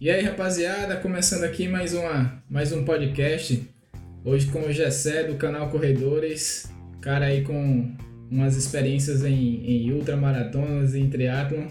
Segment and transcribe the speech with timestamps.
[0.00, 3.62] E aí, rapaziada, começando aqui mais, uma, mais um podcast.
[4.24, 6.72] Hoje com o Gessé do canal Corredores,
[7.02, 7.94] cara aí com
[8.30, 11.66] umas experiências em, em ultramaratonas em triatlon.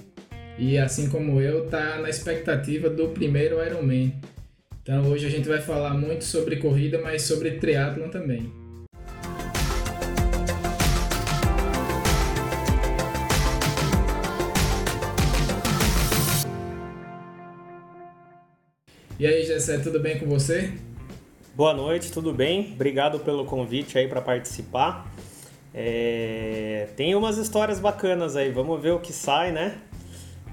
[0.60, 4.14] E assim como eu, tá na expectativa do primeiro Ironman.
[4.84, 8.59] Então hoje a gente vai falar muito sobre corrida, mas sobre triatlon também.
[19.20, 20.72] E aí, Gessé, tudo bem com você?
[21.54, 22.72] Boa noite, tudo bem?
[22.74, 25.12] Obrigado pelo convite aí para participar.
[25.74, 26.88] É...
[26.96, 29.78] Tem umas histórias bacanas aí, vamos ver o que sai, né?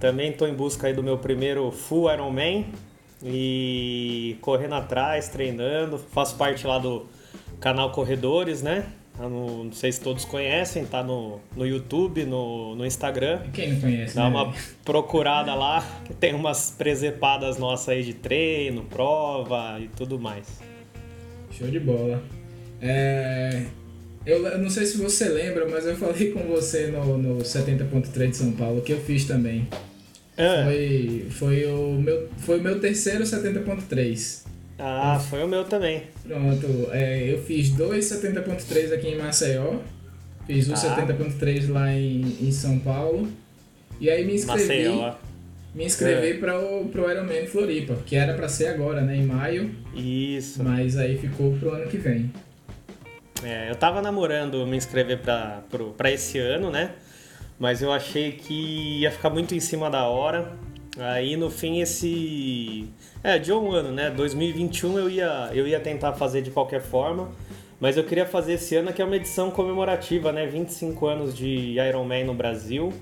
[0.00, 2.66] Também estou em busca aí do meu primeiro Full Ironman
[3.22, 5.96] e correndo atrás, treinando.
[5.96, 7.06] Faço parte lá do
[7.60, 8.84] canal Corredores, né?
[9.18, 13.40] No, não sei se todos conhecem, tá no, no YouTube, no, no Instagram.
[13.52, 14.14] Quem não conhece?
[14.14, 14.28] Dá né?
[14.28, 20.46] uma procurada lá, que tem umas presepadas nossas aí de treino, prova e tudo mais.
[21.50, 22.22] Show de bola.
[22.80, 23.64] É,
[24.26, 28.30] eu, eu não sei se você lembra, mas eu falei com você no, no 70.3
[28.30, 29.68] de São Paulo, que eu fiz também.
[30.36, 34.45] Ah, Foi, foi, o meu, foi o meu terceiro 70.3.
[34.78, 36.02] ah, foi o meu também.
[36.26, 39.76] Pronto, é, eu fiz dois 70.3 aqui em Maceió,
[40.46, 40.96] fiz o Tá.
[41.06, 43.28] 70.3 lá em, em São Paulo,
[44.00, 45.14] e aí me inscrevi, Maceió.
[45.74, 46.34] me inscrevi É.
[46.38, 50.62] para o pro Ironman Floripa, que era para ser agora, né, em maio, Isso.
[50.62, 52.30] mas aí ficou pro ano que vem.
[53.44, 56.92] É, eu tava namorando me inscrever pra esse ano, né?
[57.58, 60.52] Mas eu achei que ia ficar muito em cima da hora.
[60.98, 62.86] Aí no fim esse.
[63.28, 64.08] É, de um ano, né?
[64.08, 67.28] 2021 eu ia, eu ia tentar fazer de qualquer forma.
[67.80, 70.46] Mas eu queria fazer esse ano que é uma edição comemorativa, né?
[70.46, 72.92] 25 anos de Ironman no Brasil.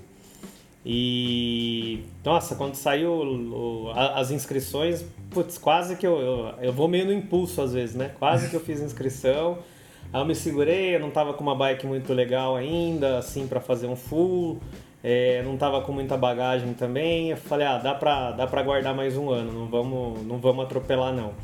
[0.86, 7.04] E nossa, quando saiu o- as inscrições, putz, quase que eu, eu, eu vou meio
[7.04, 8.12] no impulso às vezes, né?
[8.19, 9.59] Quase que eu fiz inscrição.
[10.10, 13.60] Aí eu me segurei, eu não tava com uma bike muito legal ainda, assim, para
[13.60, 14.59] fazer um full.
[15.06, 17.28] É, não tava com muita bagagem também.
[17.28, 20.65] Eu falei, ah, dá pra, dá pra guardar mais um ano, não vamos, não vamos
[20.65, 21.34] atropelar não.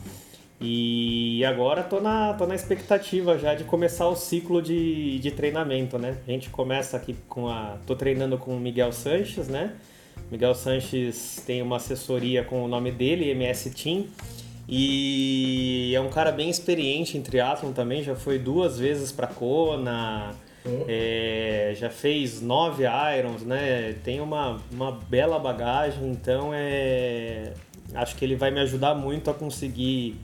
[0.58, 5.98] E agora tô na, tô na expectativa já de começar o ciclo de, de treinamento,
[5.98, 6.16] né?
[6.26, 7.76] A gente começa aqui com a.
[7.86, 9.74] tô treinando com o Miguel Sanches, né?
[10.30, 14.06] Miguel Sanches tem uma assessoria com o nome dele, MS Team.
[14.68, 20.34] E é um cara bem experiente em triatlon também, já foi duas vezes para Kona,
[20.64, 20.84] Oh.
[20.86, 22.84] é, já fez nove
[23.18, 23.94] Irons, né?
[24.04, 27.52] Tem uma, uma bela bagagem, então é,
[27.94, 30.16] acho que ele vai me ajudar muito a conseguir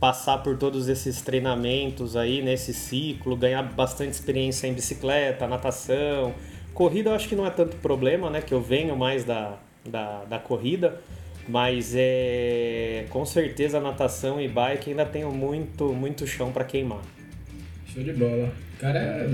[0.00, 6.34] passar por todos esses treinamentos aí nesse ciclo, ganhar bastante experiência em bicicleta, natação.
[6.72, 8.40] Corrida eu acho que não é tanto problema, né?
[8.40, 11.00] Que eu venho mais da, da, da corrida,
[11.48, 17.00] mas é com certeza natação e bike ainda tenho muito, muito chão para queimar.
[17.98, 18.52] Show de bola.
[18.78, 19.26] Cara,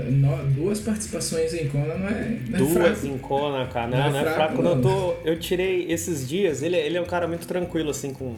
[0.55, 3.05] duas participações em Kona não é, não é Duas fraco.
[3.05, 3.87] em Kona, cara.
[3.87, 4.55] Não Não, é não é fraco.
[4.55, 4.81] Quando eu, não.
[4.81, 8.37] tô, eu tirei esses dias, ele, ele é um cara muito tranquilo, assim, com,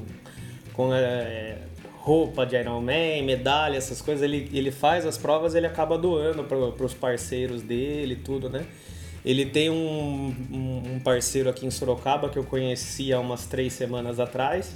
[0.74, 1.56] com é,
[2.00, 4.22] roupa de Ironman, medalha, essas coisas.
[4.22, 8.66] Ele, ele faz as provas ele acaba doando para os parceiros dele e tudo, né?
[9.24, 13.72] Ele tem um, um um parceiro aqui em Sorocaba que eu conheci há umas três
[13.74, 14.76] semanas atrás.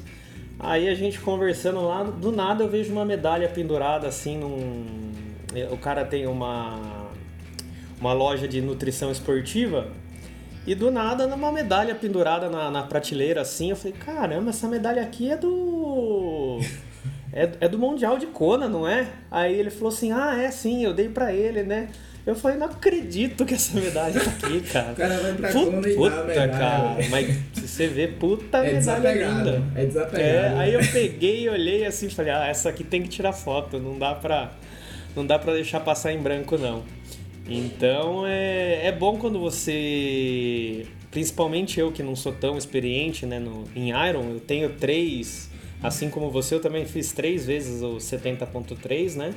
[0.59, 5.30] Aí a gente conversando lá, do nada eu vejo uma medalha pendurada assim num.
[5.71, 7.09] O cara tem uma
[7.99, 9.87] uma loja de nutrição esportiva
[10.65, 15.01] e do nada numa medalha pendurada na, na prateleira assim, eu falei, caramba, essa medalha
[15.01, 16.59] aqui é do.
[17.33, 19.07] É, é do Mundial de Kona, não é?
[19.29, 21.89] Aí ele falou assim, ah, é sim, eu dei pra ele, né?
[22.25, 24.91] Eu falei, não acredito que essa medalha tá aqui, cara.
[24.91, 26.49] O cara vai pra Puta, Kona e dá a medalha.
[26.51, 26.95] cara.
[27.09, 29.63] Mas se você vê, puta É medalha linda.
[29.75, 30.21] É desapegado.
[30.21, 33.79] É, aí eu peguei, olhei assim e falei, ah, essa aqui tem que tirar foto,
[33.79, 34.51] não dá pra,
[35.15, 36.83] não dá pra deixar passar em branco não.
[37.47, 43.65] Então é, é bom quando você, principalmente eu que não sou tão experiente né, no,
[43.75, 45.49] em Iron, eu tenho três,
[45.81, 49.33] assim como você, eu também fiz três vezes o 70.3, né?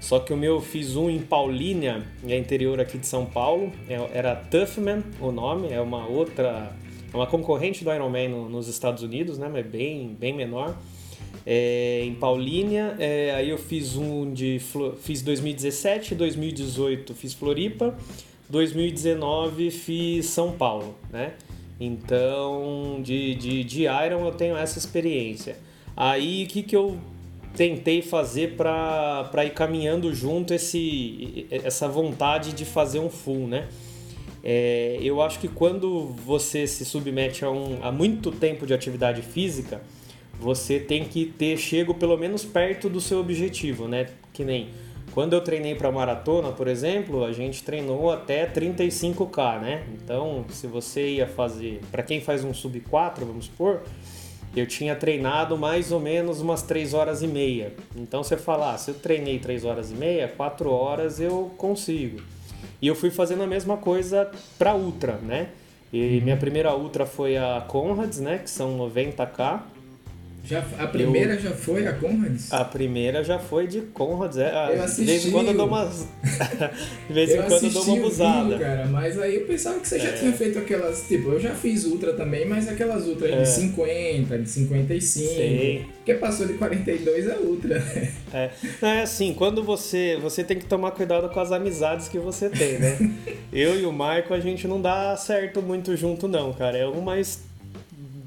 [0.00, 3.72] Só que o meu eu fiz um em Paulínia, é interior aqui de São Paulo,
[3.88, 6.70] é- era Toughman o nome, é uma outra,
[7.10, 9.48] é uma concorrente do Ironman no- nos Estados Unidos, né?
[9.50, 10.76] Mas bem, bem menor.
[11.46, 14.60] É, em Paulínia, é, aí eu fiz um de
[15.02, 17.94] fiz 2017, 2018 fiz Floripa,
[18.48, 21.34] 2019 fiz São Paulo, né?
[21.78, 25.58] Então, de, de, de Iron eu tenho essa experiência.
[25.96, 26.98] Aí, o que, que eu
[27.56, 33.68] tentei fazer para ir caminhando junto esse, essa vontade de fazer um full, né?
[34.42, 39.22] É, eu acho que quando você se submete a, um, a muito tempo de atividade
[39.22, 39.80] física,
[40.40, 44.06] você tem que ter chego pelo menos perto do seu objetivo, né?
[44.32, 44.70] Que nem
[45.12, 49.84] quando eu treinei para maratona, por exemplo, a gente treinou até 35k, né?
[49.94, 53.82] Então, se você ia fazer, para quem faz um sub 4, vamos supor,
[54.56, 57.72] eu tinha treinado mais ou menos umas 3 horas e meia.
[57.96, 62.20] Então você fala, ah, se eu treinei 3 horas e meia, 4 horas eu consigo.
[62.80, 65.48] E eu fui fazendo a mesma coisa para ultra, né?
[65.92, 69.62] E minha primeira ultra foi a Conrads, né, que são 90k.
[70.44, 72.52] Já, a primeira eu, já foi a Conrads?
[72.52, 74.36] A primeira já foi de Conrads.
[74.36, 75.00] É, eu assisti.
[75.00, 76.06] De vez em quando eu dou umas.
[77.08, 78.42] de vez em quando eu dou uma abusada.
[78.42, 80.12] Vídeo, cara, mas aí eu pensava que você já é.
[80.12, 81.08] tinha feito aquelas.
[81.08, 83.40] Tipo, eu já fiz Ultra também, mas aquelas Ultra é.
[83.40, 85.28] de 50, de 55.
[85.28, 85.86] Sim.
[85.96, 87.82] Porque passou de 42 é Ultra.
[88.34, 88.50] É.
[88.82, 90.18] é assim, quando você.
[90.20, 92.98] Você tem que tomar cuidado com as amizades que você tem, né?
[93.50, 96.76] eu e o Marco, a gente não dá certo muito junto, não, cara.
[96.76, 97.44] É um mais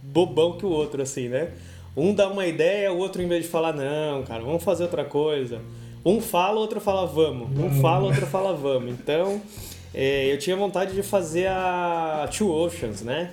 [0.03, 1.49] bobão que o outro, assim, né?
[1.97, 5.03] Um dá uma ideia, o outro, em vez de falar, não, cara, vamos fazer outra
[5.03, 5.59] coisa.
[6.05, 7.49] Um fala, o outro fala, vamos.
[7.57, 8.91] Um fala, o outro fala, vamos.
[8.91, 9.41] Então,
[9.95, 13.31] é, eu tinha vontade de fazer a Two Oceans, né?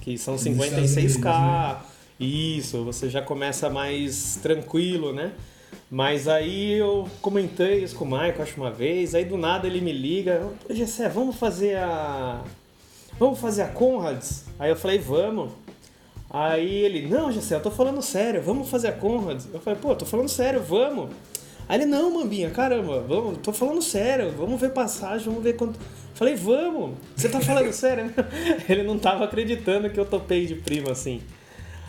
[0.00, 1.24] Que são 56k.
[1.24, 1.76] Né?
[2.20, 5.32] Isso, você já começa mais tranquilo, né?
[5.90, 9.80] Mas aí eu comentei isso com o Michael, acho uma vez, aí do nada ele
[9.80, 12.44] me liga, Gessé, vamos fazer a.
[13.18, 14.44] Vamos fazer a Conrads?
[14.56, 15.50] Aí eu falei, vamos.
[16.30, 19.42] Aí ele, não, Gessé, eu tô falando sério, vamos fazer a Conrad.
[19.52, 21.10] Eu falei, pô, tô falando sério, vamos.
[21.68, 25.78] Aí ele, não, Mambinha, caramba, vamos, tô falando sério, vamos ver passagem, vamos ver quanto.
[26.14, 28.12] Falei, vamos, você tá falando sério?
[28.68, 31.20] ele não tava acreditando que eu topei de prima assim.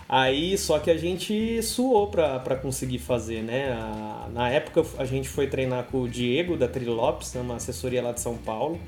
[0.08, 3.74] Aí, só que a gente suou pra, pra conseguir fazer, né?
[3.74, 8.02] A, na época a gente foi treinar com o Diego da Trilopes, né, uma assessoria
[8.02, 8.80] lá de São Paulo.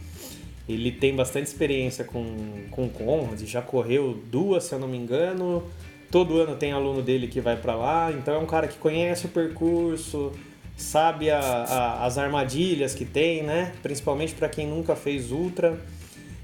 [0.73, 5.63] Ele tem bastante experiência com, com Conrad, já correu duas, se eu não me engano.
[6.09, 9.27] Todo ano tem aluno dele que vai para lá, então é um cara que conhece
[9.27, 10.31] o percurso,
[10.75, 13.71] sabe a, a, as armadilhas que tem, né?
[13.81, 15.79] Principalmente para quem nunca fez ultra.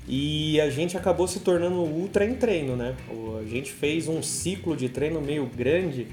[0.08, 2.96] E a gente acabou se tornando ultra em treino, né?
[3.42, 6.08] A gente fez um ciclo de treino meio grande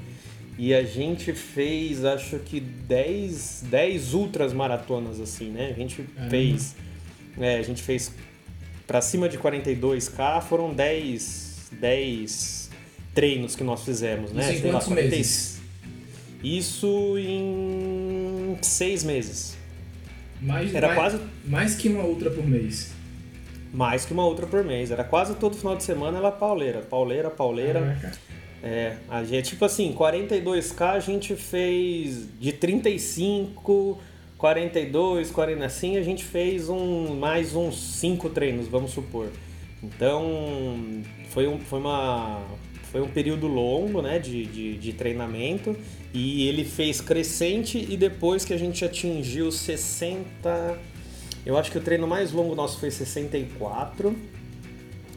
[0.59, 5.71] e a gente fez, acho que 10, 10 ultras maratonas, assim, né?
[5.71, 6.94] A gente fez é,
[7.39, 8.13] a gente fez
[8.87, 12.71] para cima de 42k, foram 10, 10
[13.15, 14.53] treinos que nós fizemos, né?
[14.53, 15.61] Isso em quantos lá, meses?
[16.43, 19.57] Isso em seis meses.
[20.41, 21.21] Mais, Era mais, quase...
[21.45, 22.93] mais que uma outra por mês.
[23.73, 24.91] Mais que uma outra por mês.
[24.91, 26.81] Era quase todo final de semana ela pauleira.
[26.81, 27.81] Pauleira, pauleira.
[27.81, 28.19] Caraca.
[28.63, 34.01] É, a gente, tipo assim, 42k a gente fez de 35
[34.39, 39.29] 42, 40 assim, a gente fez um mais uns 5 treinos, vamos supor.
[39.83, 42.43] Então, foi um, foi uma,
[42.91, 45.77] foi um período longo né, de, de, de, treinamento
[46.13, 50.79] e ele fez crescente e depois que a gente atingiu 60.
[51.45, 54.17] Eu acho que o treino mais longo nosso foi 64.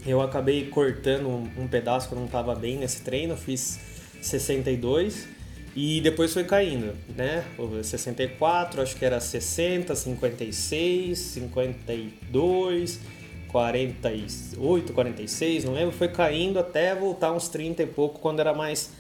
[0.06, 3.80] Eu acabei cortando um, um pedaço que não estava bem nesse treino, fiz
[4.22, 5.37] 62.
[5.80, 7.46] E depois foi caindo, né?
[7.56, 13.00] O 64, acho que era 60, 56, 52,
[13.48, 15.96] 48, 46, não lembro.
[15.96, 18.92] Foi caindo até voltar uns 30 e pouco, quando era mais,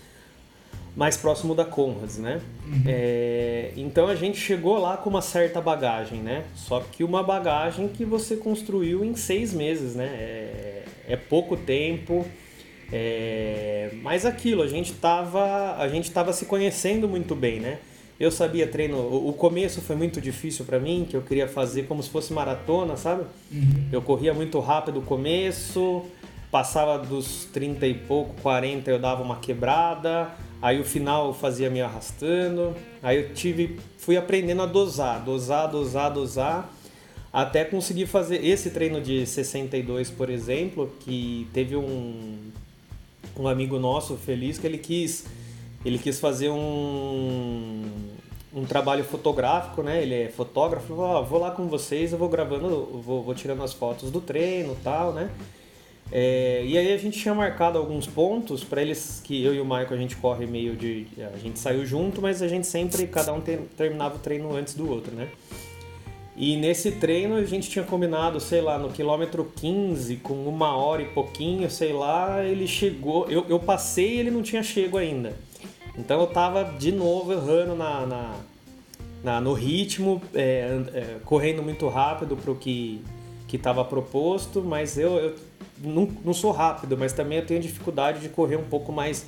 [0.95, 2.39] mais próximo da Conrads, né?
[2.67, 2.83] Uhum.
[2.85, 6.43] É, então a gente chegou lá com uma certa bagagem, né?
[6.53, 10.05] Só que uma bagagem que você construiu em seis meses, né?
[10.05, 12.23] É, é pouco tempo
[12.91, 17.79] é, mas aquilo, a gente tava, a gente tava se conhecendo muito bem, né?
[18.19, 22.01] Eu sabia treino, o começo foi muito difícil para mim, que eu queria fazer como
[22.01, 23.25] se fosse maratona, sabe?
[23.51, 23.89] Uhum.
[23.91, 26.03] Eu corria muito rápido no começo,
[26.49, 31.69] passava dos 30 e pouco, 40 eu dava uma quebrada, aí o final eu fazia
[31.69, 36.73] me arrastando, aí eu tive, fui aprendendo a dosar, dosar, dosar, dosar,
[37.31, 42.39] até conseguir fazer esse treino de 62, por exemplo, que teve um
[43.37, 45.25] um amigo nosso, feliz, que ele quis,
[45.85, 47.85] ele quis fazer um,
[48.53, 50.01] um trabalho fotográfico, né?
[50.01, 53.63] Ele é fotógrafo, falou, oh, vou lá com vocês, eu vou gravando, vou, vou tirando
[53.63, 55.29] as fotos do treino tal, né?
[56.11, 59.65] É, e aí a gente tinha marcado alguns pontos para eles que eu e o
[59.65, 63.33] Michael a gente corre meio de a gente saiu junto, mas a gente sempre cada
[63.33, 65.27] um terminava o treino antes do outro, né?
[66.37, 71.01] E nesse treino a gente tinha combinado, sei lá, no quilômetro 15, com uma hora
[71.01, 73.27] e pouquinho, sei lá, ele chegou.
[73.27, 75.33] Eu, eu passei e ele não tinha chego ainda.
[75.97, 78.35] Então eu tava de novo errando na, na,
[79.23, 83.03] na no ritmo, é, é, correndo muito rápido pro que,
[83.47, 85.35] que estava proposto, mas eu, eu
[85.79, 89.25] não, não sou rápido, mas também eu tenho dificuldade de correr um pouco mais,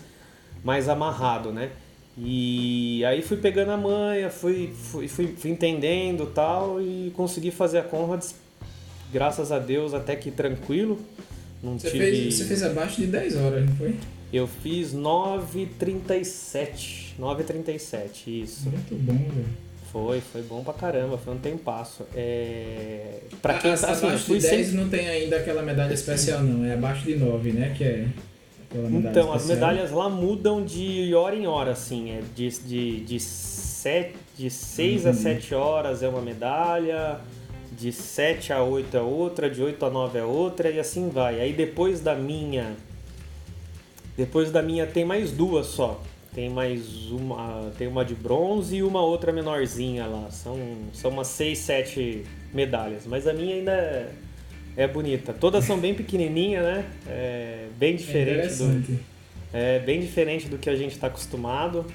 [0.64, 1.72] mais amarrado, né?
[2.18, 7.78] E aí fui pegando a manha, fui, fui, fui, fui entendendo tal e consegui fazer
[7.78, 8.36] a Conrads,
[9.12, 11.00] graças a Deus, até que tranquilo.
[11.62, 12.12] Não você, tive...
[12.12, 13.94] fez, você fez abaixo de 10 horas, não foi?
[14.32, 17.16] Eu fiz 9h37.
[17.20, 18.70] 9h37, isso.
[18.70, 19.48] Muito bom, velho.
[19.92, 22.06] Foi, foi bom pra caramba, foi um tempasso.
[22.16, 23.22] É...
[23.42, 24.72] Pra quem a, assim, abaixo de 10 sempre...
[24.74, 26.64] não tem ainda aquela medalha especial, não.
[26.64, 27.74] É abaixo de 9, né?
[27.76, 28.06] Que é
[28.72, 32.12] então, as medalhas lá mudam de hora em hora, assim.
[32.12, 35.10] É de, de, de, sete, de 6 uhum.
[35.10, 37.20] a 7 horas é uma medalha,
[37.72, 41.42] de 7 a 8 é outra, de 8 a 9 é outra, e assim vai.
[41.42, 42.76] Aí depois da minha.
[44.16, 46.00] Depois da minha tem mais duas só.
[46.34, 47.72] Tem mais uma.
[47.76, 50.30] Tem uma de bronze e uma outra menorzinha lá.
[50.30, 50.58] São,
[50.94, 53.08] são umas 6, 7 medalhas.
[53.08, 54.12] Mas a minha ainda é
[54.80, 55.34] é bonita.
[55.34, 56.86] Todas são bem pequenininhas, né?
[57.06, 59.00] É bem diferente é do
[59.52, 61.86] é bem diferente do que a gente está acostumado,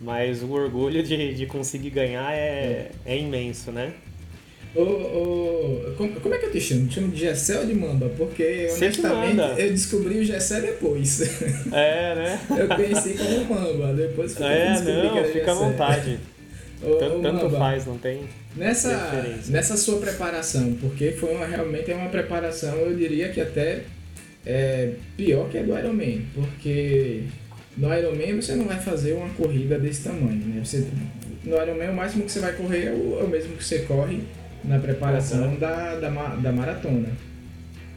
[0.00, 3.14] mas o orgulho de, de conseguir ganhar é, é.
[3.14, 3.92] é imenso, né?
[4.76, 6.86] Ô, ô, como, como, é que eu te chamo?
[6.86, 8.08] Te chamo de Gessé ou de Mamba?
[8.16, 11.20] Porque, honestamente, eu descobri o Gessé depois.
[11.72, 12.40] É, né?
[12.50, 16.18] eu conheci como Mamba, depois que é, eu não, fica à vontade.
[16.86, 18.22] Ô, tanto, tanto faz, não tem
[18.56, 19.12] nessa,
[19.48, 23.82] nessa sua preparação, porque foi uma, realmente é uma preparação, eu diria que até
[24.46, 27.22] é, pior que a do Ironman, porque
[27.76, 30.62] no Ironman você não vai fazer uma corrida desse tamanho, né?
[30.64, 30.86] Você,
[31.44, 33.80] no Ironman o máximo que você vai correr é o, é o mesmo que você
[33.80, 34.20] corre
[34.62, 35.58] na preparação uhum.
[35.58, 37.08] da, da, da maratona.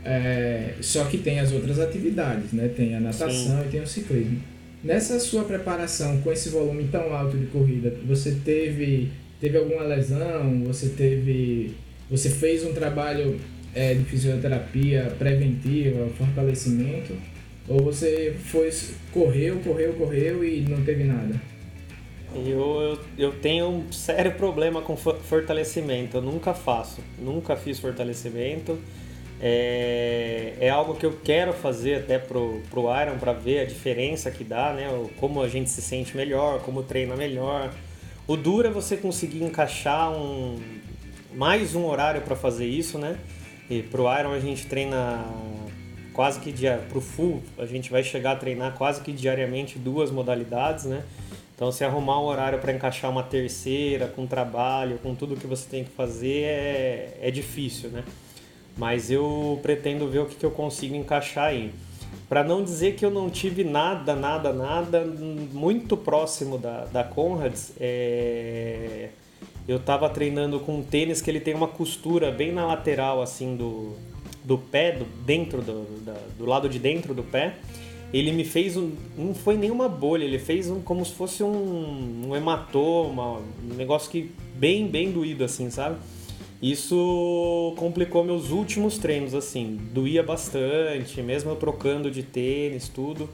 [0.04, 2.70] É, só que tem as outras atividades, né?
[2.76, 3.68] Tem a natação Sim.
[3.68, 4.42] e tem o ciclismo.
[4.84, 10.64] Nessa sua preparação com esse volume tão alto de corrida, você teve teve alguma lesão,
[10.66, 11.76] você teve.
[12.10, 13.40] Você fez um trabalho
[13.76, 17.14] é, de fisioterapia preventiva, fortalecimento,
[17.68, 18.72] ou você foi
[19.12, 21.36] correu, correu, correu e não teve nada?
[22.34, 28.78] Eu, eu, eu tenho um sério problema com fortalecimento, eu nunca faço, nunca fiz fortalecimento.
[29.40, 34.32] É, é algo que eu quero fazer até pro, pro Iron para ver a diferença
[34.32, 34.88] que dá, né?
[35.20, 37.72] Como a gente se sente melhor, como treina melhor.
[38.28, 40.60] O duro é você conseguir encaixar um
[41.34, 43.18] mais um horário para fazer isso, né?
[43.70, 45.24] E pro Iron a gente treina
[46.14, 50.10] quase que dia pro full, a gente vai chegar a treinar quase que diariamente duas
[50.10, 51.04] modalidades, né?
[51.54, 55.70] Então se arrumar um horário para encaixar uma terceira com trabalho, com tudo que você
[55.70, 58.04] tem que fazer é, é difícil, né?
[58.78, 61.74] Mas eu pretendo ver o que, que eu consigo encaixar aí.
[62.30, 67.72] Para não dizer que eu não tive nada, nada, nada muito próximo da, da Conrads,
[67.80, 69.10] é...
[69.68, 73.56] eu estava treinando com um tênis que ele tem uma costura bem na lateral assim
[73.56, 73.96] do,
[74.44, 77.56] do pé, do, dentro do, da, do lado de dentro do pé.
[78.14, 78.92] Ele me fez um.
[79.18, 84.10] Não foi nenhuma bolha, ele fez um como se fosse um, um hematoma, um negócio
[84.10, 85.98] que bem, bem doído assim, sabe?
[86.62, 93.30] Isso complicou meus últimos treinos, assim, doía bastante, mesmo eu trocando de tênis, tudo.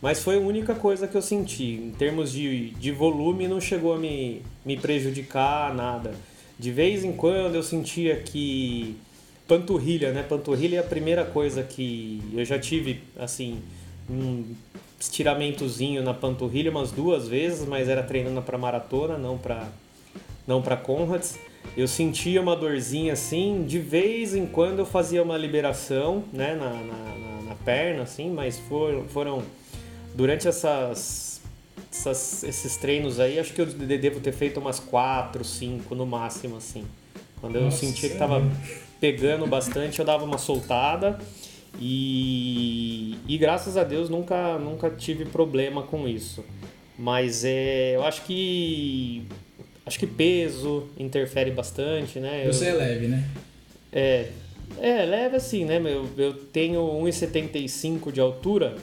[0.00, 1.72] Mas foi a única coisa que eu senti.
[1.72, 6.14] Em termos de, de volume, não chegou a me, me prejudicar nada.
[6.56, 8.96] De vez em quando eu sentia que.
[9.48, 10.22] Panturrilha, né?
[10.22, 13.60] Panturrilha é a primeira coisa que eu já tive, assim,
[14.08, 14.44] um
[15.00, 19.68] estiramentozinho na panturrilha umas duas vezes, mas era treinando para maratona, não para
[20.46, 21.38] não para Conrads
[21.76, 26.70] eu sentia uma dorzinha assim, de vez em quando eu fazia uma liberação né, na,
[26.70, 29.42] na, na perna, assim, mas foram, foram
[30.14, 31.40] durante essas,
[31.92, 36.56] essas, esses treinos aí, acho que eu devo ter feito umas quatro, cinco no máximo,
[36.56, 36.84] assim.
[37.40, 38.42] Quando eu Nossa, sentia que estava
[39.00, 41.18] pegando bastante, eu dava uma soltada
[41.80, 46.44] e, e graças a Deus nunca, nunca tive problema com isso.
[46.98, 49.24] Mas é, eu acho que
[49.88, 52.44] Acho que peso interfere bastante, né?
[52.46, 53.24] Você eu, é leve, né?
[53.90, 54.28] É.
[54.78, 55.80] É, leve assim, né?
[55.82, 58.76] Eu, eu tenho 1,75 de altura.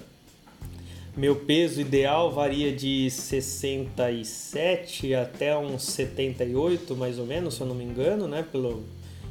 [1.16, 7.76] Meu peso ideal varia de 67 até uns 78, mais ou menos, se eu não
[7.76, 8.44] me engano, né?
[8.52, 8.84] Pelo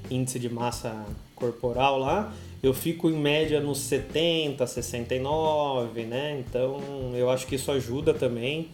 [0.09, 1.05] índice de massa
[1.35, 2.33] corporal lá.
[2.63, 6.39] Eu fico em média nos 70, 69, né?
[6.39, 6.81] Então
[7.17, 8.69] eu acho que isso ajuda também.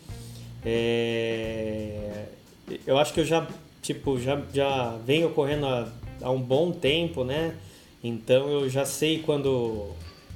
[0.62, 2.26] É
[2.86, 3.46] eu acho que eu já,
[3.82, 5.88] tipo, já, já venho correndo há,
[6.22, 7.54] há um bom tempo, né?
[8.02, 9.88] Então eu já sei quando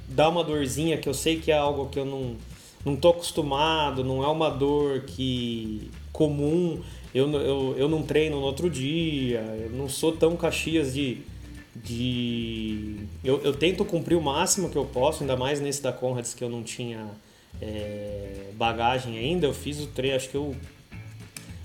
[0.07, 2.35] dá uma dorzinha que eu sei que é algo que eu não,
[2.85, 6.81] não tô acostumado, não é uma dor que comum,
[7.13, 11.19] eu, eu, eu não treino no outro dia, eu não sou tão caxias de,
[11.75, 16.33] de eu, eu tento cumprir o máximo que eu posso, ainda mais nesse da Conrads
[16.33, 17.07] que eu não tinha
[17.61, 19.47] é, bagagem ainda.
[19.47, 20.55] Eu fiz o treino, acho que eu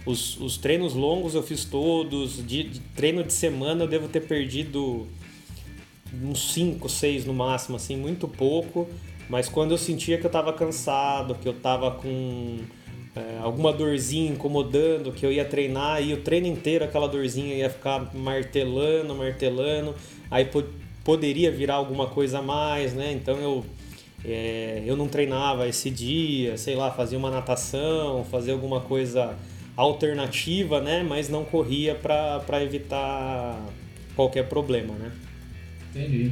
[0.04, 4.20] os, os treinos longos eu fiz todos, de, de treino de semana eu devo ter
[4.20, 5.06] perdido
[6.22, 8.88] uns 5, 6 no máximo, assim, muito pouco.
[9.28, 12.58] Mas quando eu sentia que eu estava cansado, que eu estava com
[13.14, 17.70] é, alguma dorzinha incomodando, que eu ia treinar e o treino inteiro aquela dorzinha ia
[17.70, 19.94] ficar martelando, martelando,
[20.30, 20.64] aí po
[21.02, 23.10] poderia virar alguma coisa a mais, né?
[23.12, 23.64] Então eu,
[24.24, 29.34] é, eu não treinava esse dia, sei lá, fazia uma natação, fazia alguma coisa
[29.80, 31.04] alternativa, né?
[31.06, 33.60] Mas não corria para evitar
[34.14, 35.10] qualquer problema, né?
[35.94, 36.30] Entendi.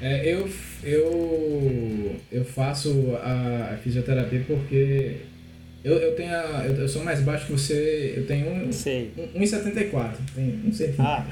[0.00, 0.48] É, eu,
[0.82, 5.18] eu, eu faço a fisioterapia porque
[5.84, 10.14] eu, eu tenho a, eu, sou mais baixo que você, eu tenho 1,74.
[10.34, 11.26] Tem um centímetro ah,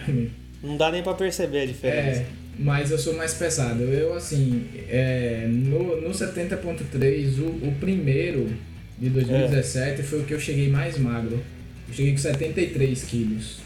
[0.62, 2.20] Não dá nem para perceber a diferença.
[2.20, 2.26] É,
[2.58, 3.82] mas eu sou mais pesado.
[3.82, 8.48] Eu, assim, é, no, no 70.3, o, o primeiro
[9.00, 10.04] de 2017 é.
[10.04, 11.40] foi o que eu cheguei mais magro.
[11.88, 13.58] Eu cheguei com 73 quilos.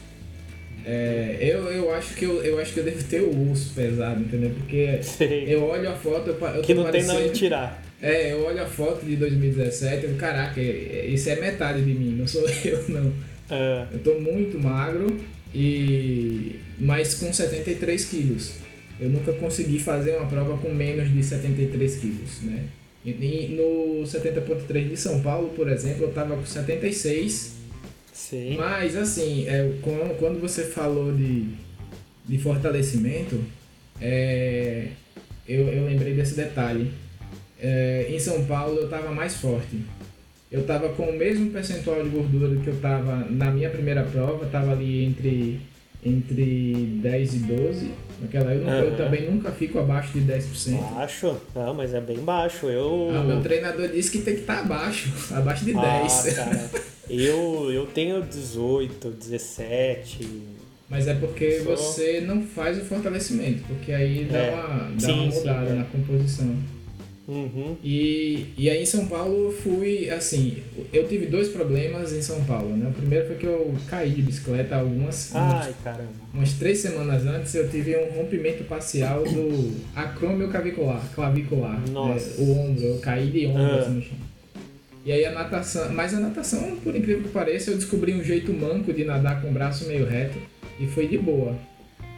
[0.87, 4.21] É, eu, eu, acho que eu, eu acho que eu devo ter o osso pesado,
[4.21, 4.51] entendeu?
[4.51, 5.01] Porque
[5.49, 7.83] eu olho a foto, eu, eu Que não tem não de tirar.
[8.03, 12.15] É, eu olho a foto de 2017 e eu, caraca, isso é metade de mim,
[12.19, 13.11] não sou eu não.
[13.49, 13.87] É.
[13.91, 15.07] Eu tô muito magro
[15.55, 18.57] e mas com 73 quilos.
[19.01, 22.65] Eu nunca consegui fazer uma prova com menos de 73 quilos, né?
[23.05, 27.55] E, e no 70.3 de São Paulo, por exemplo, eu tava com 76
[28.15, 28.57] Sim.
[28.57, 31.49] Mas, assim, é, quando, quando você falou de,
[32.25, 33.39] de fortalecimento,
[34.01, 34.87] é,
[35.47, 36.93] eu, eu lembrei desse detalhe.
[37.61, 39.81] É, em São Paulo eu estava mais forte.
[40.51, 44.47] Eu estava com o mesmo percentual de gordura que eu estava na minha primeira prova,
[44.47, 45.61] estava ali entre,
[46.05, 47.91] entre 10 e 12.
[48.21, 50.95] Naquela eu, eu também nunca fico abaixo de 10%.
[50.95, 51.37] Baixo?
[51.55, 52.67] Não, mas é bem baixo.
[52.67, 53.11] Eu...
[53.15, 56.35] Ah, meu treinador disse que tem que estar tá abaixo, abaixo de ah, 10.
[56.35, 56.71] Cara.
[57.09, 60.29] Eu, eu tenho 18, 17.
[60.89, 61.77] Mas é porque Só...
[61.77, 64.55] você não faz o fortalecimento, porque aí dá, é.
[64.55, 65.75] uma, dá sim, uma mudada sim, é.
[65.77, 66.57] na composição.
[67.27, 67.77] Uhum.
[67.83, 70.59] E, e aí em São Paulo fui, assim,
[70.93, 72.91] eu tive dois problemas em São Paulo, né?
[72.91, 75.35] O primeiro foi que eu caí de bicicleta algumas...
[75.35, 76.11] Ai, umas, caramba.
[76.35, 81.81] Umas três semanas antes eu tive um rompimento parcial do acrômio clavicular, clavicular.
[81.91, 82.43] Nossa.
[82.43, 82.47] Né?
[82.47, 83.79] O ombro, eu caí de ombro ah.
[83.79, 84.17] assim, no chão.
[85.05, 88.53] E aí a natação, mas a natação, por incrível que pareça, eu descobri um jeito
[88.53, 90.39] manco de nadar com o braço meio reto
[90.81, 91.55] e foi de boa.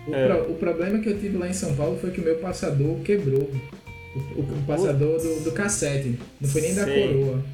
[0.07, 0.27] O, é.
[0.27, 3.01] pro, o problema que eu tive lá em São Paulo foi que o meu passador
[3.01, 3.51] quebrou.
[4.37, 6.85] O, o, passador do, do cassete, não foi nem Sei.
[6.85, 7.45] da coroa.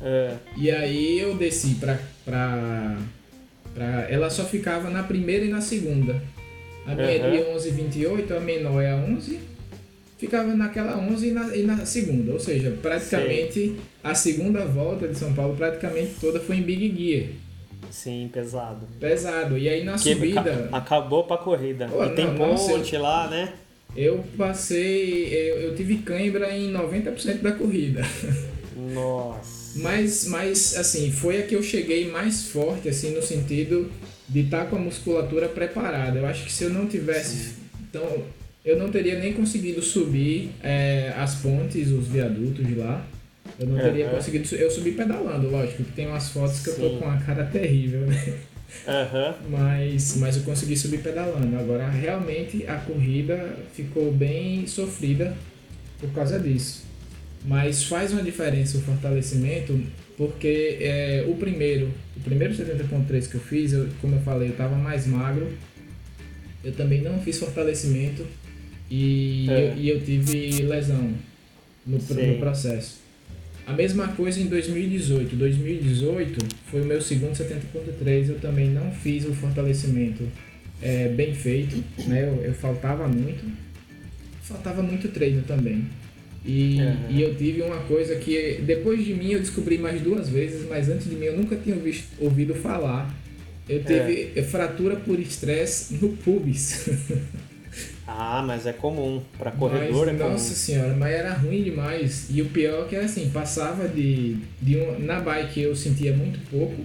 [0.00, 0.34] É.
[0.56, 2.98] E aí eu desci pra, pra,
[3.74, 4.06] pra.
[4.10, 6.22] Ela só ficava na primeira e na segunda.
[6.86, 7.14] A minha uhum.
[7.14, 9.48] é de 11,28, a menor é a 11
[10.18, 12.32] ficava naquela 11 e na, e na segunda.
[12.32, 17.28] Ou seja, praticamente a segunda volta de São Paulo praticamente toda foi em Big Gear.
[17.90, 18.86] Sim, pesado.
[19.00, 19.56] Pesado.
[19.56, 20.68] E aí na que subida.
[20.72, 21.86] Acabou pra corrida.
[21.88, 23.54] Pô, e não, tem ponte lá, né?
[23.96, 25.26] Eu passei.
[25.32, 28.02] Eu, eu tive cãibra em 90% da corrida.
[28.94, 29.78] Nossa.
[29.80, 33.90] Mas, mas, assim, foi a que eu cheguei mais forte, assim, no sentido
[34.28, 36.18] de estar tá com a musculatura preparada.
[36.18, 37.54] Eu acho que se eu não tivesse.
[37.88, 38.24] Então,
[38.64, 43.06] eu não teria nem conseguido subir é, as pontes, os viadutos de lá.
[43.58, 44.14] Eu não teria uhum.
[44.14, 44.54] conseguido.
[44.54, 46.82] Eu subi pedalando, lógico, que tem umas fotos que Sim.
[46.82, 48.34] eu tô com a cara terrível, né?
[48.86, 49.34] Uhum.
[49.50, 51.56] Mas, mas eu consegui subir pedalando.
[51.58, 55.34] Agora, realmente, a corrida ficou bem sofrida
[56.00, 56.84] por causa disso.
[57.44, 59.80] Mas faz uma diferença o fortalecimento,
[60.16, 64.52] porque é, o primeiro, o primeiro 70.3 que eu fiz, eu, como eu falei, eu
[64.52, 65.52] estava mais magro.
[66.64, 68.26] Eu também não fiz fortalecimento
[68.90, 69.68] e, é.
[69.68, 71.14] eu, e eu tive lesão
[71.86, 72.97] no, no processo.
[73.68, 75.36] A mesma coisa em 2018.
[75.36, 76.38] 2018
[76.70, 78.30] foi o meu segundo 70.3.
[78.30, 80.26] Eu também não fiz o fortalecimento
[80.80, 81.76] é, bem feito,
[82.06, 82.22] né?
[82.22, 83.44] Eu, eu, faltava muito.
[84.42, 85.84] Faltava muito treino também.
[86.46, 86.96] E, uhum.
[87.10, 90.88] e eu tive uma coisa que depois de mim eu descobri mais duas vezes, mas
[90.88, 93.14] antes de mim eu nunca tinha visto, ouvido falar.
[93.68, 94.42] Eu tive é.
[94.42, 96.88] fratura por estresse no pubis.
[98.10, 99.22] Ah, mas é comum.
[99.36, 100.32] Para corredor mas, é comum.
[100.32, 102.28] Nossa senhora, mas era ruim demais.
[102.30, 106.16] E o pior é que era assim, passava de, de um, na bike eu sentia
[106.16, 106.82] muito pouco.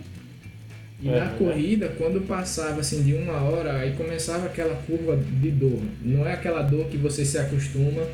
[1.01, 5.49] E é, na corrida, quando passava assim de uma hora, aí começava aquela curva de
[5.49, 5.79] dor.
[6.01, 8.05] Não é aquela dor que você se acostuma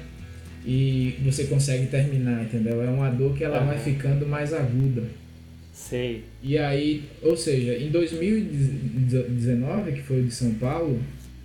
[0.64, 2.84] e você consegue terminar, entendeu?
[2.84, 5.02] É uma dor que ela vai ficando mais aguda.
[5.74, 6.26] Sei.
[6.44, 11.00] E aí, ou seja, em 2019, que foi o de São Paulo,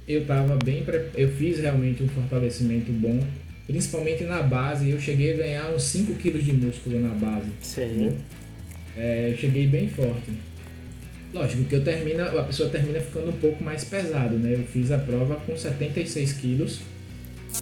[0.07, 0.85] eu tava bem.
[1.15, 3.21] Eu fiz realmente um fortalecimento bom,
[3.67, 4.91] principalmente na base.
[4.91, 7.51] Eu cheguei a ganhar uns 5 kg de músculo na base.
[7.61, 8.17] Sim.
[8.97, 10.33] É, eu cheguei bem forte.
[11.33, 14.55] Lógico que eu termino, a pessoa termina ficando um pouco mais pesado, né?
[14.55, 16.81] Eu fiz a prova com 76 quilos.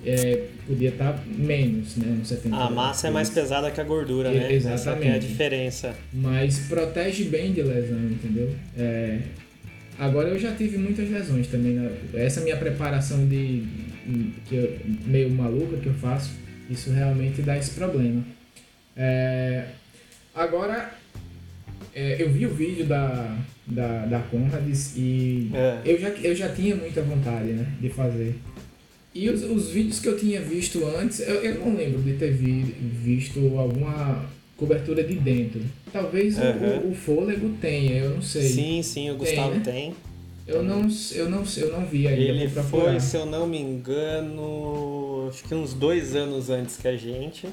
[0.04, 2.18] É, podia estar tá menos, né?
[2.20, 3.04] Uns 70 a massa quilos.
[3.04, 4.52] é mais pesada que a gordura, né?
[4.52, 5.06] Exatamente.
[5.06, 5.94] Essa é a diferença.
[6.12, 8.54] Mas protege bem de lesão, entendeu?
[8.76, 9.20] É,
[9.98, 11.74] agora eu já tive muitas lesões também.
[11.74, 11.90] Né?
[12.14, 13.64] Essa minha preparação de
[14.46, 16.32] que eu, meio maluca que eu faço,
[16.70, 18.24] isso realmente dá esse problema.
[18.96, 19.66] É,
[20.34, 20.92] agora
[21.94, 25.80] é, eu vi o vídeo da, da, da Conrads e é.
[25.84, 28.34] eu, já, eu já tinha muita vontade né, de fazer.
[29.14, 32.32] E os, os vídeos que eu tinha visto antes, eu, eu não lembro de ter
[32.32, 32.62] vi,
[33.02, 34.24] visto alguma
[34.56, 35.60] cobertura de dentro.
[35.92, 36.88] Talvez uhum.
[36.88, 38.42] o, o, fôlego tenha, eu não sei.
[38.42, 39.58] Sim, sim, o Gustavo tem.
[39.58, 39.62] Né?
[39.64, 39.94] tem.
[40.46, 42.20] Eu não, eu, não, eu não vi ainda.
[42.20, 46.96] Ele foi, se eu não me engano, acho que uns dois anos antes que a
[46.96, 47.48] gente.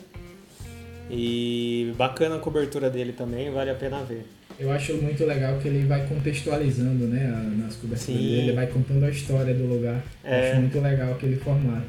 [1.12, 4.26] E bacana a cobertura dele também, vale a pena ver.
[4.60, 9.06] Eu acho muito legal que ele vai contextualizando, né, nas coberturas dele, ele vai contando
[9.06, 10.04] a história do lugar.
[10.24, 10.52] É.
[10.52, 11.88] Acho muito legal aquele formato.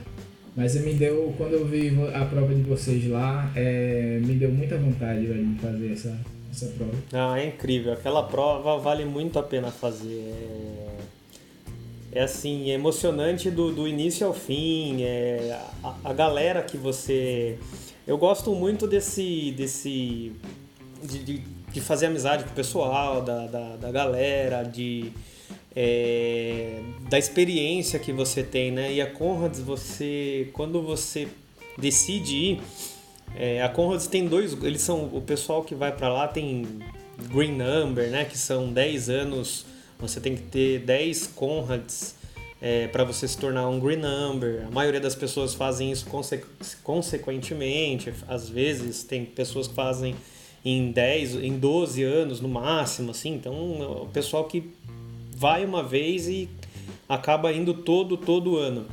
[0.56, 4.76] Mas me deu, quando eu vi a prova de vocês lá, é, me deu muita
[4.76, 6.16] vontade velho, de fazer essa,
[6.50, 6.92] essa prova.
[7.12, 7.92] Ah, é incrível.
[7.92, 10.34] Aquela prova vale muito a pena fazer.
[12.12, 15.02] É, é assim, é emocionante do, do início ao fim.
[15.02, 17.58] É, a, a galera que você
[18.10, 19.52] eu gosto muito desse.
[19.52, 20.32] desse
[21.00, 21.38] de, de,
[21.72, 25.12] de fazer amizade com o pessoal, da, da, da galera, de.
[25.76, 28.92] É, da experiência que você tem, né?
[28.92, 30.50] E a Conrads, você.
[30.52, 31.28] Quando você
[31.78, 32.60] decide ir.
[33.36, 34.56] É, a Conrads tem dois.
[34.62, 35.04] Eles são.
[35.12, 36.66] O pessoal que vai para lá tem
[37.32, 38.24] Green Number, né?
[38.24, 39.66] Que são 10 anos.
[39.98, 42.14] Você tem que ter 10 Conrads
[42.60, 44.66] é, para você se tornar um green number.
[44.66, 46.42] A maioria das pessoas fazem isso conse
[46.82, 48.12] consequentemente.
[48.28, 50.14] Às vezes tem pessoas que fazem
[50.64, 53.34] em 10, em 12 anos no máximo, assim.
[53.34, 54.70] Então, o pessoal que
[55.34, 56.48] vai uma vez e
[57.08, 58.86] acaba indo todo todo ano.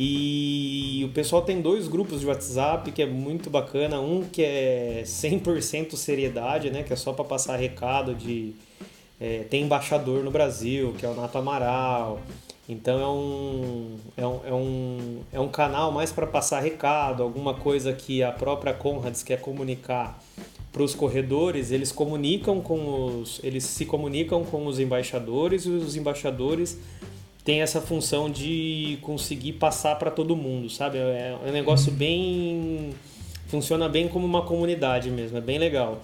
[0.00, 4.00] E o pessoal tem dois grupos de WhatsApp que é muito bacana.
[4.00, 6.84] Um que é 100% seriedade, né?
[6.84, 8.54] Que é só para passar recado de...
[9.20, 12.20] É, tem embaixador no Brasil, que é o Nato Amaral.
[12.68, 17.54] Então é um, é um, é um, é um canal mais para passar recado, alguma
[17.54, 20.22] coisa que a própria Conrads quer comunicar
[20.70, 25.96] para os corredores, eles comunicam com os, eles se comunicam com os embaixadores e os
[25.96, 26.78] embaixadores
[27.48, 30.98] têm essa função de conseguir passar para todo mundo, sabe?
[30.98, 32.90] É, é um negócio bem
[33.46, 36.02] funciona bem como uma comunidade mesmo, é bem legal.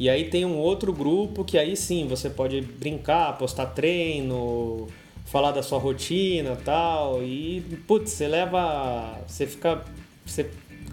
[0.00, 4.88] E aí tem um outro grupo que aí sim você pode brincar, postar treino,
[5.26, 7.22] falar da sua rotina tal.
[7.22, 9.20] E, putz, você leva.
[9.26, 9.84] Você fica.
[10.24, 10.48] Você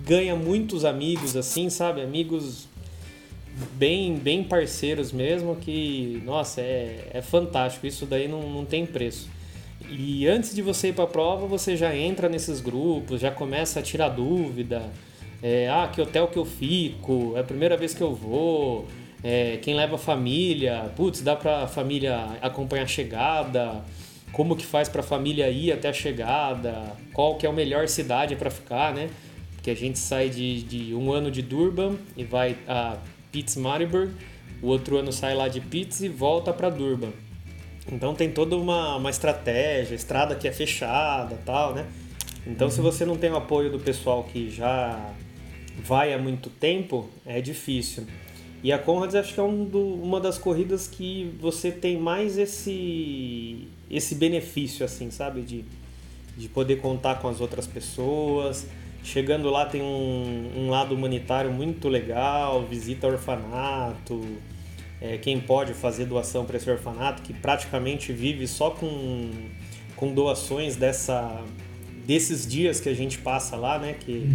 [0.06, 2.02] ganha muitos amigos assim, sabe?
[2.02, 2.68] Amigos
[3.76, 7.88] bem, bem parceiros mesmo, que, nossa, é, é fantástico.
[7.88, 9.32] Isso daí não, não tem preço.
[9.89, 13.80] E antes de você ir para a prova, você já entra nesses grupos, já começa
[13.80, 14.89] a tirar dúvida.
[15.41, 17.34] É, ah, que hotel que eu fico?
[17.36, 18.88] É a primeira vez que eu vou.
[19.24, 20.91] É, quem leva a família?
[20.96, 23.84] Putz, dá para a família acompanhar a chegada?
[24.34, 27.88] como que faz para a família ir até a chegada, qual que é a melhor
[27.88, 29.10] cidade para ficar, né?
[29.54, 32.98] Porque a gente sai de, de, um ano de Durban e vai a
[33.32, 34.10] Pittsburgh,
[34.62, 37.13] o outro ano sai lá de Pitts e volta para Durban.
[37.91, 41.86] Então tem toda uma, uma estratégia, estrada que é fechada tal, né?
[42.46, 45.13] Então se você não tem o apoio do pessoal que já
[45.84, 48.06] vai há muito tempo, é difícil.
[48.63, 52.38] E a Conrads acho que é um do, uma das corridas que você tem mais
[52.38, 55.41] esse esse benefício, assim, sabe?
[55.41, 55.65] De,
[56.38, 58.65] de poder contar com as outras pessoas.
[59.04, 64.22] Chegando lá tem um, um lado humanitário muito legal, visita orfanato.
[65.04, 69.30] É, quem pode fazer doação para esse orfanato, que praticamente vive só com,
[69.98, 71.44] com doações dessa,
[72.08, 73.98] desses dias que a gente passa lá, né?
[74.00, 74.26] Que,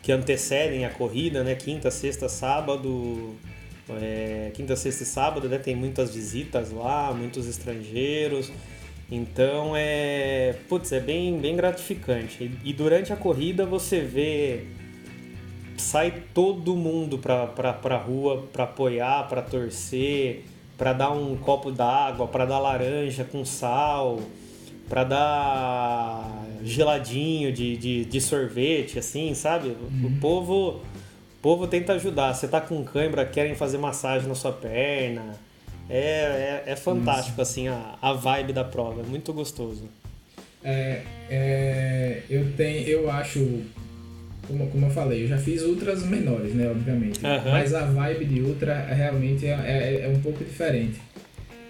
[0.00, 1.56] que antecedem a corrida, né?
[1.56, 3.34] Quinta, sexta, sábado.
[4.00, 5.58] É, quinta, sexta e sábado, né?
[5.58, 8.52] Tem muitas visitas lá, muitos estrangeiros.
[9.10, 12.44] Então é, putz, é bem, bem gratificante.
[12.44, 14.64] E, e durante a corrida você vê
[15.76, 20.44] sai todo mundo pra, pra, pra rua para apoiar, para torcer,
[20.76, 24.20] para dar um copo d'água, para dar laranja com sal,
[24.88, 29.68] para dar geladinho de, de, de, sorvete, assim, sabe?
[29.68, 30.06] Uhum.
[30.06, 30.80] O povo
[31.42, 32.32] povo tenta ajudar.
[32.32, 35.34] Você tá com cãibra, querem fazer massagem na sua perna.
[35.90, 37.42] É, é, é fantástico, Nossa.
[37.42, 39.00] assim, a, a vibe da prova.
[39.00, 39.88] É muito gostoso.
[40.64, 43.62] É, é, eu tenho, eu acho,
[44.46, 47.24] como, como eu falei, eu já fiz ultras menores, né, obviamente.
[47.24, 47.50] Aham.
[47.50, 51.00] Mas a vibe de ultra realmente é, é, é um pouco diferente.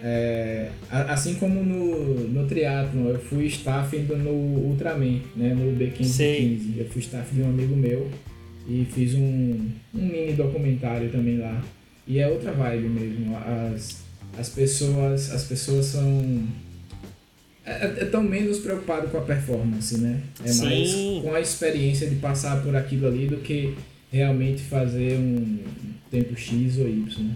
[0.05, 6.05] É, assim como no, no triatlon, eu fui staff no Ultraman, né, no B1515.
[6.05, 6.75] Sei.
[6.77, 8.11] Eu fui staff de um amigo meu
[8.69, 11.63] e fiz um, um mini documentário também lá.
[12.07, 13.37] E é outra vibe mesmo.
[13.37, 14.03] As,
[14.37, 16.49] as pessoas as pessoas são
[17.65, 20.21] é, é tão menos preocupado com a performance, né?
[20.45, 20.65] É Sim.
[20.65, 23.75] mais com a experiência de passar por aquilo ali do que
[24.13, 25.59] realmente fazer um
[26.11, 27.31] tempo X ou Y.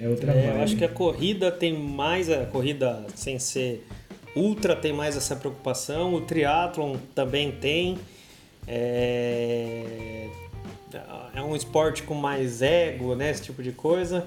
[0.00, 0.56] É outra É, vibe.
[0.56, 3.86] eu acho que a corrida tem mais, a corrida sem ser
[4.36, 7.96] ultra tem mais essa preocupação, o triatlon também tem.
[8.66, 10.28] É,
[11.34, 14.26] é um esporte com mais ego, né, esse tipo de coisa.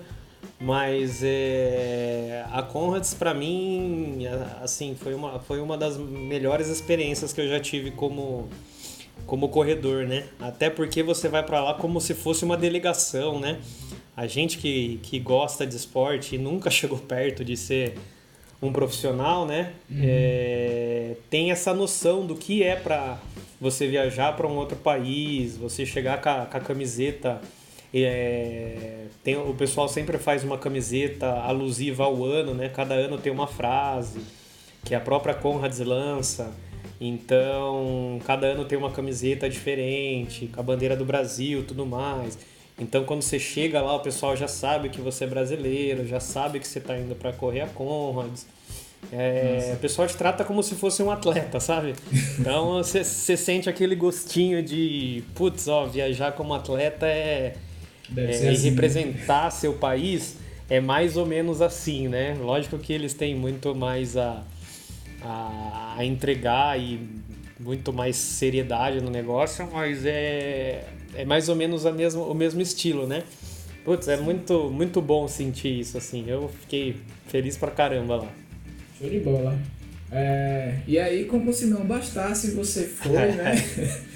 [0.60, 4.26] Mas é, a Conrads para mim,
[4.62, 8.50] assim, foi uma, foi uma das melhores experiências que eu já tive como
[9.26, 10.26] como corredor, né?
[10.40, 13.60] Até porque você vai para lá como se fosse uma delegação, né?
[14.16, 17.96] A gente que, que gosta de esporte e nunca chegou perto de ser
[18.62, 19.74] um profissional, né?
[20.02, 23.20] É, tem essa noção do que é para
[23.60, 27.42] você viajar para um outro país, você chegar com a, com a camiseta.
[28.04, 32.70] É, tem, o pessoal sempre faz uma camiseta alusiva ao ano, né?
[32.70, 34.20] Cada ano tem uma frase
[34.84, 36.52] que a própria Conrads lança.
[37.00, 42.38] Então, cada ano tem uma camiseta diferente, com a bandeira do Brasil, tudo mais.
[42.80, 46.60] Então, quando você chega lá, o pessoal já sabe que você é brasileiro, já sabe
[46.60, 48.48] que você está indo para correr a Conrads.
[49.12, 51.94] É, o pessoal te trata como se fosse um atleta, sabe?
[52.40, 57.56] Então, você, sente aquele gostinho de, putz, ó, viajar como atleta é,
[58.10, 58.70] Deve é, ser e assim.
[58.70, 60.38] representar seu país
[60.70, 62.36] é mais ou menos assim, né?
[62.40, 64.44] Lógico que eles têm muito mais a,
[65.22, 67.00] a, a entregar e
[67.60, 72.62] muito mais seriedade no negócio, mas é, é mais ou menos a mesmo, o mesmo
[72.62, 73.24] estilo, né?
[73.84, 76.26] Putz, é muito, muito bom sentir isso, assim.
[76.28, 78.32] Eu fiquei feliz pra caramba lá.
[79.00, 79.58] Show de bola.
[80.12, 83.56] É, e aí, como se não bastasse, você foi, né?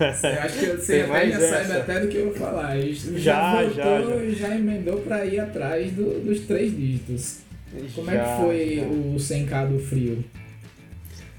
[0.00, 2.76] Eu acho que você até já sabe até do que eu vou falar.
[2.80, 4.24] Já, Já, voltou já, já.
[4.24, 7.38] e já emendou pra ir atrás do- dos três dígitos.
[7.94, 10.24] Como é que foi o 100k do frio?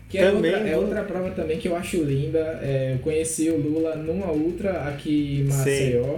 [0.09, 2.39] Que é, Também outra, é outra prova também que eu acho linda.
[2.63, 6.17] É, eu conheci o Lula numa ultra aqui em Maceió,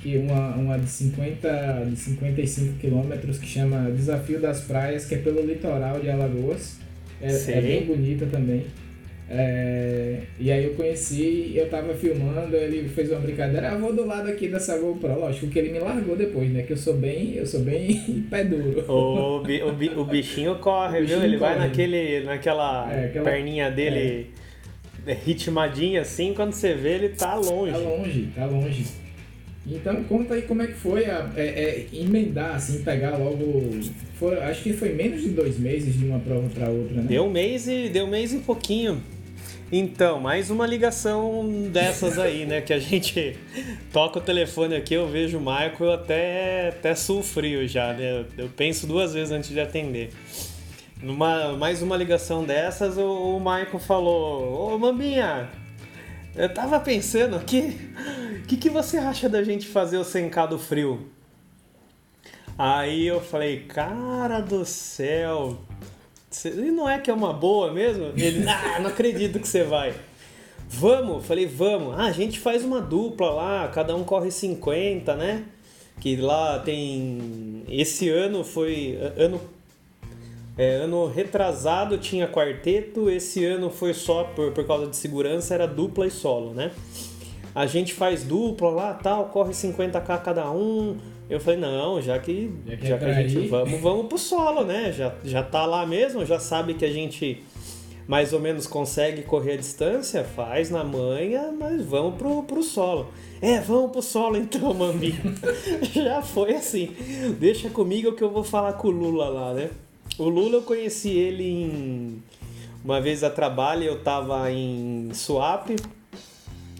[0.00, 5.18] que uma, uma de, 50, de 55 quilômetros que chama Desafio das Praias, que é
[5.18, 6.78] pelo litoral de Alagoas.
[7.20, 8.64] É, é bem bonita também.
[9.32, 14.04] É, e aí eu conheci, eu tava filmando, ele fez uma brincadeira, ah, vou do
[14.04, 16.62] lado aqui dessa GoPro, lógico que ele me largou depois, né?
[16.62, 18.84] Que eu sou bem, eu sou bem pé duro.
[18.90, 21.16] O, bi- o, bi- o bichinho corre, O viu?
[21.18, 21.66] bichinho Ele vai corre.
[21.68, 24.26] naquele, naquela É, aquela- perninha dele
[25.24, 27.72] ritmadinha assim, quando você vê ele tá longe.
[27.72, 28.84] Tá longe, tá longe.
[29.66, 33.70] Então conta aí como é que foi a, é, é, emendar, assim, pegar logo.
[34.16, 37.04] Foi, acho que foi menos de dois meses de uma prova pra outra, né?
[37.08, 39.00] Deu um mês e deu um mês e pouquinho.
[39.72, 42.60] Então, mais uma ligação dessas aí, né?
[42.60, 43.38] Que a gente
[43.92, 48.24] toca o telefone aqui, eu vejo o Marco, eu até, até suo frio já, né?
[48.36, 50.10] Eu penso duas vezes antes de atender.
[51.00, 55.48] Numa, mais uma ligação dessas, o, o Marco falou: Ô Mambinha,
[56.34, 57.78] eu tava pensando aqui,
[58.42, 61.08] o que, que você acha da gente fazer o 100k do frio?
[62.58, 65.60] Aí eu falei: Cara do céu,
[66.44, 68.12] E não é que é uma boa mesmo?
[68.16, 69.94] Ele, ah, não acredito que você vai.
[70.68, 71.98] Vamos, falei, vamos.
[71.98, 75.44] Ah, a gente faz uma dupla lá, cada um corre 50, né?
[76.00, 77.64] Que lá tem.
[77.68, 78.96] Esse ano foi.
[79.16, 79.40] Ano,
[80.56, 85.66] é, ano retrasado tinha quarteto, esse ano foi só por, por causa de segurança, era
[85.66, 86.70] dupla e solo, né?
[87.60, 90.96] A gente faz dupla lá, tal, corre 50k cada um.
[91.28, 93.48] Eu falei, não, já que, Já que é já que a pra gente ir.
[93.48, 94.90] vamos, vamos pro solo, né?
[94.90, 97.44] Já, já tá lá mesmo, já sabe que a gente
[98.08, 103.08] mais ou menos consegue correr a distância, faz na manha, mas vamos pro, pro solo.
[103.42, 105.14] É, vamos pro solo então, Mambi.
[105.92, 106.96] já foi assim.
[107.38, 109.68] Deixa comigo que eu vou falar com o Lula lá, né?
[110.16, 112.22] O Lula eu conheci ele em.
[112.82, 115.76] Uma vez a trabalho, eu tava em Suape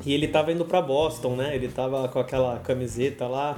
[0.04, 1.54] e ele tava indo pra Boston, né?
[1.54, 3.56] Ele tava com aquela camiseta lá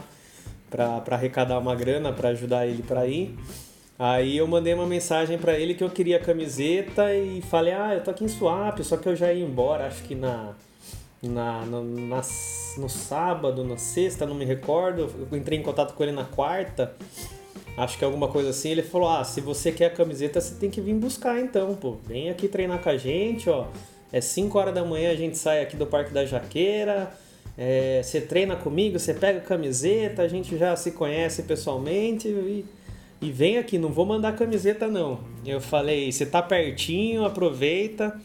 [0.71, 3.37] pra arrecadar uma grana pra ajudar ele pra ir.
[3.99, 7.95] Aí eu mandei uma mensagem pra ele que eu queria a camiseta e falei, ah,
[7.95, 10.55] eu tô aqui em Suape, só que eu já ia embora, acho que na,
[11.23, 12.23] na, no, na-
[12.79, 15.09] no sábado, na sexta, não me recordo.
[15.31, 16.95] Eu entrei em contato com ele na quarta.
[17.77, 18.71] Acho que alguma coisa assim.
[18.71, 21.97] Ele falou: Ah, se você quer a camiseta, você tem que vir buscar então, pô.
[22.07, 23.67] Vem aqui treinar com a gente, ó.
[24.13, 27.11] É 5 horas da manhã, a gente sai aqui do Parque da Jaqueira.
[27.57, 32.65] É, você treina comigo, você pega camiseta, a gente já se conhece pessoalmente e,
[33.21, 35.21] e vem aqui, não vou mandar camiseta não.
[35.45, 38.21] Eu falei, você tá pertinho, aproveita.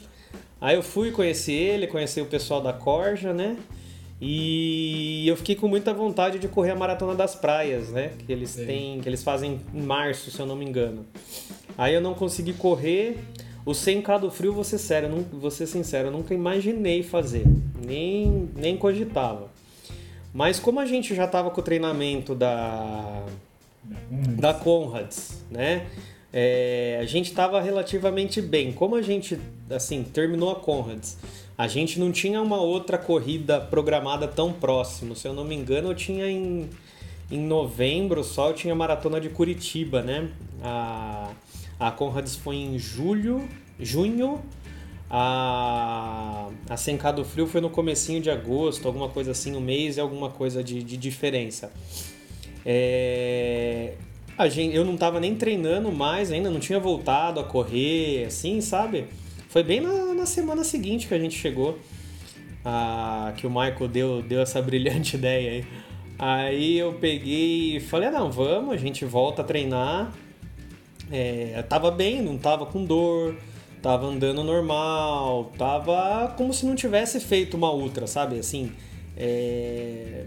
[0.59, 3.57] Aí eu fui conhecer ele, conheci o pessoal da Corja, né?
[4.19, 8.13] E eu fiquei com muita vontade de correr a maratona das praias, né?
[8.25, 11.05] Que eles têm, que eles fazem em março, se eu não me engano.
[11.77, 13.19] Aí eu não consegui correr.
[13.67, 17.43] O 100k do frio, vou ser sério, não, vou ser sincero, eu nunca imaginei fazer,
[17.85, 19.49] nem, nem cogitava.
[20.33, 23.25] Mas como a gente já estava com o treinamento da
[24.39, 25.85] da Conrads, né?
[26.31, 28.71] É, a gente estava relativamente bem.
[28.71, 29.37] Como a gente
[29.69, 31.17] assim terminou a Conrads,
[31.57, 35.13] a gente não tinha uma outra corrida programada tão próximo.
[35.13, 36.69] Se eu não me engano, eu tinha em,
[37.29, 40.29] em novembro só, eu tinha a maratona de Curitiba, né?
[40.63, 41.31] A,
[41.79, 43.47] a Conrads foi em julho,
[43.79, 44.41] junho.
[45.09, 50.01] A, a Sencado Frio foi no comecinho de agosto, alguma coisa assim, um mês e
[50.01, 51.71] alguma coisa de, de diferença.
[52.65, 53.93] É,
[54.37, 58.59] a gente, eu não estava nem treinando mais ainda, não tinha voltado a correr, assim,
[58.59, 59.05] sabe?
[59.47, 61.79] Foi bem na, na semana seguinte que a gente chegou,
[62.65, 65.65] a, que o Michael deu, deu essa brilhante ideia aí.
[66.19, 70.11] Aí eu peguei e falei, ah, não, vamos, a gente volta a treinar.
[71.11, 73.35] É, tava bem, não tava com dor,
[73.81, 78.37] tava andando normal, tava como se não tivesse feito uma ultra, sabe?
[78.39, 78.71] Assim,
[79.15, 80.25] é,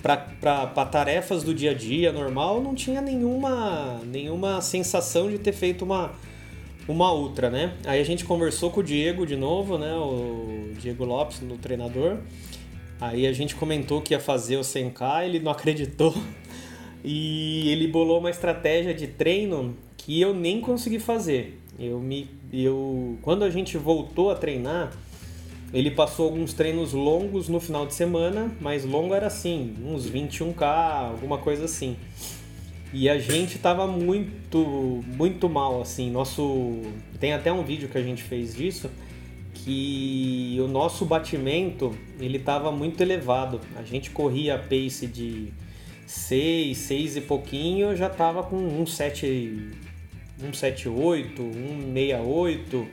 [0.00, 5.84] para tarefas do dia a dia normal, não tinha nenhuma, nenhuma sensação de ter feito
[5.84, 6.12] uma,
[6.88, 7.74] uma ultra, né?
[7.84, 9.92] Aí a gente conversou com o Diego de novo, né?
[9.94, 12.18] O Diego Lopes, no treinador.
[13.00, 16.14] Aí a gente comentou que ia fazer o 100k, ele não acreditou.
[17.04, 19.76] E ele bolou uma estratégia de treino
[20.06, 21.60] que eu nem consegui fazer.
[21.76, 24.92] Eu me eu quando a gente voltou a treinar,
[25.74, 30.62] ele passou alguns treinos longos no final de semana, mas longo era assim, uns 21k,
[31.10, 31.96] alguma coisa assim.
[32.92, 36.08] E a gente tava muito, muito mal, assim.
[36.08, 36.82] Nosso.
[37.18, 38.88] Tem até um vídeo que a gente fez disso,
[39.54, 43.60] que o nosso batimento ele tava muito elevado.
[43.74, 45.52] A gente corria a pace de
[46.06, 49.85] 6, 6 e pouquinho, eu já tava com 1,7,
[50.38, 52.88] 178, 168.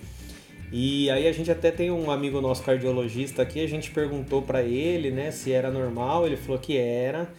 [0.71, 4.63] E aí a gente até tem um amigo nosso cardiologista aqui, a gente perguntou para
[4.63, 7.32] ele, né, se era normal, ele falou que era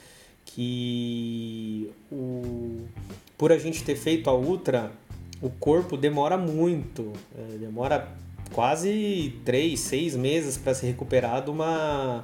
[0.44, 2.86] que o,
[3.36, 4.92] por a gente ter feito a ultra,
[5.42, 8.08] o corpo demora muito, é, demora
[8.52, 12.22] quase 3, 6 meses para se recuperar de uma,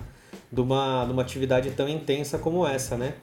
[0.52, 3.14] de, uma, de uma atividade tão intensa como essa, né?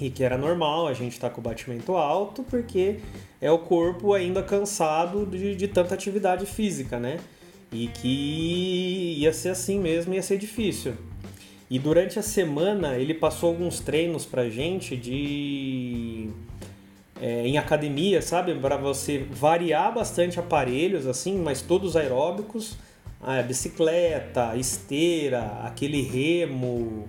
[0.00, 3.00] E que era normal a gente estar tá com o batimento alto, porque
[3.40, 7.18] é o corpo ainda cansado de, de tanta atividade física, né?
[7.72, 10.94] E que ia ser assim mesmo, ia ser difícil.
[11.70, 16.30] E durante a semana ele passou alguns treinos pra gente de.
[17.20, 18.54] É, em academia, sabe?
[18.54, 22.76] Para você variar bastante aparelhos, assim, mas todos aeróbicos.
[23.20, 27.08] A bicicleta, esteira, aquele remo.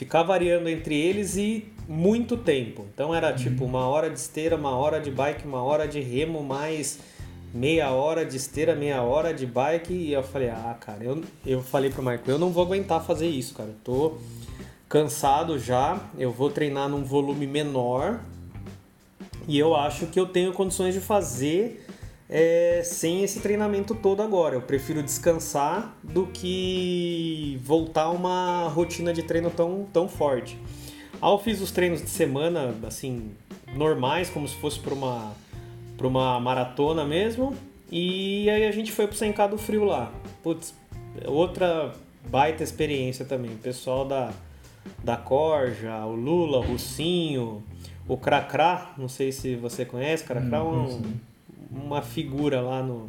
[0.00, 2.86] Ficar variando entre eles e muito tempo.
[2.94, 6.42] Então era tipo uma hora de esteira, uma hora de bike, uma hora de remo,
[6.42, 7.00] mais
[7.52, 9.92] meia hora de esteira, meia hora de bike.
[9.92, 13.28] E eu falei, ah, cara, eu, eu falei pro Marco, eu não vou aguentar fazer
[13.28, 13.68] isso, cara.
[13.68, 14.14] Eu tô
[14.88, 18.20] cansado já, eu vou treinar num volume menor.
[19.46, 21.86] E eu acho que eu tenho condições de fazer
[22.30, 24.54] é, sem esse treinamento todo agora.
[24.54, 30.56] Eu prefiro descansar do que voltar a uma rotina de treino tão, tão forte.
[31.20, 33.32] Eu fiz os treinos de semana, assim,
[33.74, 35.34] normais, como se fosse para uma
[36.06, 37.54] uma maratona mesmo.
[37.90, 40.12] E aí a gente foi pro 100k do frio lá.
[40.42, 40.74] Putz,
[41.26, 41.92] outra
[42.28, 43.50] baita experiência também.
[43.52, 44.32] O pessoal da,
[45.02, 47.62] da Corja, o Lula, o Russinho,
[48.08, 51.02] o Cracrá, não sei se você conhece, Cracrá é um,
[51.70, 53.08] uma figura lá no,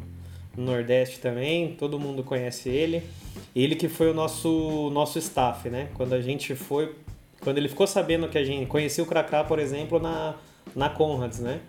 [0.56, 3.02] no, Nordeste também, todo mundo conhece ele.
[3.54, 5.88] Ele que foi o nosso, nosso staff, né?
[5.94, 6.94] Quando a gente foi,
[7.40, 10.36] quando ele ficou sabendo que a gente conhecia o Cracrá, por exemplo, na,
[10.74, 11.60] na Conrads, né?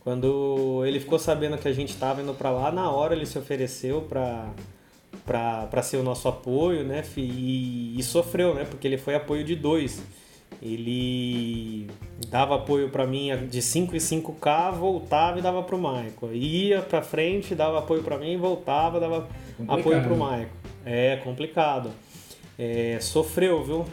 [0.00, 3.38] Quando ele ficou sabendo que a gente estava indo para lá, na hora ele se
[3.38, 4.52] ofereceu para
[5.24, 7.02] para ser o nosso apoio, né?
[7.16, 8.64] E, e, sofreu, né?
[8.64, 10.02] Porque ele foi apoio de dois.
[10.62, 11.86] Ele
[12.28, 16.34] dava apoio para mim de 5 e 5K, voltava e dava pro Michael.
[16.34, 19.80] Ia para frente, dava apoio para mim, voltava, dava complicado.
[19.80, 20.48] apoio pro Michael.
[20.84, 21.90] É complicado.
[22.58, 23.84] É, sofreu, viu?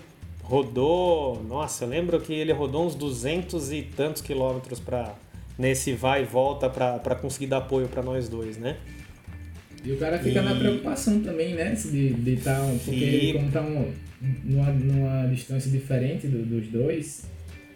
[0.44, 5.16] rodou, nossa, eu lembro que ele rodou uns 200 e tantos quilômetros para
[5.58, 8.78] nesse vai e volta para conseguir dar apoio para nós dois, né?
[9.84, 10.44] E o cara fica e...
[10.44, 11.72] na preocupação também, né?
[11.72, 13.04] De estar, tá, porque e...
[13.04, 13.92] ele como tá um,
[14.44, 17.26] numa, numa distância diferente do, dos dois,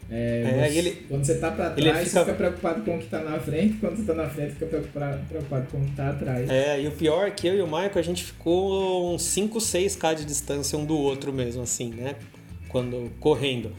[0.10, 2.10] é, é, você, ele, quando você tá para trás, fica...
[2.10, 4.66] você fica preocupado com o que tá na frente, quando você tá na frente, fica
[4.66, 6.50] preocupado, preocupado com o que tá atrás.
[6.50, 9.58] É, e o pior é que eu e o Michael, a gente ficou uns 5,
[9.58, 12.16] 6k de distância um do outro mesmo, assim, né?
[12.70, 13.72] Quando correndo.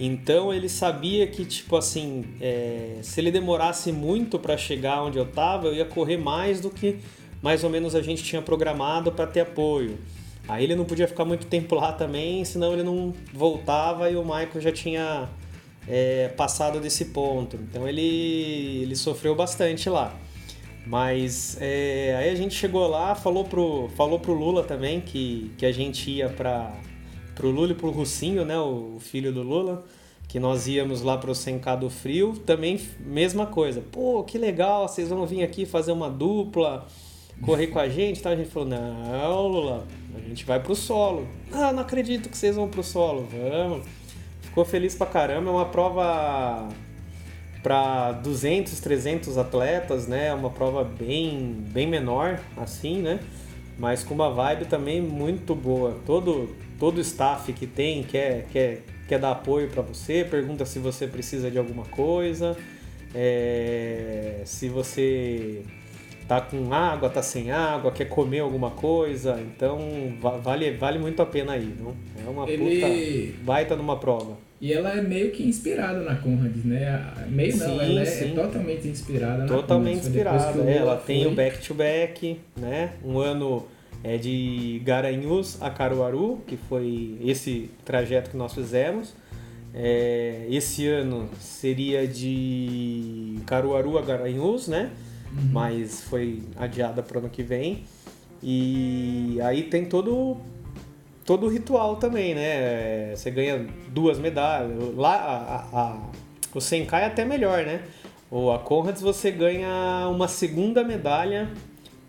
[0.00, 5.26] Então ele sabia que, tipo assim, é, se ele demorasse muito para chegar onde eu
[5.26, 6.96] tava, eu ia correr mais do que
[7.42, 9.98] mais ou menos a gente tinha programado para ter apoio.
[10.46, 14.22] Aí ele não podia ficar muito tempo lá também, senão ele não voltava e o
[14.22, 15.28] Michael já tinha
[15.88, 17.56] é, passado desse ponto.
[17.56, 20.14] Então ele, ele sofreu bastante lá.
[20.86, 25.64] Mas é, aí a gente chegou lá, falou pro, falou pro Lula também que, que
[25.64, 26.72] a gente ia para
[27.34, 29.84] pro Lula e pro Russinho, né, o filho do Lula,
[30.28, 33.80] que nós íamos lá pro Sencado Frio, também mesma coisa.
[33.80, 36.86] Pô, que legal, vocês vão vir aqui fazer uma dupla,
[37.42, 38.30] correr com a gente, tá?
[38.30, 41.26] A gente falou: "Não, Lula, a gente vai pro solo".
[41.52, 43.28] "Ah, não acredito que vocês vão pro solo".
[43.30, 43.86] "Vamos".
[44.42, 46.68] Ficou feliz pra caramba, é uma prova
[47.64, 50.32] para 200, 300 atletas, né?
[50.34, 53.18] Uma prova bem, bem menor, assim, né?
[53.78, 55.98] Mas com uma vibe também muito boa.
[56.06, 61.06] Todo, todo staff que tem quer, quer, quer dar apoio para você, pergunta se você
[61.06, 62.56] precisa de alguma coisa,
[63.14, 65.62] é, se você
[66.26, 69.78] tá com água, tá sem água, quer comer alguma coisa, então
[70.42, 71.94] vale, vale muito a pena ir, não?
[72.24, 73.34] É uma Ele...
[73.34, 74.36] puta baita numa prova.
[74.60, 77.12] E ela é meio que inspirada na Conrad, né?
[77.28, 81.14] Meio não, ela é, é, totalmente inspirada Totalmente inspirada, é, ela foi...
[81.14, 82.92] tem o back-to-back, -back, né?
[83.04, 83.66] Um ano
[84.02, 89.14] é de Garanhuns a Caruaru, que foi esse trajeto que nós fizemos.
[89.74, 94.90] É, esse ano seria de Caruaru a Garanhuns, né?
[95.36, 95.50] Uhum.
[95.52, 97.84] mas foi adiada para o ano que vem.
[98.42, 100.36] E aí tem todo
[101.24, 103.14] todo o ritual também, né?
[103.16, 104.94] Você ganha duas medalhas.
[104.94, 105.98] Lá a, a,
[106.54, 107.82] o Senkai é até melhor, né?
[108.30, 111.48] Ou a Conrads você ganha uma segunda medalha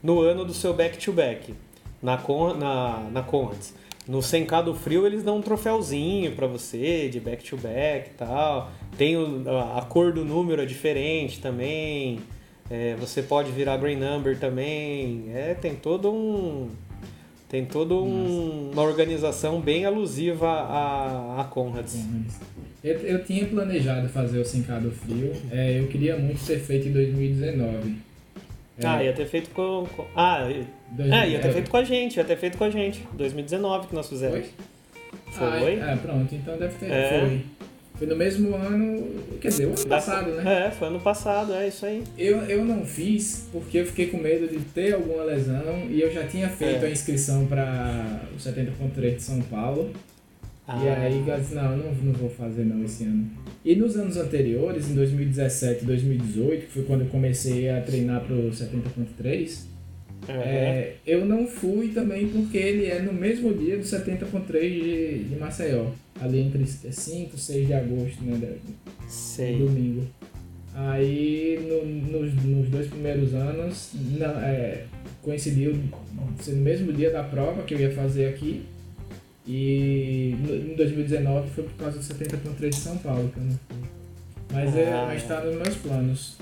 [0.03, 1.55] no ano do seu back-to-back -back,
[2.01, 2.17] na,
[2.53, 3.73] na, na Conrads.
[4.07, 8.71] No Senkai do Frio eles dão um troféuzinho para você de back-to-back -back tal.
[8.97, 12.19] Tem o, a, a cor do número é diferente também.
[12.69, 15.25] É, você pode virar Green Number também.
[15.33, 16.69] É, tem todo um.
[17.47, 22.03] Tem toda um, uma organização bem alusiva a, a Conrads.
[22.83, 25.31] Eu, eu tinha planejado fazer o Sincado Frio.
[25.51, 27.95] É, eu queria muito ter feito em 2019.
[28.77, 29.87] É, ah, ia ter feito com.
[29.95, 30.49] com ah,
[30.99, 33.07] é, ia ter feito com a gente, ia ter feito com a gente.
[33.13, 34.47] 2019 que nós fizemos.
[35.31, 35.59] Foi?
[35.59, 35.81] Foi?
[35.81, 36.91] Ah, é, pronto, então deve ter.
[36.91, 37.19] É.
[37.19, 37.45] Foi.
[37.97, 39.07] Foi no mesmo ano,
[39.39, 40.67] quer dizer, o ano passado, né?
[40.67, 42.03] É, foi ano passado, é isso aí.
[42.17, 46.11] Eu, eu não fiz porque eu fiquei com medo de ter alguma lesão e eu
[46.11, 46.87] já tinha feito é.
[46.87, 49.91] a inscrição para o 70.3 de São Paulo.
[50.67, 50.83] Ah.
[50.83, 53.29] E aí eu disse, não, não, não vou fazer não esse ano.
[53.63, 58.21] E nos anos anteriores, em 2017 e 2018, que foi quando eu comecei a treinar
[58.21, 59.74] para o 70.3,
[60.27, 60.41] Uhum.
[60.41, 65.35] É, eu não fui também porque ele é no mesmo dia do 70.3 de, de
[65.35, 68.55] Maceió ali entre 5 e 6 de agosto, né?
[69.07, 69.57] Sei.
[69.57, 70.05] Domingo.
[70.73, 74.83] Aí no, nos, nos dois primeiros anos não, é,
[75.21, 75.73] coincidiu
[76.41, 78.65] ser no mesmo dia da prova que eu ia fazer aqui.
[79.47, 83.51] E no, em 2019 foi por causa do 70.3 de São Paulo que eu não
[83.51, 83.89] fui.
[84.51, 85.13] Mas, é, ah.
[85.13, 86.37] é, está nos meus planos.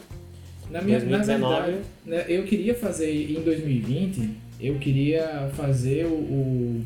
[0.73, 1.41] Na minha 2019.
[1.41, 6.85] na verdade, né, eu queria fazer em 2020, eu queria fazer o, o,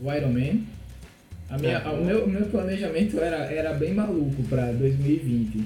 [0.00, 0.64] o Ironman
[1.50, 1.88] a minha, é.
[1.88, 5.64] o, meu, meu planejamento era, era bem maluco para 2020.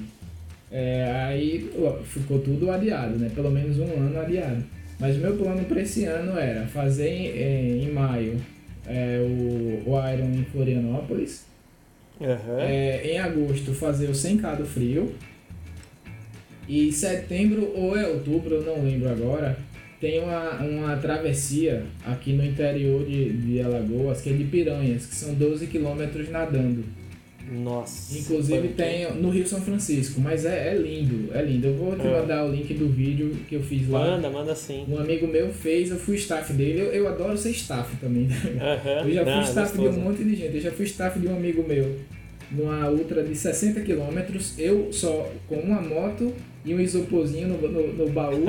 [0.71, 1.71] É, aí
[2.05, 3.29] ficou tudo adiado, né?
[3.33, 4.63] Pelo menos um ano adiado.
[4.99, 8.41] Mas o meu plano para esse ano era fazer em, em, em maio
[8.87, 11.45] é, o, o Iron em Florianópolis.
[12.19, 12.59] Uhum.
[12.59, 15.13] É, em agosto fazer o 100k do frio.
[16.67, 19.57] E setembro ou é outubro, eu não lembro agora,
[19.99, 25.15] tem uma, uma travessia aqui no interior de, de Alagoas, que é de Piranhas, que
[25.15, 26.83] são 12 quilômetros nadando.
[27.51, 28.17] Nossa.
[28.17, 31.67] Inclusive tem no Rio São Francisco, mas é, é lindo, é lindo.
[31.67, 32.09] Eu vou te é.
[32.09, 33.99] mandar o link do vídeo que eu fiz lá.
[33.99, 34.83] Manda, manda sim.
[34.87, 36.79] Um amigo meu fez, eu fui staff dele.
[36.79, 38.23] Eu, eu adoro ser staff também.
[38.23, 39.07] Uhum.
[39.07, 40.55] Eu já fui Não, staff de um monte de gente.
[40.55, 41.99] Eu já fui staff de um amigo meu
[42.51, 44.57] numa ultra de 60 quilômetros.
[44.57, 46.33] Eu só com uma moto
[46.65, 48.43] e um isoporzinho no, no, no baú.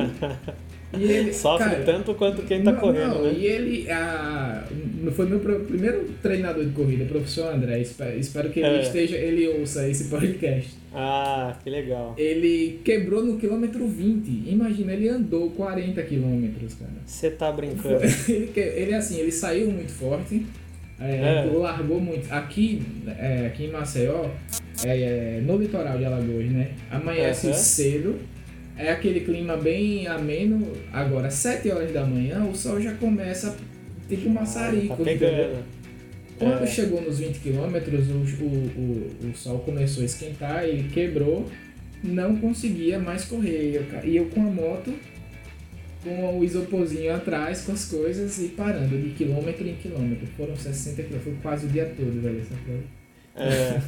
[0.96, 3.34] E ele, Sofre cara, tanto quanto quem tá não, correndo, não, né?
[3.36, 4.64] E ele a,
[5.12, 7.80] foi meu primeiro treinador de corrida, professor André.
[7.80, 8.82] Espero, espero que ele É.
[8.82, 10.70] esteja, ele ouça esse podcast.
[10.94, 12.14] Ah, que legal.
[12.16, 14.48] Ele quebrou no quilômetro 20.
[14.48, 16.92] Imagina, ele andou 40 quilômetros, cara.
[17.04, 18.00] Você tá brincando.
[18.28, 20.46] ele, ele assim, ele saiu muito forte,
[20.98, 21.50] é, É.
[21.52, 22.32] largou muito.
[22.32, 22.80] Aqui,
[23.18, 24.24] é, aqui em Maceió,
[24.86, 26.70] é, é, no litoral de Alagoas, né?
[26.90, 27.56] Amanhece Aham.
[27.56, 28.16] cedo,
[28.76, 30.72] é aquele clima bem ameno.
[30.92, 33.56] Agora, 7 horas da manhã, o sol já começa
[34.08, 35.16] tipo maçarico, tá entendeu?
[35.30, 35.64] pegando.
[36.38, 36.66] Quando É.
[36.66, 41.48] chegou nos 20 quilômetros, o, o, o, sol começou a esquentar, ele quebrou,
[42.04, 43.74] não conseguia mais correr.
[43.74, 44.92] Eu E eu com a moto,
[46.04, 50.26] com o isoporzinho atrás, com as coisas e parando de quilômetro em quilômetro.
[50.36, 52.95] Foram 60 quilômetros, foi quase o dia todo, velho, essa prova.
[53.38, 53.80] É.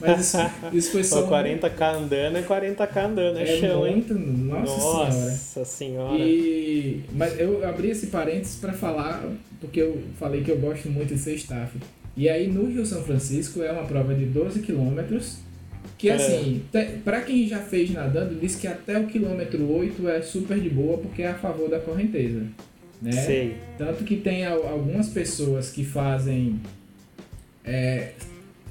[0.00, 0.38] Mas isso,
[0.72, 1.22] isso foi só.
[1.22, 3.94] Só 40k andando é 40k andando, é, é chão, hein?
[3.96, 5.04] muito, nossa, senhora.
[5.30, 6.18] Nossa senhora.
[6.18, 9.24] E, mas eu abri esse parênteses para falar,
[9.60, 11.76] porque eu falei que eu gosto muito de ser staff.
[12.16, 15.38] E aí no Rio São Francisco é uma prova de 12 quilômetros,
[15.98, 16.14] que É.
[16.14, 16.62] assim,
[17.04, 20.98] pra quem já fez nadando, diz que até o quilômetro 8 é super de boa,
[20.98, 22.42] porque é a favor da correnteza.
[23.02, 23.10] Né?
[23.12, 23.56] Sei.
[23.76, 26.60] Tanto que tem al- algumas pessoas que fazem.
[27.64, 28.12] É,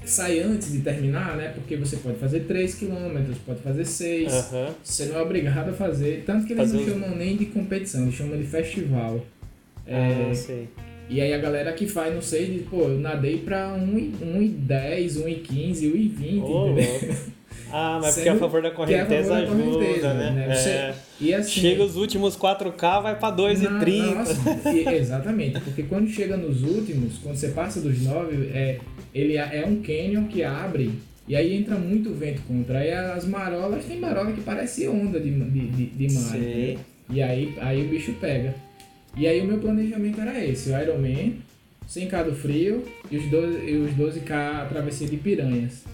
[0.04, 1.48] sai antes de terminar, né?
[1.54, 4.32] Porque você pode fazer 3 km, pode fazer 6.
[4.32, 4.74] Aham.
[4.82, 6.22] Você não é obrigado a fazer.
[6.26, 9.24] Tanto que eles Fazer não chamam nem de competição, eles chamam de festival.
[9.86, 10.68] É, Ah, sei.
[11.10, 15.92] e aí a galera que faz, não sei, diz, pô, eu nadei pra 1,10, 1,15,
[15.92, 17.14] 1,20, Ô, entendeu?
[17.76, 20.30] Ah, mas porque Sendo a favor da é a correnteza favor da ajuda, correnteza, né?
[20.30, 20.46] né?
[20.48, 20.54] É.
[20.54, 20.94] Você-
[21.24, 21.60] E assim.
[21.60, 24.14] Chega os últimos 4K, vai pra 2,30.
[24.14, 28.78] Nossa, e- exatamente, porque quando chega nos últimos, quando você passa dos 9, é,
[29.12, 30.92] ele é é um canyon que abre
[31.26, 32.78] e aí entra muito vento contra.
[32.78, 36.36] Aí as marolas, tem marola que parece onda de, de, de, de mar.
[36.36, 36.78] Entendeu?
[37.10, 38.54] E aí, aí o bicho pega.
[39.16, 41.36] E aí o meu planejamento era esse, o Ironman,
[41.86, 45.84] sem do frio e os 12, e os 12K travessia de piranhas.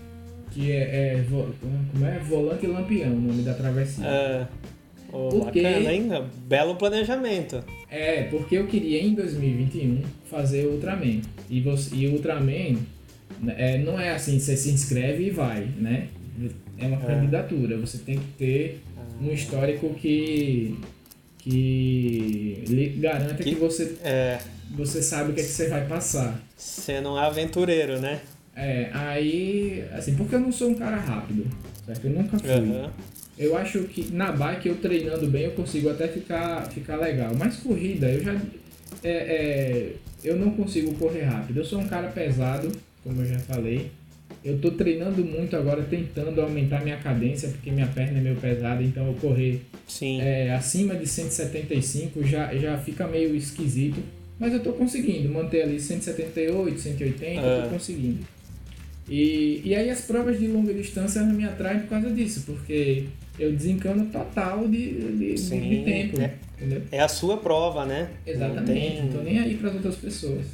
[0.51, 2.19] Que é, é como é?
[2.19, 4.05] Volante Lampião, o nome da travessia.
[4.07, 4.47] É.
[5.13, 6.09] Ô, Porque- Bacana, hein?
[6.49, 7.65] Belo planejamento.
[7.91, 11.21] É, porque eu queria em 2021 fazer o Ultraman.
[11.49, 12.79] E, você, e Ultraman
[13.41, 16.09] né, é, não é assim, você se inscreve e vai, né?
[16.79, 17.07] É uma É.
[17.07, 18.81] candidatura, você tem que ter
[19.21, 20.77] um histórico que,
[21.39, 24.39] que lhe garanta que, Que- você, É.
[24.77, 26.41] você sabe o que, é que você vai passar.
[26.57, 28.21] Você não é aventureiro, né?
[28.63, 31.47] É, aí, assim, porque eu não sou um cara rápido,
[31.87, 32.05] certo?
[32.05, 32.51] Eu nunca fui.
[32.51, 32.91] Aham.
[33.39, 37.33] Eu acho que na bike eu treinando bem eu consigo até ficar, ficar legal.
[37.39, 38.35] Mas corrida eu já.
[39.03, 39.93] É, é,
[40.23, 41.57] eu não consigo correr rápido.
[41.57, 42.71] Eu sou um cara pesado,
[43.03, 43.91] como eu já falei.
[44.45, 48.83] Eu tô treinando muito agora, tentando aumentar minha cadência, porque minha perna é meio pesada,
[48.83, 49.63] então eu correr
[50.21, 54.01] é, acima de 175 já, já fica meio esquisito.
[54.39, 57.63] Mas eu tô conseguindo manter ali 178, 180, eu É.
[57.63, 58.19] tô conseguindo.
[59.09, 63.07] E, e aí as provas de longa distância me atraem por causa disso, porque
[63.39, 66.21] eu desencano total de, de, Sim, de tempo.
[66.21, 66.35] é.
[66.93, 68.11] É a sua prova, né?
[68.27, 70.45] Não Exatamente, tem- não tô nem aí para as outras pessoas.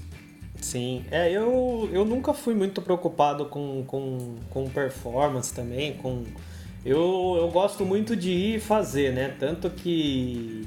[0.61, 6.23] Sim, é, eu, eu nunca fui muito preocupado com, com, com performance também, com...
[6.85, 9.35] Eu, eu gosto muito de ir fazer, né?
[9.39, 10.67] Tanto que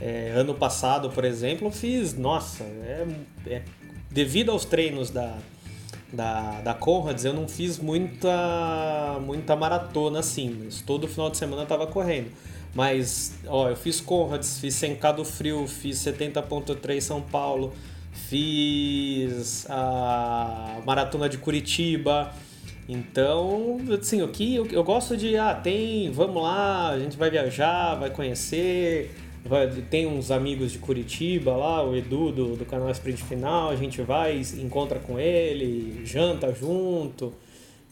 [0.00, 3.06] é, ano passado, por exemplo, eu fiz, nossa, é,
[3.48, 3.62] é-
[4.10, 5.36] devido aos treinos da,
[6.16, 11.62] da, da Conrads, eu não fiz muita, muita maratona assim, mas todo final de semana
[11.62, 12.30] eu tava correndo.
[12.74, 17.72] Mas, ó, eu fiz Conrads, fiz 100k do Frio, fiz 70.3 São Paulo,
[18.12, 22.32] fiz a maratona de Curitiba.
[22.88, 27.30] Então, assim, o que eu, eu gosto de, ah, tem, vamos lá, a gente vai
[27.30, 29.14] viajar, vai conhecer,
[29.46, 33.76] vai- tem uns amigos de Curitiba lá, o Edu do, do canal Sprint Final, a
[33.76, 37.32] gente vai, encontra com ele, janta junto.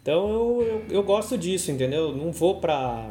[0.02, 2.14] Então eu, eu, eu gosto disso, entendeu?
[2.14, 3.10] Não vou pra,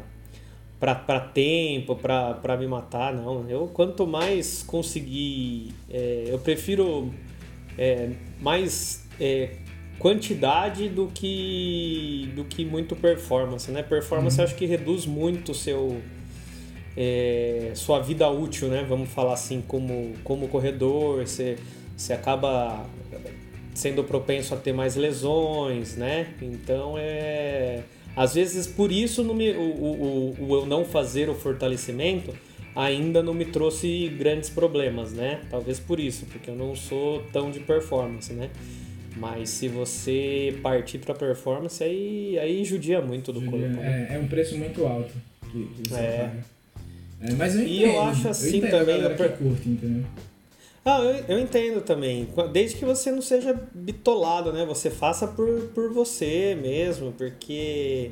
[0.80, 3.50] pra, pra tempo, pra, pra me matar, não.
[3.50, 5.74] Eu quanto mais conseguir.
[5.90, 7.12] é, eu prefiro
[7.78, 9.56] é, mais é,
[9.98, 13.82] quantidade do que, do que muito performance, né?
[13.82, 16.00] Performance eu acho que reduz muito o seu.
[16.96, 18.86] É, sua vida útil, né?
[18.88, 21.58] Vamos falar assim, como, como corredor, você,
[21.96, 22.86] você acaba
[23.74, 26.28] sendo propenso a ter mais lesões, né?
[26.42, 27.82] Então é.
[28.16, 32.32] Às vezes por isso não me, o, o, o, eu não fazer o fortalecimento
[32.76, 35.42] ainda não me trouxe grandes problemas, né?
[35.50, 38.50] Talvez por isso, porque eu não sou tão de performance, né?
[39.16, 43.58] Mas se você partir para performance, aí, aí judia muito do corpo.
[43.58, 44.08] né?
[44.12, 45.14] É, é um preço muito alto
[45.52, 46.18] que, que É.
[46.18, 46.46] paga.
[47.24, 50.04] É, mas eu entendo, E eu acho assim eu também, a eu que curte, entendeu?
[50.86, 52.28] Ah, eu, eu entendo também.
[52.52, 54.66] Desde que você não seja bitolado, né?
[54.66, 58.12] Você faça por, por você mesmo, porque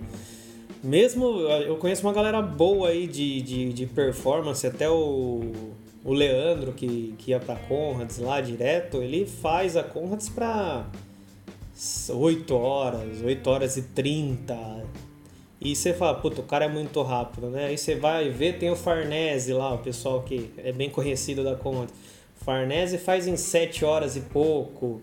[0.82, 5.74] mesmo eu conheço uma galera boa aí de, de, de performance, até o,
[6.06, 10.86] o Leandro que, que ia pra Conrads lá direto, ele faz a Conrads pra
[12.10, 14.56] 8 horas, 8 horas e 30.
[15.62, 17.68] E você fala, puta, o cara é muito rápido, né?
[17.68, 21.56] Aí você vai ver, tem o Farnese lá, o pessoal que é bem conhecido da
[21.56, 21.94] Conrads.
[22.44, 25.00] Farnese faz em 7 horas e pouco.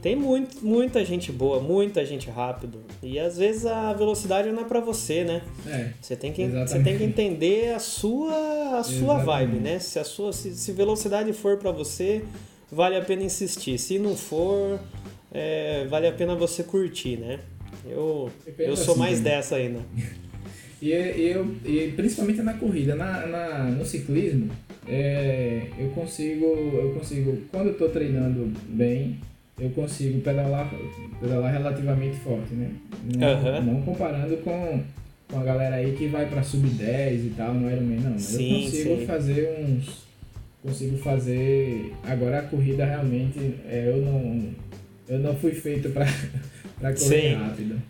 [0.00, 2.80] Tem muito, muita gente boa, muita gente rápido.
[3.00, 5.42] E às vezes a velocidade não é pra você, né?
[5.64, 5.90] É.
[6.00, 6.70] Você tem que, Exatamente.
[6.70, 9.24] você tem que entender a sua, a sua Exatamente.
[9.26, 9.78] vibe, né?
[9.78, 12.24] Se, a sua, se, se velocidade for pra você,
[12.70, 13.78] vale a pena insistir.
[13.78, 14.80] Se não for,
[15.32, 17.38] é, vale a pena você curtir, né?
[17.86, 19.80] Eu, Eu sou assim mais dessa ainda.
[20.84, 24.50] E eu, e principalmente na corrida, na, na- no ciclismo,
[24.88, 29.20] é, eu consigo, eu consigo, quando eu tô treinando bem,
[29.60, 30.68] eu consigo pedalar,
[31.20, 32.72] pedalar relativamente forte, né?
[33.16, 33.60] Não, Aham.
[33.60, 34.82] não comparando com,
[35.30, 38.10] com a galera aí que vai pra sub 10 e tal, no Ironman, não.
[38.14, 39.06] Mas Sim, eu consigo sim.
[39.06, 40.02] fazer uns.
[40.64, 41.92] Consigo fazer.
[42.02, 44.48] Agora a corrida realmente, é, eu não.
[45.08, 46.06] Eu não fui feito pra,
[46.82, 47.34] pra correr Sim.
[47.34, 47.82] rápido.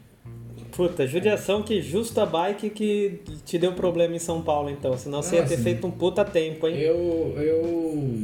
[0.71, 4.97] Puta, judiação que justo a bike que te deu problema em São Paulo, então.
[4.97, 5.63] Senão você ia ter Nossa.
[5.65, 6.77] feito um puta tempo, hein?
[6.79, 8.23] Eu, eu,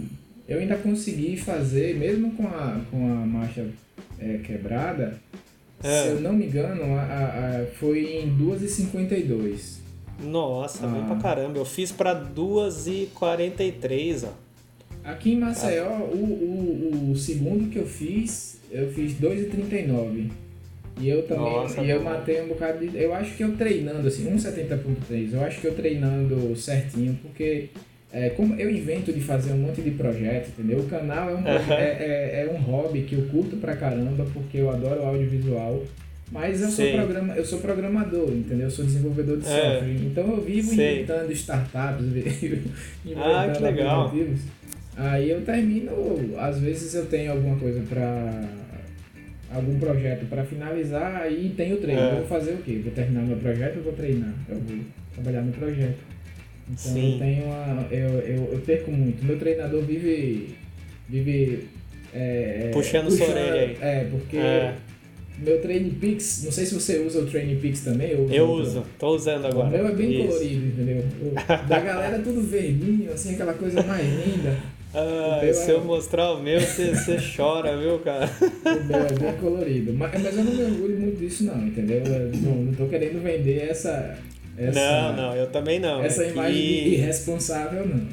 [0.48, 3.66] eu ainda consegui fazer, mesmo com a, com a marcha
[4.18, 5.20] é, quebrada,
[5.82, 6.04] É.
[6.04, 9.80] se eu não me engano, a, a- a- foi em 2h52.
[10.24, 11.04] Nossa, bem Ah.
[11.04, 11.58] pra caramba.
[11.58, 14.32] Eu fiz pra 2h43, ó.
[15.04, 20.30] Aqui em Maceió, o, o, o segundo que eu fiz, eu fiz 2h39.
[21.01, 22.96] E eu também, Nossa, e eu matei um bocado de.
[22.99, 27.68] Eu acho que eu treinando, assim, 1,70.3, eu acho que eu treinando certinho, porque
[28.12, 30.78] é, como eu invento de fazer um monte de projeto, entendeu?
[30.80, 31.74] O canal é um, Aham.
[31.74, 31.84] é,
[32.40, 35.84] é, é um hobby que eu curto pra caramba, porque eu adoro audiovisual.
[36.30, 38.66] Mas eu sou, programa, eu sou programador, entendeu?
[38.66, 39.51] Eu sou desenvolvedor de É.
[39.51, 39.94] software.
[40.05, 40.96] Então eu vivo Sei.
[40.96, 42.05] inventando startups,
[43.05, 44.07] inventando Ah, que legal.
[44.07, 44.40] aplicativos.
[44.96, 45.90] Aí eu termino,
[46.38, 48.42] às vezes eu tenho alguma coisa pra.
[49.53, 52.01] Algum projeto pra finalizar, aí tem o treino.
[52.01, 52.14] É.
[52.16, 52.80] Vou fazer o quê?
[52.82, 54.34] Vou terminar meu projeto ou vou treinar?
[54.49, 54.76] Eu vou
[55.14, 55.99] trabalhar no projeto.
[56.70, 57.12] Então Sim.
[57.14, 57.86] eu tenho uma.
[57.90, 59.24] Eu, eu, eu perco muito.
[59.24, 60.55] Meu treinador vive.
[61.09, 61.66] vive.
[62.14, 63.76] é, Puxando sua orelha aí.
[63.80, 64.74] É, porque É.
[65.38, 68.11] meu Training Peaks, não sei se você usa o Training Peaks também.
[68.11, 68.34] Eu uso.
[68.34, 68.62] Eu outro.
[68.70, 69.70] uso, tô usando O agora.
[69.70, 70.26] meu é bem Isso.
[70.28, 71.05] colorido, entendeu?
[71.22, 71.34] O
[71.68, 74.57] da galera tudo verdinho, assim, aquela coisa mais linda.
[74.95, 78.30] Ah, se é- eu mostrar o meu, você chora, viu, cara?
[78.64, 79.93] O meu é bem colorido.
[79.93, 81.99] Mas, mas eu não me orgulho muito disso não, entendeu?
[81.99, 84.18] Eu não, não tô querendo vender essa.
[84.57, 86.03] essa Não, não, eu também não.
[86.03, 88.07] Essa é imagem que, irresponsável, não.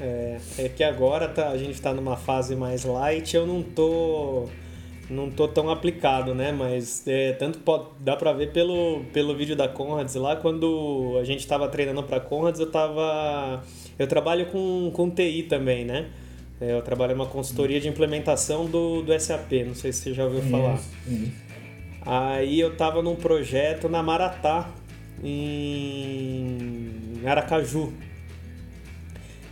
[0.00, 4.48] é, é que agora tá, a gente tá numa fase mais light, eu não tô
[5.08, 6.50] não tô tão aplicado, né?
[6.50, 11.24] Mas é, tanto pode, dá pra ver pelo, pelo vídeo da Conrads lá, quando a
[11.24, 13.62] gente tava treinando pra Conrads, eu tava...
[13.98, 16.10] Eu trabalho com, com TI também, né?
[16.60, 20.24] É, eu trabalho numa consultoria de implementação do, do SAP, não sei se você já
[20.24, 20.80] ouviu falar.
[22.00, 24.70] Aí eu tava num projeto na Maratá,
[25.22, 27.92] em Aracaju.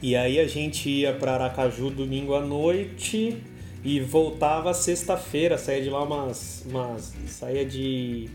[0.01, 3.43] E aí a gente ia para Aracaju domingo à noite
[3.83, 6.65] e voltava sexta-feira, saía de lá umas.
[6.67, 8.31] umas saía de.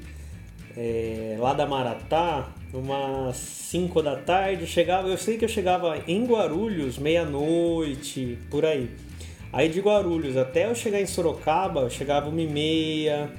[0.75, 6.25] é, lá da Maratá, umas 5 da tarde, chegava, eu sei que eu chegava em
[6.25, 8.89] Guarulhos meia-noite, por aí.
[9.51, 13.31] Aí de Guarulhos até eu chegar em Sorocaba, eu chegava uma e meia,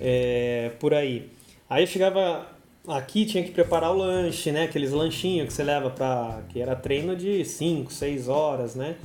[0.00, 1.30] é, por aí.
[1.68, 2.46] Aí eu chegava
[2.86, 4.64] aqui, tinha que preparar o lanche, né?
[4.64, 6.42] Aqueles lanchinhos que você leva pra...
[6.50, 8.96] que era treino de 5, 6 horas, né?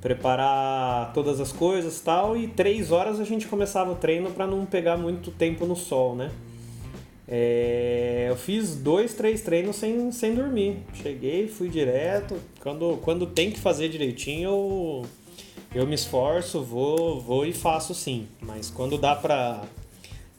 [0.00, 4.64] Preparar todas as coisas tal, e 3 horas a gente começava o treino para não
[4.64, 6.30] pegar muito tempo no sol, né?
[7.36, 10.76] É, eu fiz dois, três treinos sem, sem dormir.
[11.02, 12.36] Cheguei, fui direto.
[12.60, 15.06] Quando, quando tem que fazer direitinho, eu,
[15.74, 18.28] eu me esforço, vou, vou e faço sim.
[18.40, 19.64] Mas quando dá pra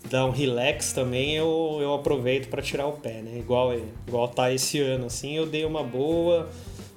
[0.10, 3.40] dar um relax também, eu, eu aproveito para tirar o pé, né?
[3.40, 3.74] Igual,
[4.08, 6.50] igual tá esse ano, assim, eu dei uma boa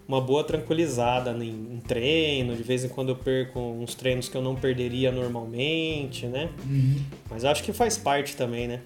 [0.07, 4.41] uma boa tranquilizada em, treino, de vez em quando eu perco uns treinos que eu
[4.41, 6.49] não perderia normalmente, né?
[6.65, 6.97] Uhum.
[7.29, 8.81] Mas acho que faz parte também, né?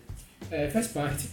[0.53, 1.29] É, faz parte.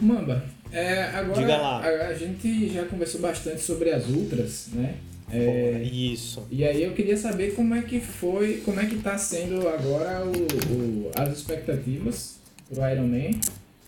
[0.00, 1.56] Mamba, é, agora.
[1.56, 4.94] A, a gente já conversou bastante sobre as ultras, né?
[5.32, 6.46] É, Isso.
[6.50, 10.24] E aí eu queria saber como é que foi, como é que tá sendo agora
[10.26, 10.32] o,
[10.74, 12.36] o- as expectativas
[12.68, 13.40] pro Ironman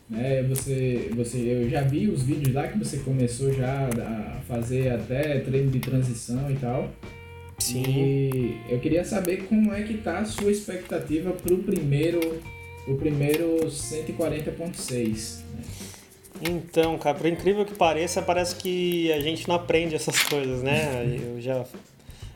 [0.08, 0.42] né?
[0.44, 5.40] Você, você, eu já vi os vídeos lá que você começou já a fazer até
[5.40, 6.90] treino de transição e tal.
[7.58, 7.82] Sim.
[7.86, 12.20] E eu queria saber como é que tá a sua expectativa pro primeiro,
[12.86, 15.38] o primeiro 140.6.
[15.38, 15.62] Né?
[16.42, 21.04] Então, cara, por incrível que pareça, parece que a gente não aprende essas coisas, né?
[21.34, 21.64] Eu já,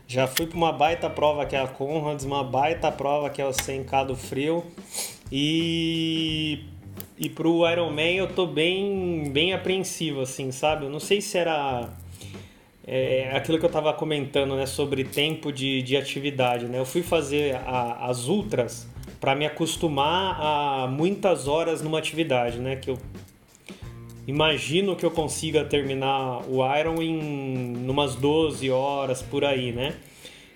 [0.07, 3.45] já fui para uma baita prova que é a Conrads, uma baita prova que é
[3.45, 4.63] o 100K do frio.
[5.31, 6.65] E,
[7.17, 10.85] e pro Ironman eu tô bem, bem apreensivo, assim, sabe?
[10.85, 11.89] Eu não sei se era
[12.85, 14.65] é, aquilo que eu tava comentando, né?
[14.65, 16.79] Sobre tempo de, de atividade, né?
[16.79, 18.89] Eu fui fazer a, as ultras
[19.21, 22.75] para me acostumar a muitas horas numa atividade, né?
[22.75, 22.97] Que eu
[24.27, 29.93] imagino que eu consiga terminar o Iron em umas 12 horas por aí, né?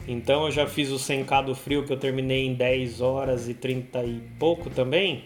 [0.08, 3.54] Então eu já fiz o 100k do frio que eu terminei em 10 horas e
[3.54, 5.26] 30 e pouco também.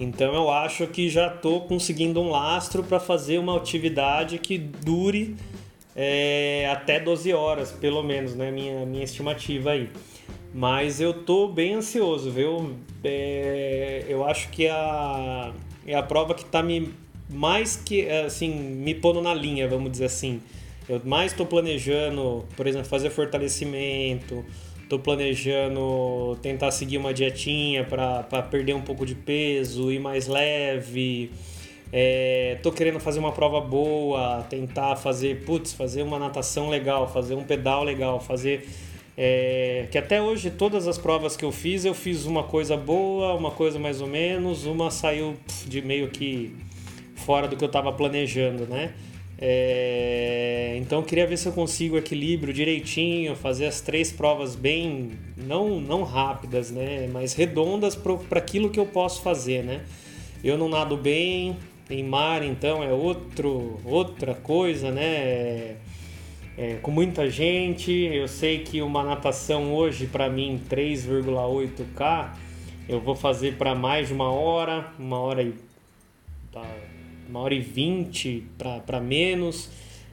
[0.00, 5.36] Então eu acho que já estou conseguindo um lastro para fazer uma atividade que dure
[5.94, 8.50] é, até 12 horas, pelo menos, né?
[8.50, 9.90] Minha, minha estimativa aí.
[10.54, 12.76] Mas eu tô bem ansioso, viu?
[13.02, 15.52] É, eu acho que a,
[15.86, 16.92] é a prova que está me
[17.30, 20.40] mais que assim me pondo na linha, vamos dizer assim.
[20.88, 24.44] Eu mais estou planejando, por exemplo, fazer fortalecimento,
[24.82, 31.30] estou planejando tentar seguir uma dietinha para perder um pouco de peso, ir mais leve.
[31.90, 37.34] É, tô querendo fazer uma prova boa, tentar fazer, putz, fazer uma natação legal, fazer
[37.34, 38.68] um pedal legal, fazer
[39.16, 43.34] é, que até hoje todas as provas que eu fiz, eu fiz uma coisa boa,
[43.34, 45.36] uma coisa mais ou menos, uma saiu
[45.66, 46.54] de meio que
[47.16, 48.94] fora do que eu estava planejando, né?
[49.44, 55.80] É, então queria ver se eu consigo equilíbrio direitinho, fazer as três provas bem, não,
[55.80, 57.08] não rápidas, né?
[57.12, 59.82] Mas redondas para aquilo que eu posso fazer, né?
[60.44, 61.56] Eu não nado bem,
[61.90, 65.04] em mar então é outro, outra coisa, né?
[65.04, 65.76] É,
[66.56, 72.30] é, com muita gente, eu sei que uma natação hoje para mim 3,8k
[72.88, 75.54] eu vou fazer para mais de uma hora, uma hora e
[76.52, 76.62] tá,
[77.28, 79.70] uma hora e vinte para menos.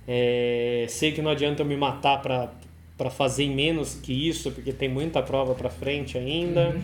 [0.08, 4.88] É, sei que não adianta eu me matar para fazer menos que isso, porque tem
[4.88, 6.70] muita prova para frente ainda.
[6.70, 6.82] Uhum.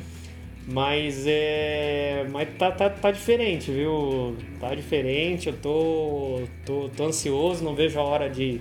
[0.68, 2.26] Mas é.
[2.32, 4.36] Mas tá, tá, tá diferente, viu?
[4.60, 8.60] Tá diferente, eu tô, tô, tô ansioso, não vejo a hora de,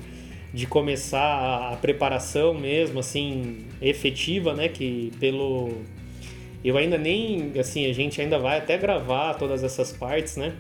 [0.55, 4.69] de começar a preparação mesmo, assim, efetiva, né?
[4.69, 5.83] Que pelo.
[6.65, 7.53] Eu ainda nem.
[7.59, 10.55] Assim, a gente ainda vai até gravar todas essas partes, né?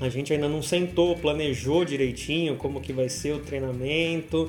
[0.00, 4.48] A gente ainda não sentou, planejou direitinho como que vai ser o treinamento.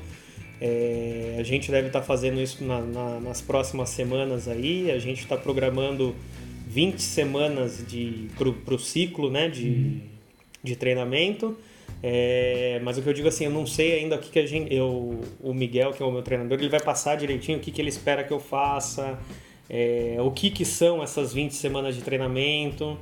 [0.62, 4.92] É, a gente deve estar tá fazendo isso na, na, nas próximas semanas aí.
[4.92, 6.16] A gente está programando
[6.68, 7.84] 20 semanas
[8.66, 10.00] para o ciclo né, de, uhum.
[10.64, 11.58] de treinamento.
[12.04, 14.46] É, mas o que eu digo assim, eu não sei ainda o que, que a
[14.46, 14.74] gente.
[14.74, 17.82] Eu, o Miguel, que é o meu treinador, ele vai passar direitinho o que, que
[17.82, 19.20] ele espera que eu faça,
[19.70, 22.98] é, o que, que são essas 20 semanas de treinamento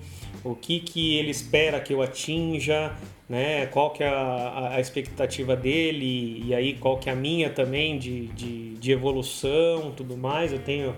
[0.46, 2.94] o que, que ele espera que eu atinja,
[3.28, 3.66] né?
[3.66, 7.98] qual que é a, a expectativa dele e aí qual que é a minha também
[7.98, 10.54] de, de, de evolução tudo mais.
[10.54, 10.96] Eu tenho,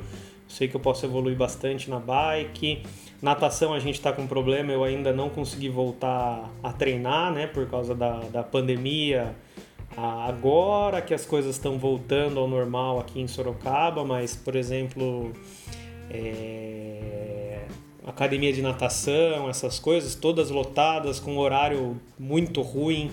[0.49, 2.83] sei que eu posso evoluir bastante na bike.
[3.21, 7.47] Natação a gente está com problema, eu ainda não consegui voltar a treinar, né?
[7.47, 9.35] Por causa da, da pandemia.
[9.95, 15.31] Agora que as coisas estão voltando ao normal aqui em Sorocaba, mas, por exemplo,
[16.11, 17.65] é
[18.07, 23.11] academia de natação, essas coisas, todas lotadas, com horário muito ruim,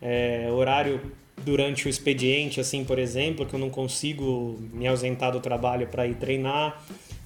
[0.00, 1.00] é, horário
[1.44, 6.06] durante o expediente, assim, por exemplo, que eu não consigo me ausentar do trabalho para
[6.06, 6.80] ir treinar.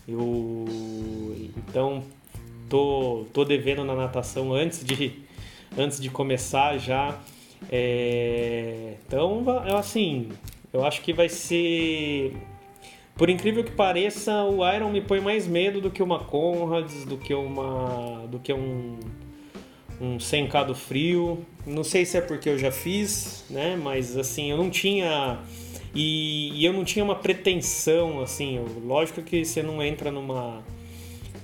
[0.08, 0.64] Eu,
[1.56, 2.02] então,
[2.70, 5.12] tô, tô devendo na natação antes de,
[5.76, 7.18] antes de começar já.
[7.70, 9.44] É, então,
[9.76, 10.30] assim,
[10.72, 12.32] eu acho que vai ser
[13.20, 17.18] por incrível que pareça, o Iron me põe mais medo do que uma Conrads, do
[17.18, 18.26] que uma.
[18.28, 18.98] do que um.
[20.00, 21.44] um 100k do frio.
[21.66, 23.76] Não sei se é porque eu já fiz, né?
[23.76, 25.38] Mas assim, eu não tinha.
[25.94, 28.56] E, e eu não tinha uma pretensão, assim.
[28.56, 30.64] Eu, lógico que você não entra numa.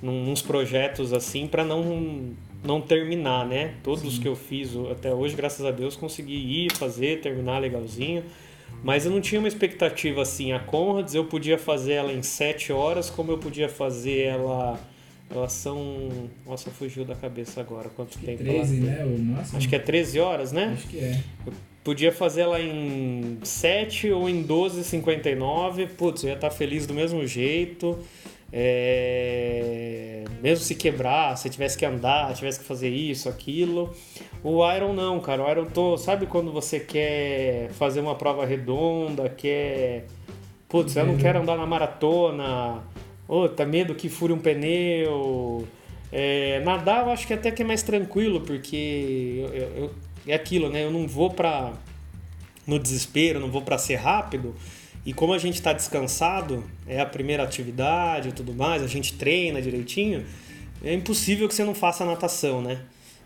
[0.06, 2.34] Num, uns projetos assim para não
[2.64, 3.74] não terminar, né?
[3.82, 4.20] Todos Sim.
[4.20, 8.24] que eu fiz até hoje, graças a Deus, consegui ir, fazer, terminar legalzinho.
[8.82, 10.52] Mas eu não tinha uma expectativa assim.
[10.52, 14.78] A Conrads eu podia fazer ela em 7 horas, como eu podia fazer ela.
[15.28, 16.28] Elas são.
[16.44, 17.88] Nossa, fugiu da cabeça agora.
[17.88, 18.44] Quanto tempo?
[18.44, 19.04] 13, né?
[19.04, 19.58] O máximo.
[19.58, 20.74] Acho que é 13 horas, né?
[20.76, 21.20] Acho que é.
[21.46, 21.52] Eu
[21.82, 25.88] podia fazer ela em 7 ou em 12,59.
[25.96, 27.98] Putz, eu ia estar feliz do mesmo jeito.
[28.52, 30.24] É...
[30.42, 33.94] Mesmo se quebrar, se tivesse que andar, tivesse que fazer isso, aquilo.
[34.44, 35.44] O Iron não, cara.
[35.44, 35.96] O Iron tô.
[35.96, 40.06] Sabe quando você quer fazer uma prova redonda, quer.
[40.68, 42.82] Putz, eu não quero andar na maratona.
[43.28, 45.66] Ô, tá medo que fure um pneu.
[46.12, 49.94] É, nadar eu acho que até que é mais tranquilo, porque eu, eu,
[50.26, 50.84] é aquilo, né?
[50.84, 51.72] Eu não vou pra.
[52.66, 54.54] no desespero, não vou pra ser rápido.
[55.06, 59.14] E como a gente está descansado, é a primeira atividade e tudo mais, a gente
[59.14, 60.26] treina direitinho,
[60.84, 62.80] é impossível que você não faça natação, né?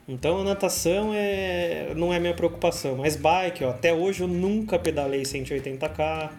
[0.07, 2.97] Então a natação é, não é minha preocupação.
[2.97, 6.31] Mas bike, ó, até hoje eu nunca pedalei 180k.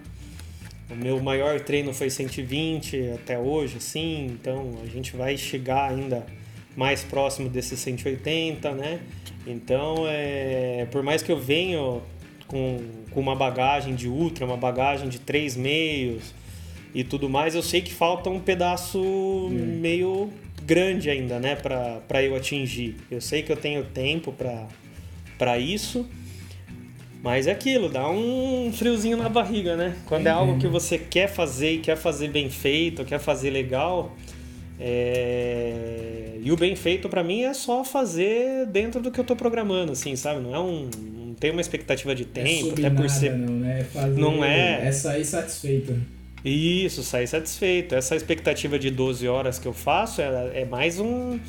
[0.92, 4.26] O meu maior treino foi 120 até hoje, assim.
[4.26, 6.24] Então a gente vai chegar ainda
[6.76, 9.00] mais próximo desses 180, né?
[9.48, 12.00] Então, é, por mais que eu venha
[12.52, 12.82] com,
[13.12, 16.34] com uma bagagem de ultra, uma bagagem de três meios
[16.94, 19.80] e tudo mais, eu sei que falta um pedaço hum.
[19.80, 20.30] meio
[20.62, 22.98] grande ainda, né, para eu atingir.
[23.10, 24.36] Eu sei que eu tenho tempo
[25.38, 26.06] para isso,
[27.24, 29.96] mas é aquilo, dá um friozinho na barriga, né?
[30.06, 34.16] Quando é algo que você quer fazer e quer fazer bem feito, quer fazer legal,
[34.80, 36.38] é...
[36.44, 39.92] E o bem feito para mim é só fazer dentro do que eu tô programando,
[39.92, 40.42] assim, sabe?
[40.42, 40.90] Não é um.
[41.42, 43.36] Tem uma expectativa de é tempo, é até por ser.
[43.36, 43.84] Não, né?
[43.92, 44.22] Fazer...
[44.22, 44.88] não é.
[44.88, 46.00] É sair satisfeito.
[46.46, 47.96] Isso, sair satisfeito.
[47.96, 51.40] Essa expectativa de 12 horas que eu faço é, é mais um.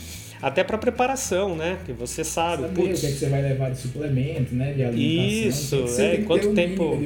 [0.41, 1.77] Até para preparação, né?
[1.85, 2.63] Que você sabe.
[2.63, 4.73] Saber putz, o que, é que você vai levar de suplemento, né?
[4.73, 5.85] De alimentação.
[5.85, 6.17] Isso, é.
[6.23, 6.99] Quanto um tempo.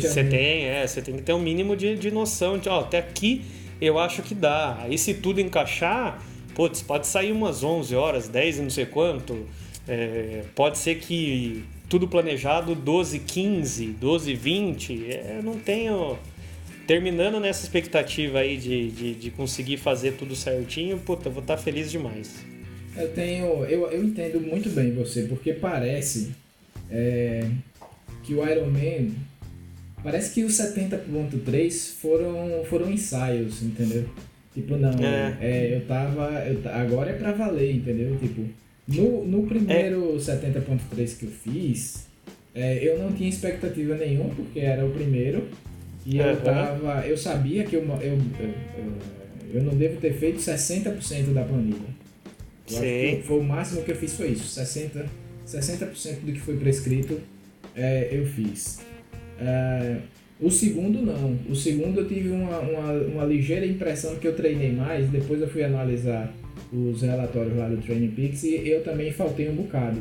[0.00, 0.84] Você tem, é.
[0.84, 3.42] Você tem que ter um mínimo de, de noção de, ó, até aqui
[3.80, 4.78] eu acho que dá.
[4.80, 6.20] Aí se tudo encaixar,
[6.56, 9.46] putz, pode sair umas 11 horas, 10 e não sei quanto.
[9.86, 15.12] É, pode ser que tudo planejado 12, 15, 12, 20.
[15.12, 16.18] É, não tenho.
[16.86, 21.56] Terminando nessa expectativa aí de, de, de conseguir fazer tudo certinho, puta, eu vou estar
[21.56, 22.34] tá feliz demais.
[22.96, 23.66] Eu tenho.
[23.66, 26.32] Eu, eu entendo muito bem você, porque parece
[26.90, 27.46] é,
[28.22, 29.10] que o Iron Man
[30.02, 34.04] Parece que os 70.3 foram, foram ensaios, entendeu?
[34.52, 35.36] Tipo, não, é.
[35.40, 36.28] é eu tava.
[36.44, 38.18] Eu, agora é pra valer, entendeu?
[38.18, 38.44] Tipo,
[38.86, 40.18] no, no primeiro é.
[40.18, 42.06] 70.3 que eu fiz,
[42.54, 45.48] é, eu não tinha expectativa nenhuma, porque era o primeiro.
[46.04, 47.06] E eu tava.
[47.06, 48.92] Eu sabia que eu, eu, eu,
[49.54, 52.02] eu não devo ter feito 60% da planilha.
[52.70, 53.22] Eu Sim.
[53.22, 54.60] foi o máximo que eu fiz foi isso.
[54.60, 55.06] 60%,
[55.44, 55.86] 60
[56.22, 57.20] do que foi prescrito
[57.76, 58.80] é, eu fiz.
[59.38, 59.98] É,
[60.40, 61.38] o segundo não.
[61.48, 65.48] O segundo eu tive uma, uma, uma, ligeira impressão que eu treinei mais, depois eu
[65.48, 66.32] fui analisar
[66.72, 70.00] os relatórios lá do Training Peaks e eu também faltei um bocado.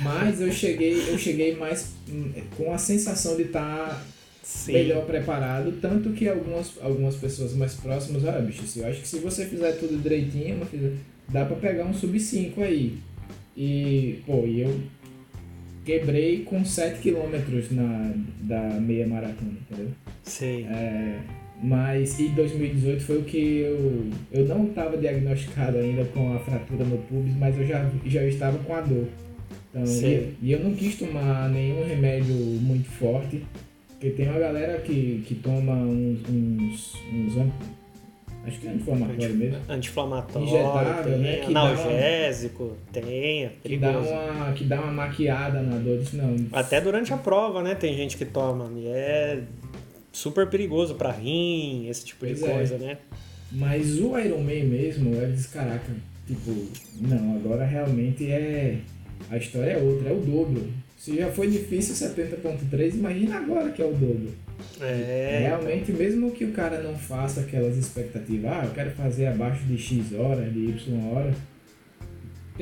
[0.00, 1.92] Mas eu cheguei, eu cheguei mais
[2.56, 4.02] com a sensação de estar tá
[4.66, 9.18] melhor preparado, tanto que algumas, algumas pessoas mais próximas, olha bicho, eu acho que se
[9.18, 10.60] você fizer tudo direitinho,
[11.28, 12.98] dá para pegar um sub 5 aí.
[13.56, 14.80] E, pô, e eu
[15.84, 17.36] quebrei com 7 km
[17.72, 19.92] na, da meia maratona, entendeu?
[20.22, 20.66] Sim.
[20.66, 21.20] É,
[21.62, 24.10] mas em 2018 foi o que eu.
[24.32, 28.58] Eu não estava diagnosticado ainda com a fratura no pubis, mas eu já, já estava
[28.58, 29.06] com a dor.
[29.70, 33.42] Então, e, e, eu não quis tomar nenhum remédio muito forte,
[33.88, 37.36] porque tem uma galera que, que toma uns, uns, uns
[38.44, 39.58] Acho que é anti-inflamatório mesmo.
[39.68, 41.36] Anti-inflamatório, Injetável, né?
[41.36, 46.00] Que analgésico, dá uma, tem, é que dá, uma, que dá uma maquiada na dor.
[46.00, 46.34] Isso não.
[46.52, 47.76] Até durante a prova, né?
[47.76, 48.68] Tem gente que toma.
[48.76, 49.42] E é
[50.12, 52.52] super perigoso para rim, esse tipo pois de é.
[52.52, 52.98] coisa, né?
[53.50, 55.92] Mas o Iron Man mesmo, é diz, caraca,
[56.26, 56.68] tipo,
[57.00, 58.78] não, agora realmente é.
[59.30, 60.68] A história é outra, é o dobro.
[60.98, 64.32] Se já foi difícil 70.3, imagina agora que é o dobro.
[64.80, 65.38] É.
[65.42, 69.76] Realmente, mesmo que o cara não faça aquelas expectativas, ah, eu quero fazer abaixo de
[69.76, 71.34] X horas, de Y horas,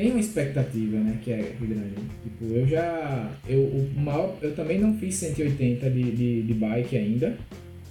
[0.01, 1.95] tem uma expectativa, né, que é grande.
[2.25, 3.31] Tipo, eu já.
[3.47, 7.37] Eu, o mal, eu também não fiz 180 de, de, de bike ainda.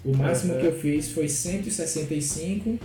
[0.03, 0.59] O máximo uhum.
[0.59, 2.79] que eu fiz foi 165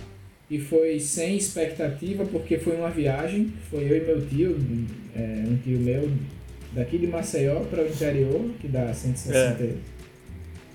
[0.47, 3.51] e foi sem expectativa porque foi uma viagem.
[3.71, 4.57] Foi eu e meu tio,
[5.15, 6.07] é, um tio meu
[6.73, 9.63] daqui de Maceió para o interior, que dá 160.
[9.63, 9.73] É.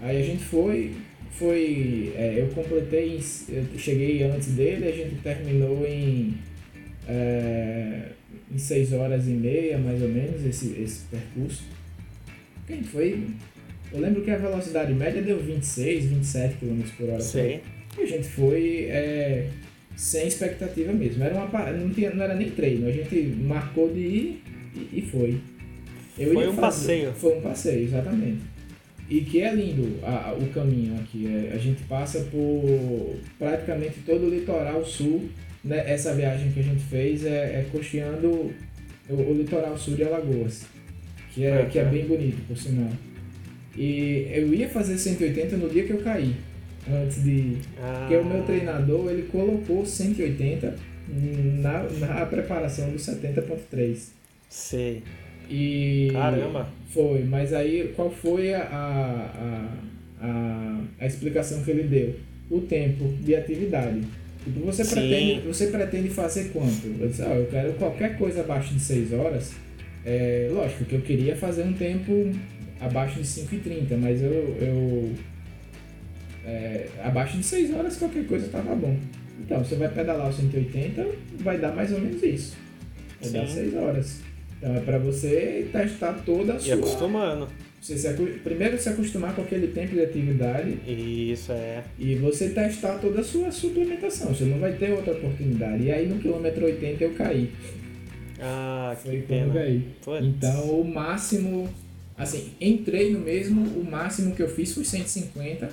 [0.03, 0.97] Aí a gente foi,
[1.39, 2.13] foi.
[2.17, 6.35] É, eu completei, eu cheguei antes dele, a gente terminou em.
[7.07, 8.09] É,
[8.53, 11.63] em 6 horas e meia, mais ou menos, esse, esse percurso.
[12.67, 13.27] Quem foi?
[13.93, 17.21] Eu lembro que a velocidade média deu 26, 27 km por hora.
[17.21, 17.61] Sim.
[17.99, 19.49] E a gente foi é,
[19.97, 21.23] sem expectativa mesmo.
[21.23, 24.43] Era uma, não, tinha, não era nem treino, a gente marcou de ir
[24.75, 25.41] e, e foi.
[26.19, 27.13] Eu foi um fazer, passeio.
[27.15, 28.41] Foi um passeio, exatamente.
[29.09, 31.27] e que é lindo a, o caminho aqui.
[31.27, 35.29] É, a gente passa por praticamente todo o litoral sul.
[35.63, 35.83] Né?
[35.87, 38.53] Essa viagem que a gente fez é, é costeando
[39.09, 40.67] o, o, litoral sul de Alagoas,
[41.33, 42.91] que é, que é bem bonito, por sinal.
[43.77, 46.35] E eu ia fazer 180 no dia que eu caí,
[46.91, 47.59] antes de.
[47.81, 48.01] Ah.
[48.01, 50.75] Porque o meu treinador ele colocou 180
[51.61, 54.09] na, na preparação do 70.3.
[54.49, 55.03] Sei.
[55.49, 56.69] E Caramba!
[56.91, 62.17] Foi, mas aí qual foi a, a, a, a explicação que ele deu?
[62.51, 64.01] O tempo de atividade.
[64.45, 66.86] Tipo, você pretende, você pretende fazer quanto?
[66.99, 69.53] Eu disse, ah, eu quero qualquer coisa abaixo de 6 horas.
[70.05, 72.32] É, lógico que eu queria fazer um tempo
[72.80, 74.32] abaixo de 5,30, mas eu.
[74.32, 75.12] eu
[76.45, 78.97] é, abaixo de 6 horas qualquer coisa estava bom.
[79.41, 81.07] Então, você vai pedalar o 180,
[81.41, 82.57] vai dar mais ou menos isso.
[83.20, 83.38] Vai Sim.
[83.38, 84.30] dar 6 horas.
[84.61, 86.68] Então é para você testar toda a sua.
[86.68, 87.49] E acostumando.
[87.81, 88.12] Você se,
[88.45, 90.78] primeiro se acostumar com aquele tempo de atividade.
[90.87, 91.83] Isso é.
[91.99, 94.35] E você testar toda a sua suplementação.
[94.35, 95.85] Você não vai ter outra oportunidade.
[95.85, 97.51] E aí no quilômetro 80 eu caí.
[98.39, 99.55] Ah, que Foi pena.
[99.55, 99.83] Caí.
[100.22, 101.68] Então o máximo.
[102.18, 105.64] Assim, em treino mesmo, o máximo que eu fiz foi 150.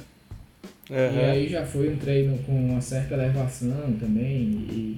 [0.89, 0.95] Uhum.
[0.95, 4.65] E aí já foi um treino com uma certa elevação também.
[4.71, 4.97] E,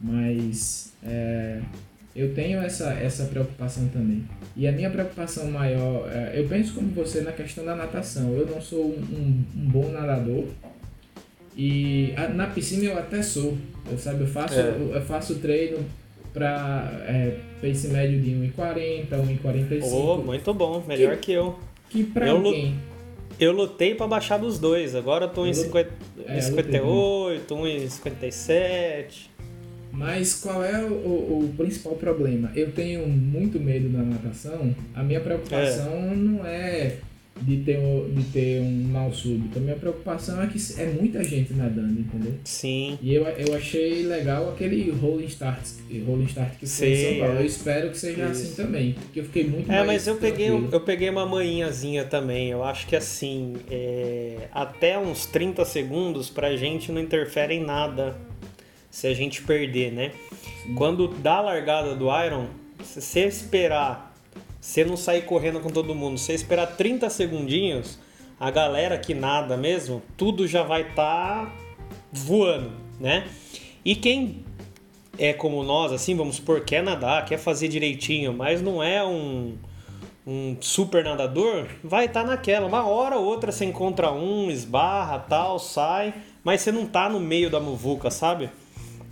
[0.00, 0.94] mas.
[1.04, 1.60] É,
[2.14, 4.24] eu tenho essa, essa preocupação também.
[4.56, 8.34] E a minha preocupação maior, é, eu penso como você na questão da natação.
[8.34, 10.44] Eu não sou um, um, bom nadador.
[11.56, 13.56] E a, na piscina eu até sou.
[13.90, 14.70] Eu, sabe, eu faço, é.
[14.70, 15.78] eu, eu, faço treino
[16.32, 19.82] para é, pace médio de 1,40, 1,45.
[19.92, 21.58] Oh, muito bom, melhor que, que eu.
[21.88, 22.74] Que pra eu quem?
[23.38, 24.94] Eu lutei para baixar dos dois.
[24.94, 25.90] Agora eu tô em 50,
[26.26, 29.29] é, 58, 1,57.
[29.92, 32.50] Mas qual é o, o, principal problema?
[32.54, 34.74] Eu tenho muito medo da natação.
[34.94, 36.16] A minha preocupação é.
[36.16, 36.96] não é
[37.42, 37.78] de ter,
[38.12, 39.58] de ter um mal súbito.
[39.58, 42.34] A minha preocupação é que é muita gente nadando, entendeu?
[42.44, 42.98] Sim.
[43.00, 45.60] E eu, eu achei legal aquele rolling start,
[46.06, 47.40] rolling start que foi em São Paulo.
[47.40, 48.42] Eu espero que seja Isso.
[48.42, 52.50] assim também, porque eu fiquei muito É, mas eu peguei, eu peguei uma manhãzinha também.
[52.50, 58.16] Eu acho que assim, é, até uns 30 segundos pra gente não interfere em nada
[58.90, 60.12] se a gente perder, né?
[60.62, 60.74] Sim.
[60.74, 62.46] Quando dá a largada do Iron,
[62.82, 64.14] se você esperar,
[64.60, 67.98] você não sair correndo com todo mundo, você esperar 30 segundinhos,
[68.38, 71.52] a galera que nada mesmo, tudo já vai estar tá
[72.12, 73.28] voando, né?
[73.84, 74.44] E quem
[75.18, 79.56] é como nós, assim, vamos supor, quer nadar, quer fazer direitinho, mas não é um,
[80.26, 82.66] um super nadador, vai estar tá naquela.
[82.66, 87.20] Uma hora ou outra você encontra um, esbarra, tal, sai, mas você não tá no
[87.20, 88.50] meio da muvuca, sabe?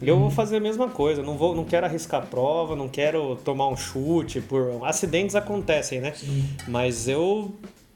[0.00, 3.68] Eu vou fazer a mesma coisa, não vou, não quero arriscar prova, não quero tomar
[3.68, 6.12] um chute por acidentes acontecem, né?
[6.12, 6.44] Sim.
[6.68, 7.52] Mas eu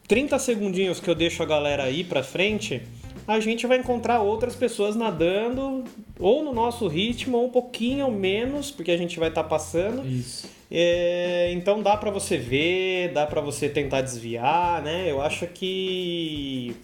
[0.08, 2.82] 30 segundinhos que eu deixo a galera ir para frente,
[3.26, 5.84] a gente vai encontrar outras pessoas nadando
[6.18, 10.06] ou no nosso ritmo ou um pouquinho menos, porque a gente vai estar tá passando.
[10.06, 10.50] Isso.
[10.70, 15.10] É, então dá para você ver, dá para você tentar desviar, né?
[15.10, 16.74] Eu acho que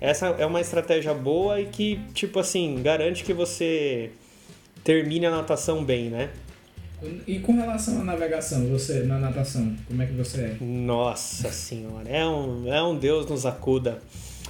[0.00, 4.10] essa é uma estratégia boa e que, tipo assim, garante que você
[4.84, 6.30] termine a natação bem, né?
[7.26, 10.56] E com relação à navegação, você na natação, como é que você é?
[10.64, 14.00] Nossa senhora, é um, é um Deus nos acuda.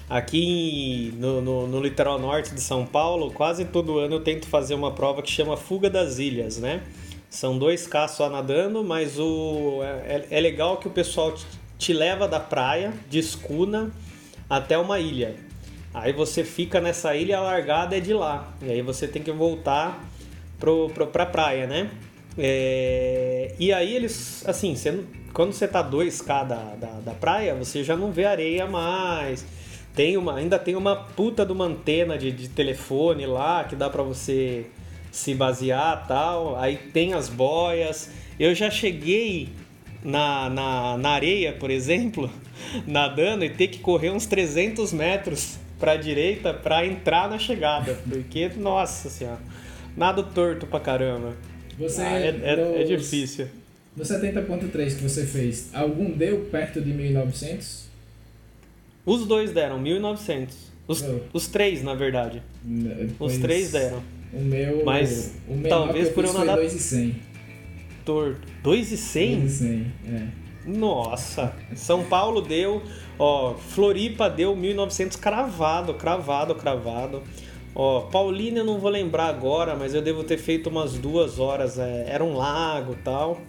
[0.08, 4.74] Aqui no, no, no, litoral norte de São Paulo, quase todo ano eu tento fazer
[4.74, 6.82] uma prova que chama Fuga das Ilhas, né?
[7.30, 11.46] São dois K só nadando, mas o, é, é legal que o pessoal te,
[11.78, 13.90] te leva da praia, de escuna,
[14.50, 15.34] até uma ilha.
[15.94, 18.52] Aí você fica nessa ilha, a largada é de lá.
[18.60, 20.11] E aí você tem que voltar
[20.62, 21.90] pro, pro, pra praia, né?
[22.38, 24.76] É, e aí eles, assim,
[25.32, 29.44] quando você tá 2K da, da, da, praia, você já não vê areia mais.
[29.92, 33.90] Tem uma, ainda tem uma puta de uma antena de, de telefone lá que dá
[33.90, 34.66] para você
[35.10, 36.56] se basear tal.
[36.56, 38.08] Aí tem as boias.
[38.38, 39.48] Eu já cheguei
[40.04, 42.30] na, na, na areia, por exemplo,
[42.86, 47.98] nadando e ter que correr uns 300 metros para direita para entrar na chegada.
[48.08, 49.40] Porque, nossa senhora
[49.96, 51.36] nada torto pra caramba.
[51.78, 53.48] Você ah, é, é, é, difícil.
[53.96, 57.88] No 70.3 que você fez, algum deu perto de 1900?
[59.04, 60.72] Os dois deram 1900.
[60.86, 62.42] Os, os três, na verdade.
[62.62, 64.02] Depois, os três deram.
[64.32, 64.84] O meu.
[64.84, 66.56] Mas o meu talvez por eu nadar.
[66.56, 67.16] 2,100.
[68.04, 68.40] Torto.
[68.62, 69.40] 2,100?
[69.40, 70.42] 2,100, é.
[70.64, 72.82] Nossa, São Paulo deu,
[73.18, 77.22] ó, Floripa deu 1900 cravado, cravado, cravado.
[77.74, 81.78] Ó, Paulina eu não vou lembrar agora, mas eu devo ter feito umas duas horas.
[81.78, 83.40] É, era um lago tal.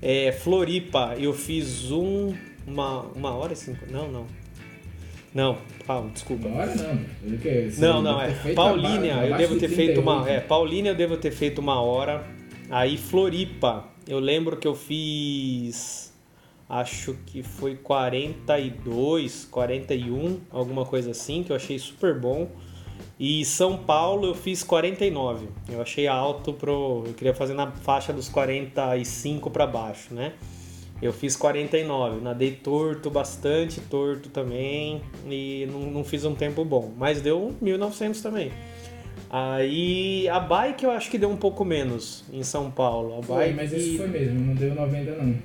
[0.00, 2.34] É, Floripa, eu fiz um.
[2.66, 3.84] Uma, uma hora e cinco.
[3.90, 4.26] Não, não.
[5.34, 6.46] Não, Paulo, desculpa.
[6.46, 7.38] Uma hora não.
[7.38, 8.32] Você Não, não, é.
[8.54, 10.22] Paulínia, eu devo de ter feito uma.
[10.22, 10.38] 38.
[10.44, 12.24] É, Paulínia eu devo ter feito uma hora.
[12.70, 16.14] Aí Floripa, eu lembro que eu fiz.
[16.68, 22.48] Acho que foi 42, 41, alguma coisa assim, que eu achei super bom.
[23.18, 25.48] E São Paulo eu fiz 49.
[25.70, 27.04] Eu achei alto pro.
[27.06, 30.32] Eu queria fazer na faixa dos 45 para baixo, né?
[31.00, 32.20] Eu fiz 49.
[32.20, 35.00] Nadei torto, bastante torto também.
[35.28, 36.92] E não, não fiz um tempo bom.
[36.96, 38.50] Mas deu 1900 também.
[39.30, 43.18] Aí a bike eu acho que deu um pouco menos em São Paulo.
[43.18, 45.38] A Foi, bike, mas esse foi mesmo, não deu 90 não.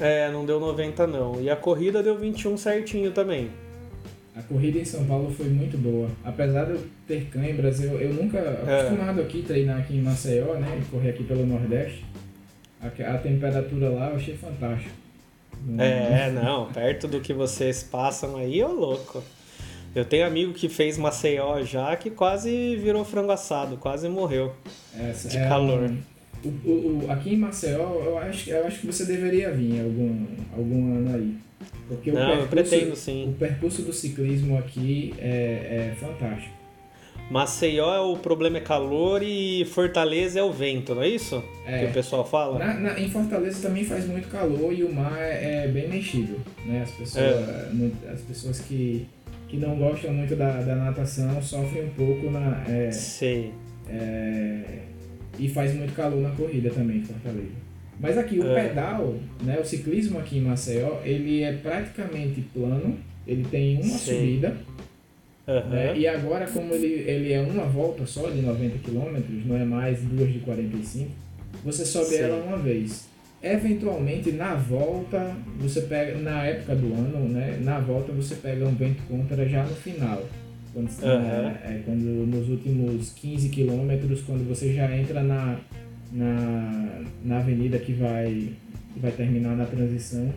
[0.00, 1.40] É, não deu 90 não.
[1.40, 3.50] E a corrida deu 21 certinho também.
[4.34, 6.08] A corrida em São Paulo foi muito boa.
[6.24, 8.38] Apesar de eu ter câimbras, eu, eu nunca.
[8.38, 8.80] É.
[8.80, 10.80] Acostumado aqui, treinar aqui em Maceió, né?
[10.80, 12.04] E correr aqui pelo Nordeste.
[12.80, 14.90] A, a temperatura lá eu achei fantástico.
[15.66, 19.22] Não- É, não, perto do que vocês passam aí, ô louco.
[19.94, 24.54] Eu tenho amigo que fez Maceió já que quase virou frango assado, quase morreu.
[24.98, 25.90] Essa de é calor.
[25.90, 25.98] um-
[26.44, 30.26] o, o- o- aqui em Maceió, eu acho, eu acho que você deveria vir algum,
[30.56, 31.34] algum ano aí.
[31.88, 33.28] Porque o Não, eu percurso- pretendo sim.
[33.28, 36.54] O percurso do ciclismo aqui é, é fantástico.
[37.30, 41.42] Maceió, o problema é calor e Fortaleza é o vento, não é isso?
[41.66, 41.78] É.
[41.78, 42.58] Que o pessoal fala?
[42.58, 46.36] Na- na- em Fortaleza também faz muito calor e o mar é, é bem mexido.
[46.66, 46.82] Né?
[46.82, 47.68] As, pessoas, É.
[48.12, 49.06] as pessoas que,
[49.48, 53.52] que não gostam muito da, da natação sofrem um pouco na, é, Sei.
[53.88, 54.80] é,
[55.38, 57.62] e faz muito calor na corrida também em Fortaleza.
[58.00, 58.68] Mas aqui o É.
[58.68, 59.14] pedal,
[59.44, 64.16] né, o ciclismo aqui em Maceió, ele é praticamente plano, ele tem uma Sei.
[64.18, 64.56] subida,
[65.46, 65.68] Aham.
[65.70, 69.64] né, e agora como ele, ele é uma volta só de 90 km, não é
[69.64, 71.10] mais duas de 45,
[71.64, 72.20] você sobe Sei.
[72.22, 73.06] ela uma vez.
[73.42, 78.74] Eventualmente na volta, você pega, na época do ano, né, na volta você pega um
[78.74, 80.24] vento contra já no final.
[80.72, 81.54] Quando, Aham.
[81.64, 85.58] é, é quando nos últimos 15 quilômetros, quando você já entra na,
[86.10, 88.48] na, na avenida que vai,
[88.94, 90.32] que vai terminar na transição,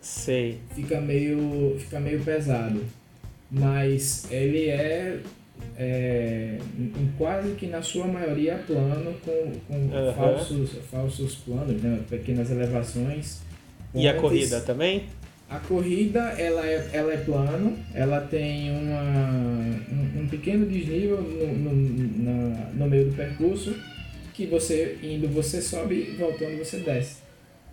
[0.00, 0.58] Sei.
[0.74, 2.84] fica meio, fica meio pesado.
[3.50, 5.20] Mas ele é,
[5.76, 10.12] é, em quase que na sua maioria plano, com, com Aham.
[10.12, 12.00] falsos, falsos planos, né?
[12.10, 13.40] pequenas elevações.
[13.94, 14.20] E a pontes.
[14.20, 15.04] corrida também?
[15.48, 19.00] A corrida ela é, ela é plano, ela tem uma,
[19.90, 23.74] um, um pequeno desnível no, no, na- no meio do percurso,
[24.34, 27.16] que você indo você sobe e voltando você desce.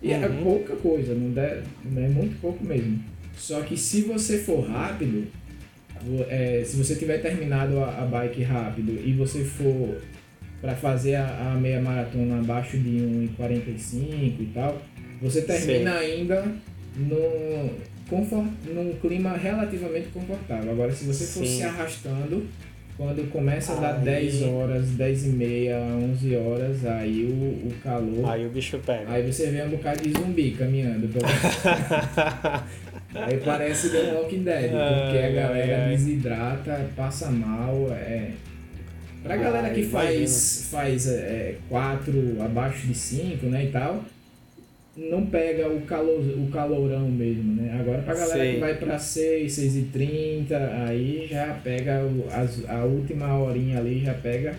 [0.02, 0.42] E é Uhum.
[0.42, 2.98] pouca coisa, não, dá, não é muito pouco mesmo.
[3.36, 5.26] Só que se você for rápido,
[6.30, 10.00] é, se você tiver terminado a, a bike rápido e você for
[10.62, 12.98] para fazer a, a meia maratona abaixo de
[13.38, 14.80] 1,45 e tal,
[15.20, 16.46] você termina ainda
[16.96, 17.70] num,
[18.08, 20.70] confort, num clima relativamente confortável.
[20.72, 21.56] Agora, se você for Sim.
[21.58, 22.46] se arrastando,
[22.96, 27.72] quando começa a dar Aí- 10 horas, 10 e meia, 11 horas, aí o, o
[27.82, 28.30] calor.
[28.30, 29.10] Aí o bicho pega.
[29.12, 31.06] Aí você vê um bocado de zumbi caminhando.
[31.08, 31.26] pelo-
[33.14, 37.88] Aí parece The Walking Dead, porque a galera desidrata, passa mal.
[37.92, 38.30] É...
[39.22, 44.04] Pra galera que faz, faz é, 4 abaixo de 5, né, e tal,
[44.96, 47.76] não pega o, calor, o calorão mesmo, né?
[47.78, 48.54] Agora pra galera Sei.
[48.54, 53.78] que vai pra 6, 6 e 30, aí já pega o, as, a última horinha
[53.78, 54.54] ali, já pega,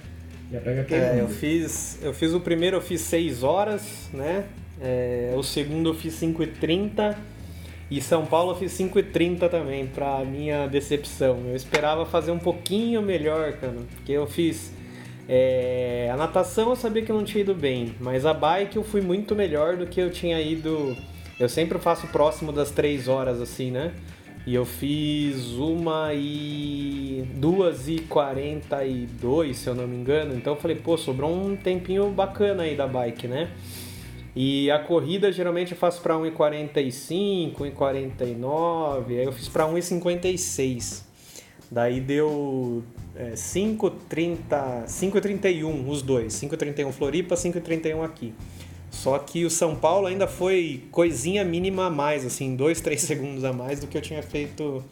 [0.52, 4.46] já pega aquele É, eu fiz, eu fiz o primeiro, eu fiz 6 horas, né?
[4.80, 7.18] É, o segundo eu fiz 5 e 30
[7.90, 11.46] e São Paulo eu fiz 5 e 30 também, pra minha decepção.
[11.48, 14.72] Eu esperava fazer um pouquinho melhor, cara, porque eu fiz
[15.28, 18.84] é, a natação eu sabia que eu não tinha ido bem, mas a bike eu
[18.84, 20.96] fui muito melhor do que eu tinha ido.
[21.40, 23.94] Eu sempre faço próximo das 3 horas, assim, né?
[24.46, 27.26] E eu fiz uma e.
[27.36, 30.34] duas e quarenta e dois, se eu não me engano.
[30.36, 33.50] Então eu falei, pô, sobrou um tempinho bacana aí da bike, né?
[34.34, 41.07] E a corrida geralmente eu faço pra 1,45, 1,49, aí eu fiz pra 1,56.
[41.70, 42.84] Daí deu
[43.16, 48.34] é, 5,30, 5,31 os dois, 5,31 Floripa, 5,31 aqui.
[48.90, 53.44] Só que o São Paulo ainda foi coisinha mínima a mais, assim, 2, 3 segundos
[53.44, 54.84] a mais do que eu tinha feito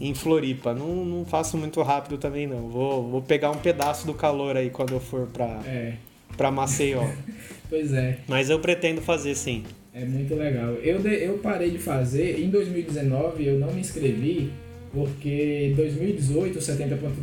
[0.00, 0.74] em Floripa.
[0.74, 2.68] Não, não faço muito rápido também não.
[2.68, 5.94] Vou, vou pegar um pedaço do calor aí quando eu for pra, É,
[6.36, 7.04] pra Maceió.
[7.68, 8.18] pois é.
[8.26, 9.64] Mas eu pretendo fazer sim.
[9.92, 10.74] É muito legal.
[10.74, 14.52] Eu, eu parei de fazer, em 2019 eu não me inscrevi,
[14.92, 17.14] porque 2018, o 70 ponto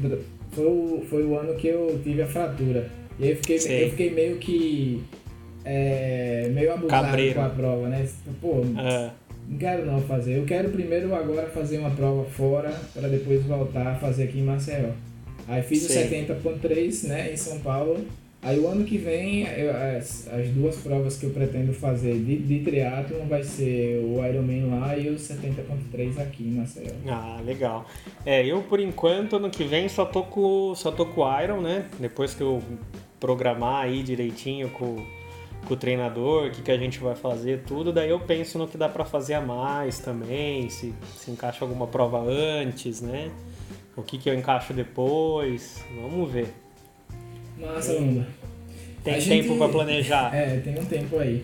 [0.52, 2.90] foi o, foi o ano que eu tive a fratura.
[3.20, 5.04] E aí eu fiquei, eu fiquei meio que.
[5.66, 7.36] é, meio abusado Cabreiro.
[7.36, 8.08] com a prova, né?
[8.40, 9.12] Pô, É,
[9.48, 10.38] Não quero não fazer.
[10.38, 14.44] Eu quero primeiro agora fazer uma prova fora para depois voltar a fazer aqui em
[14.44, 14.90] Maceió.
[15.48, 16.00] Aí fiz Sim.
[16.00, 18.06] o 70.3 né, em São Paulo.
[18.42, 22.38] Aí o ano que vem, eu, as, as duas provas que eu pretendo fazer de,
[22.38, 26.92] de triatlon vai ser o Ironman lá e o 70.3 aqui em Maceió.
[27.08, 27.86] Ah, legal.
[28.26, 31.62] É, eu por enquanto ano que vem só tô com, só tô com o Iron,
[31.62, 31.88] né?
[32.00, 32.62] Depois que eu
[33.20, 35.04] programar aí direitinho com,
[35.68, 38.68] com o treinador, o que, que a gente vai fazer, tudo, daí eu penso no
[38.68, 43.32] que dá para fazer a mais também, se, se encaixa alguma prova antes, né?
[43.96, 46.67] O que, que eu encaixo depois, vamos ver.
[47.60, 48.28] Massa, Lunda.
[49.04, 49.58] Tem a tempo gente...
[49.58, 50.36] para planejar.
[50.36, 51.44] É, tem um tempo aí.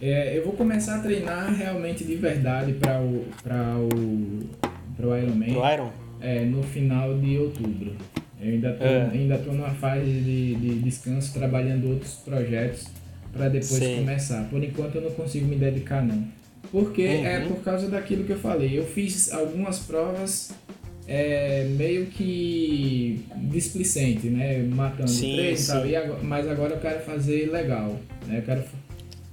[0.00, 4.40] É, eu vou começar a treinar realmente de verdade para o para o
[4.96, 5.52] para o Ironman.
[5.52, 5.90] Pro Iron?
[6.20, 7.94] É, no final de outubro.
[8.40, 9.10] Eu ainda tô, é.
[9.12, 12.88] ainda tô numa fase de, de descanso trabalhando outros projetos
[13.32, 13.96] para depois Sim.
[13.96, 14.48] começar.
[14.50, 16.26] Por enquanto eu não consigo me dedicar não.
[16.70, 17.26] Porque é uhum.
[17.26, 18.78] é por causa daquilo que eu falei.
[18.78, 20.52] Eu fiz algumas provas
[21.06, 24.58] é, meio que displicente, né?
[24.62, 25.64] Matando sim, três sim.
[25.64, 25.86] e tal.
[25.86, 27.98] E agora, mas agora eu quero fazer legal.
[28.26, 28.38] Né?
[28.38, 28.64] Eu, quero,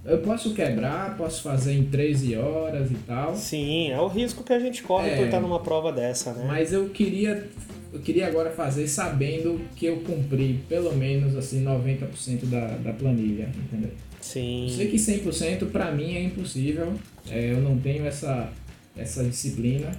[0.06, 3.36] eu posso quebrar, posso fazer em 13 horas e tal.
[3.36, 6.46] Sim, é o risco que a gente corre é, por estar numa prova dessa, né?
[6.48, 7.48] Mas eu queria.
[7.94, 13.50] Eu queria agora fazer sabendo que eu cumpri pelo menos assim 90% da, da planilha,
[13.54, 13.92] entendeu?
[14.22, 14.64] Sim.
[14.64, 16.94] Eu sei que 100% para mim é impossível.
[17.30, 18.50] É, eu não tenho essa,
[18.96, 19.92] essa disciplina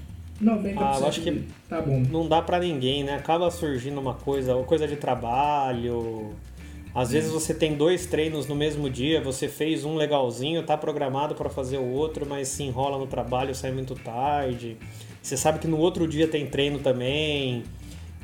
[0.42, 2.02] 90% ah, eu acho que tá bom.
[2.10, 3.14] Não dá para ninguém, né?
[3.14, 6.34] Acaba surgindo uma coisa, ou coisa de trabalho.
[6.94, 11.34] Às vezes você tem dois treinos no mesmo dia, você fez um legalzinho, tá programado
[11.34, 14.76] para fazer o outro, mas se enrola no trabalho, sai muito tarde.
[15.22, 17.62] Você sabe que no outro dia tem treino também.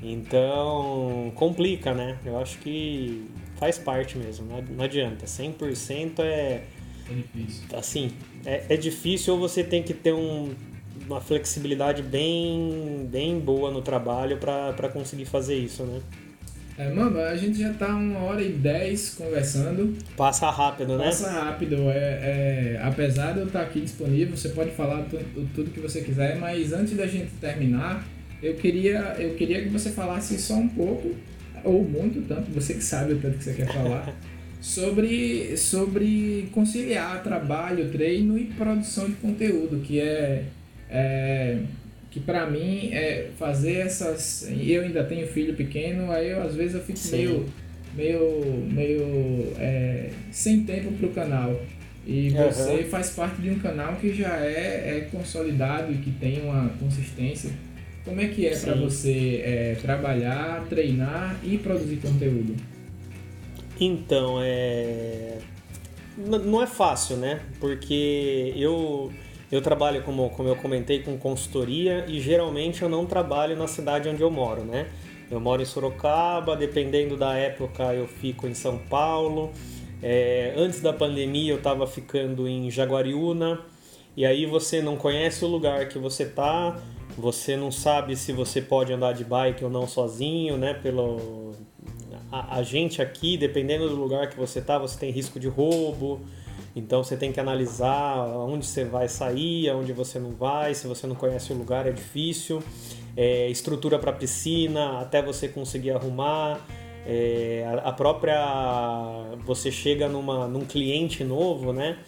[0.02, 2.18] Então, complica, né?
[2.24, 3.26] Eu acho que
[3.56, 5.24] faz parte mesmo, não adianta.
[5.24, 6.62] 100% é.
[7.10, 7.64] É difícil.
[7.72, 8.10] Assim,
[8.44, 10.50] é, é difícil ou você tem que ter um
[11.08, 16.00] uma flexibilidade bem, bem boa no trabalho para conseguir fazer isso, né?
[16.76, 19.96] É, mano, a gente já tá uma hora e dez conversando.
[20.16, 21.06] Passa rápido, né?
[21.06, 21.90] Passa rápido.
[21.90, 26.02] É, é, apesar de eu estar aqui disponível, você pode falar tudo, tudo que você
[26.02, 28.06] quiser, mas antes da gente terminar,
[28.40, 31.16] eu queria, eu queria que você falasse só um pouco,
[31.64, 34.14] ou muito, tanto, você que sabe o tanto que você quer falar,
[34.62, 40.44] sobre, sobre conciliar trabalho, treino e produção de conteúdo, que é
[40.90, 41.58] é,
[42.10, 44.48] que para mim é fazer essas.
[44.60, 47.16] Eu ainda tenho filho pequeno, aí eu, às vezes eu fico Sim.
[47.16, 47.46] meio,
[47.94, 51.60] meio, meio é, sem tempo para o canal.
[52.06, 52.84] E você uhum.
[52.84, 57.50] faz parte de um canal que já é, é consolidado e que tem uma consistência.
[58.02, 62.56] Como é que é para você é, trabalhar, treinar e produzir conteúdo?
[63.78, 65.36] Então, é.
[66.16, 67.40] Não é fácil, né?
[67.60, 69.12] Porque eu
[69.50, 74.08] eu trabalho, como, como eu comentei, com consultoria e geralmente eu não trabalho na cidade
[74.08, 74.88] onde eu moro, né?
[75.30, 79.50] Eu moro em Sorocaba, dependendo da época eu fico em São Paulo.
[80.02, 83.60] É, antes da pandemia eu estava ficando em Jaguariúna
[84.16, 86.78] e aí você não conhece o lugar que você tá,
[87.16, 90.74] você não sabe se você pode andar de bike ou não sozinho, né?
[90.74, 91.54] Pelo
[92.30, 96.20] a, a gente aqui, dependendo do lugar que você tá, você tem risco de roubo.
[96.78, 101.06] Então você tem que analisar onde você vai sair, aonde você não vai, se você
[101.08, 102.62] não conhece o lugar é difícil.
[103.16, 106.60] É, estrutura para piscina, até você conseguir arrumar.
[107.04, 108.38] É, a própria.
[109.44, 111.98] Você chega numa, num cliente novo, né?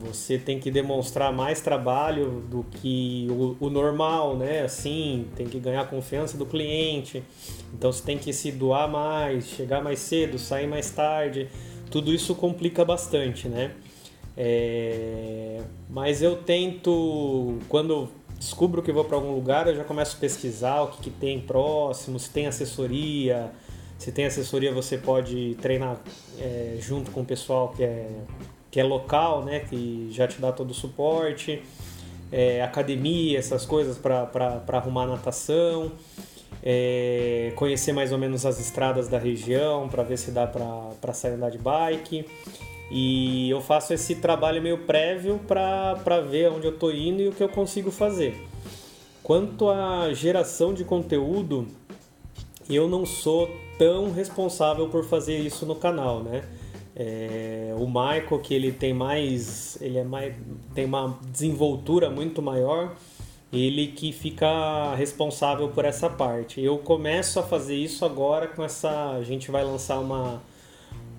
[0.00, 4.62] Você tem que demonstrar mais trabalho do que o, o normal, né?
[4.62, 7.22] Assim, tem que ganhar a confiança do cliente.
[7.74, 11.48] Então você tem que se doar mais, chegar mais cedo, sair mais tarde.
[11.90, 13.72] Tudo isso complica bastante, né?
[14.40, 15.60] É,
[15.90, 18.08] mas eu tento, quando
[18.38, 21.40] descubro que vou para algum lugar, eu já começo a pesquisar o que, que, tem
[21.40, 23.50] próximo, se tem assessoria.
[23.98, 25.98] Se tem assessoria, você pode treinar
[26.38, 28.08] é, junto com o pessoal que é,
[28.70, 31.60] que é local, né, que já te dá todo o suporte.
[32.30, 35.90] É, academia, essas coisas para arrumar natação.
[36.62, 41.32] É, conhecer mais ou menos as estradas da região para ver se dá para sair
[41.32, 42.24] andar de bike.
[42.90, 47.32] E eu faço esse trabalho meio prévio para ver onde eu estou indo e o
[47.32, 48.46] que eu consigo fazer.
[49.22, 51.66] Quanto à geração de conteúdo,
[52.68, 56.44] eu não sou tão responsável por fazer isso no canal, né?
[56.96, 60.34] É, o Michael, que ele tem mais, ele é mais,
[60.74, 62.96] tem uma desenvoltura muito maior,
[63.52, 66.60] ele que fica responsável por essa parte.
[66.60, 70.42] Eu começo a fazer isso agora com essa, a gente vai lançar uma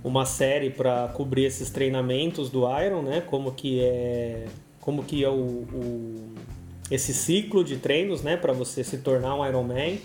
[0.04, 3.22] uma série para cobrir esses treinamentos do Iron, né?
[3.22, 4.46] Como que é
[4.80, 6.36] como que é o, o
[6.90, 10.00] esse ciclo de treinos, né, para você se tornar um Ironman.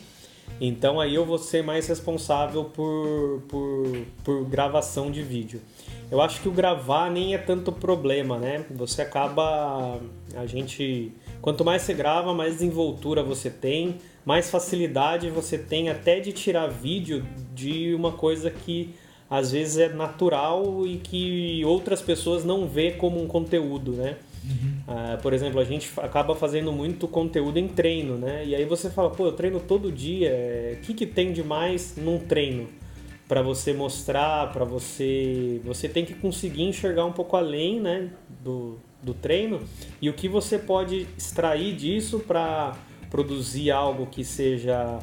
[0.60, 5.60] Então aí eu vou ser mais responsável por, por, por gravação de vídeo.
[6.10, 8.64] Eu acho que o gravar nem é tanto problema, né?
[8.70, 9.98] Você acaba.
[10.36, 11.12] A gente.
[11.40, 16.68] Quanto mais você grava, mais desenvoltura você tem, mais facilidade você tem até de tirar
[16.68, 18.94] vídeo de uma coisa que
[19.28, 24.16] às vezes é natural e que outras pessoas não vê como um conteúdo, né?
[24.44, 24.74] Uhum.
[24.86, 28.44] Uh, por exemplo, a gente acaba fazendo muito conteúdo em treino, né?
[28.44, 30.30] E aí você fala, pô, eu treino todo dia,
[30.74, 32.68] o que, que tem de mais num treino?
[33.28, 35.60] para você mostrar, para você.
[35.64, 38.10] Você tem que conseguir enxergar um pouco além né,
[38.42, 39.62] do, do treino
[40.00, 42.76] e o que você pode extrair disso para
[43.10, 44.98] produzir algo que seja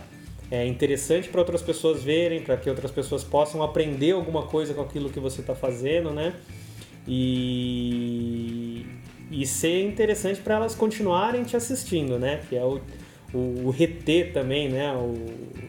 [0.51, 4.81] é, interessante para outras pessoas verem, para que outras pessoas possam aprender alguma coisa com
[4.81, 6.33] aquilo que você está fazendo, né?
[7.07, 8.85] E,
[9.31, 12.41] e ser interessante para elas continuarem te assistindo, né?
[12.49, 12.81] Que é o,
[13.33, 14.91] o, o reter também, né?
[14.91, 15.15] O,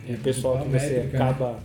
[0.09, 1.11] é, o pessoal que você né?
[1.15, 1.61] acaba,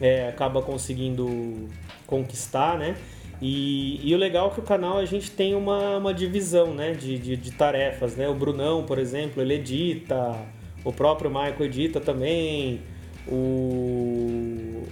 [0.00, 1.68] é, acaba conseguindo
[2.06, 2.96] conquistar, né?
[3.42, 6.92] E, e, o legal é que o canal a gente tem uma, uma divisão né,
[6.92, 8.14] de, de, de, tarefas.
[8.16, 8.28] Né?
[8.28, 10.36] O Brunão, por exemplo, ele edita,
[10.84, 12.80] o próprio Michael edita também,
[13.26, 14.82] o,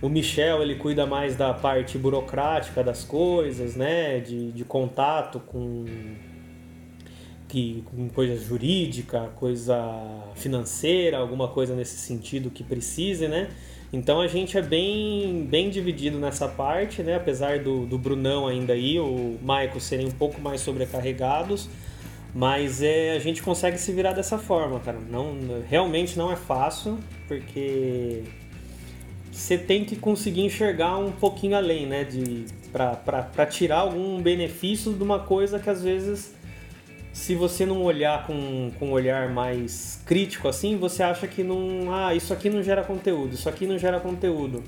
[0.00, 4.20] o Michel ele cuida mais da parte burocrática das coisas, né?
[4.20, 5.86] de, de contato com,
[7.48, 9.78] que, com coisa jurídica, coisa
[10.34, 13.48] financeira, alguma coisa nesse sentido que precise, né?
[13.92, 17.16] Então a gente é bem, bem dividido nessa parte, né?
[17.16, 21.68] Apesar do, do Brunão ainda aí, o Michael serem um pouco mais sobrecarregados,
[22.34, 24.98] mas é, a gente consegue se virar dessa forma, cara.
[25.10, 25.36] Não,
[25.68, 26.98] realmente não é fácil,
[27.28, 28.22] porque
[29.30, 32.04] você tem que conseguir enxergar um pouquinho além, né?
[32.04, 36.34] De, para tirar algum benefício de uma coisa que às vezes
[37.12, 41.92] se você não olhar com, com um olhar mais crítico assim, você acha que não.
[41.92, 44.64] Ah, isso aqui não gera conteúdo, isso aqui não gera conteúdo.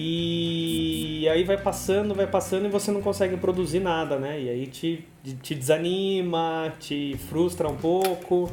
[0.00, 4.40] E aí vai passando, vai passando e você não consegue produzir nada, né?
[4.40, 5.04] E aí te,
[5.42, 8.48] te desanima, te frustra um pouco.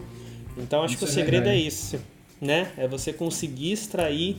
[0.58, 2.02] Então acho isso que o é segredo é isso,
[2.42, 2.72] né?
[2.76, 4.38] É você conseguir extrair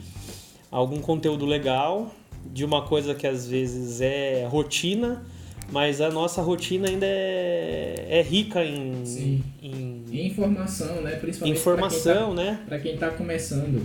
[0.71, 2.13] algum conteúdo legal
[2.45, 5.25] de uma coisa que às vezes é rotina
[5.71, 9.43] mas a nossa rotina ainda é, é rica em, Sim.
[9.61, 10.05] em...
[10.27, 11.17] informação, né?
[11.17, 12.61] Principalmente informação, pra tá, né?
[12.67, 13.83] Para quem está começando.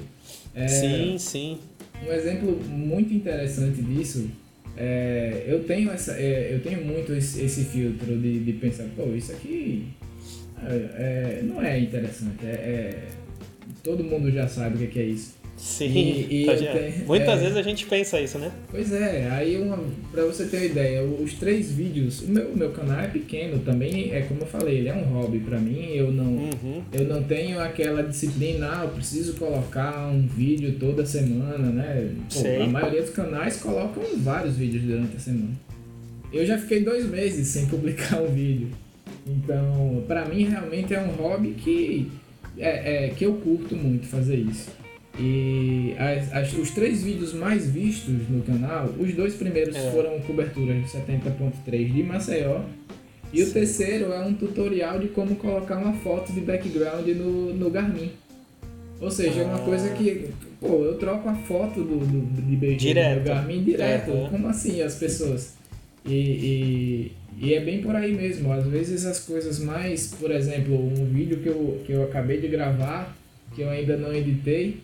[0.53, 1.60] É, sim, sim.
[2.07, 4.29] Um exemplo muito interessante disso
[4.77, 9.13] é, eu tenho essa, é, eu tenho muito esse, esse filtro de, de pensar, pô,
[9.13, 9.87] isso aqui
[10.63, 13.07] é, é não é interessante, é, é,
[13.83, 15.40] todo mundo já sabe o que é isso.
[15.57, 18.51] Sim, e, e tá, tenho, muitas é, vezes a gente pensa isso, né?
[18.69, 19.77] Pois é, aí uma,
[20.11, 23.59] pra você ter uma ideia, os três vídeos, o meu, o meu canal é pequeno
[23.59, 26.81] também, é como eu falei, ele é um hobby pra mim, eu não, uhum.
[26.91, 32.11] eu não tenho aquela disciplina, ah, eu preciso colocar um vídeo toda semana, né?
[32.33, 35.51] Pô, a maioria dos canais colocam vários vídeos durante a semana.
[36.33, 38.69] Eu já fiquei dois meses sem publicar um vídeo.
[39.27, 42.09] Então, pra mim realmente é um hobby que,
[42.57, 44.80] é, é que eu curto muito fazer isso.
[45.22, 49.91] E as, as, os três vídeos mais vistos no canal, os dois primeiros é.
[49.91, 52.61] foram coberturas 70.3 de Maceió.
[53.31, 53.49] E Sim.
[53.49, 58.11] o terceiro é um tutorial de como colocar uma foto de background no, no Garmin.
[58.99, 59.43] Ou seja, ah.
[59.43, 59.65] é uma ah.
[59.65, 60.30] coisa que,
[60.60, 62.41] pô, eu troco a foto do, do,
[62.76, 64.11] de no Garmin direto.
[64.11, 64.30] Uhum.
[64.30, 65.53] Como assim as pessoas?
[66.03, 68.52] E, e, e, é bem por aí mesmo.
[68.52, 72.48] Às vezes as coisas mais, por exemplo, um vídeo que eu, que eu acabei de
[72.48, 73.15] gravar,
[73.56, 74.81] que eu ainda não editei,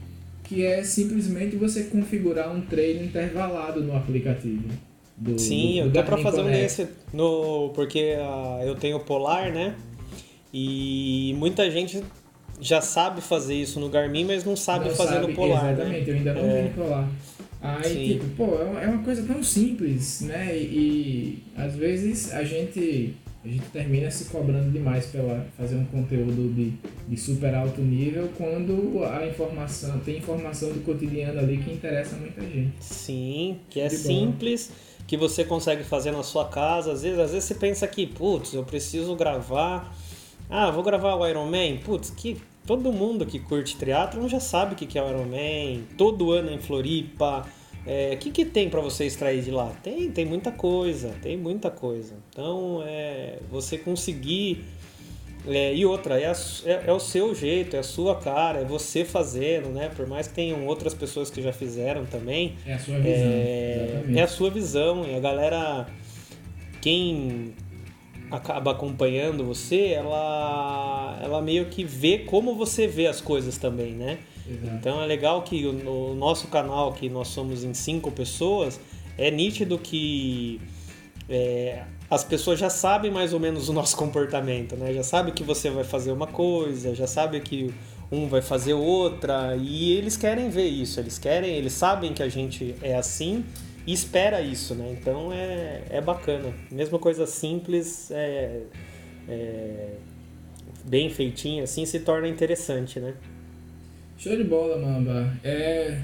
[0.48, 4.64] que é simplesmente você configurar um treino intervalado no aplicativo.
[5.15, 9.52] Do, Sim, do, do tô para fazer um desse no porque uh, eu tenho Polar,
[9.52, 9.76] né?
[10.53, 12.03] E muita gente
[12.61, 15.64] já sabe fazer isso no Garmin, mas não sabe não fazer sabe, no Polar.
[15.64, 15.72] Né?
[15.74, 16.11] Exatamente, né?
[16.11, 16.61] eu ainda não é.
[16.61, 17.10] vi no Polar.
[17.60, 18.07] Aí, Sim.
[18.07, 20.56] tipo, pô, é, é uma coisa tão simples, né?
[20.56, 23.15] E, e às vezes a gente
[23.48, 26.74] a gente termina se cobrando demais pela fazer um conteúdo de,
[27.07, 32.41] de super alto nível quando a informação tem informação do cotidiano ali que interessa muita
[32.41, 32.74] gente.
[32.82, 34.72] Sim, que é simples,
[35.07, 36.91] que você consegue fazer na sua casa.
[36.91, 39.95] Às vezes, às vezes você pensa que, putz, eu preciso gravar.
[40.49, 41.78] Ah, vou gravar o Iron Man.
[41.86, 45.84] Putz, que todo mundo que curte triatlon já sabe o que é o Iron Man.
[45.98, 47.45] Todo ano em Floripa
[47.88, 49.72] é, que, que tem para você extrair de lá?
[49.82, 52.16] Tem, tem muita coisa, tem muita coisa.
[52.30, 54.66] Então, é, você conseguir.
[55.48, 56.34] É, e outra, é, a,
[56.66, 59.90] é, é, o seu jeito, é a sua cara, é você fazendo, né?
[59.96, 62.56] Por mais que tenham outras pessoas que já fizeram também.
[62.66, 63.16] É a sua visão.
[63.16, 65.06] É, é a sua visão.
[65.06, 65.88] E a galera.
[66.82, 67.54] Quem
[68.30, 74.20] acaba acompanhando você, ela, ela meio que vê como você vê as coisas também, né?
[74.49, 78.80] Então é legal que no nosso canal, que nós somos em cinco pessoas,
[79.18, 80.61] é nítido que
[81.30, 84.94] é, as pessoas já sabem mais ou menos o nosso comportamento, né?
[84.94, 87.74] Já sabe que você vai fazer uma coisa, já sabe que
[88.11, 92.30] um vai fazer outra e eles querem ver isso, eles querem, eles sabem que a
[92.30, 93.44] gente é assim
[93.86, 94.95] e espera isso, né?
[94.98, 96.53] Então é, é bacana.
[96.72, 98.61] Mesma coisa simples, é,
[99.28, 99.90] é,
[100.86, 103.14] bem feitinha assim, se torna interessante, né?
[104.18, 105.31] Show de bola, Mamba.
[105.44, 105.98] É,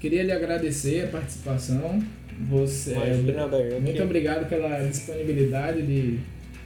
[0.00, 2.02] queria lhe agradecer a participação.
[2.48, 6.18] Você, Imagina, velho, muito que- obrigado pela disponibilidade de,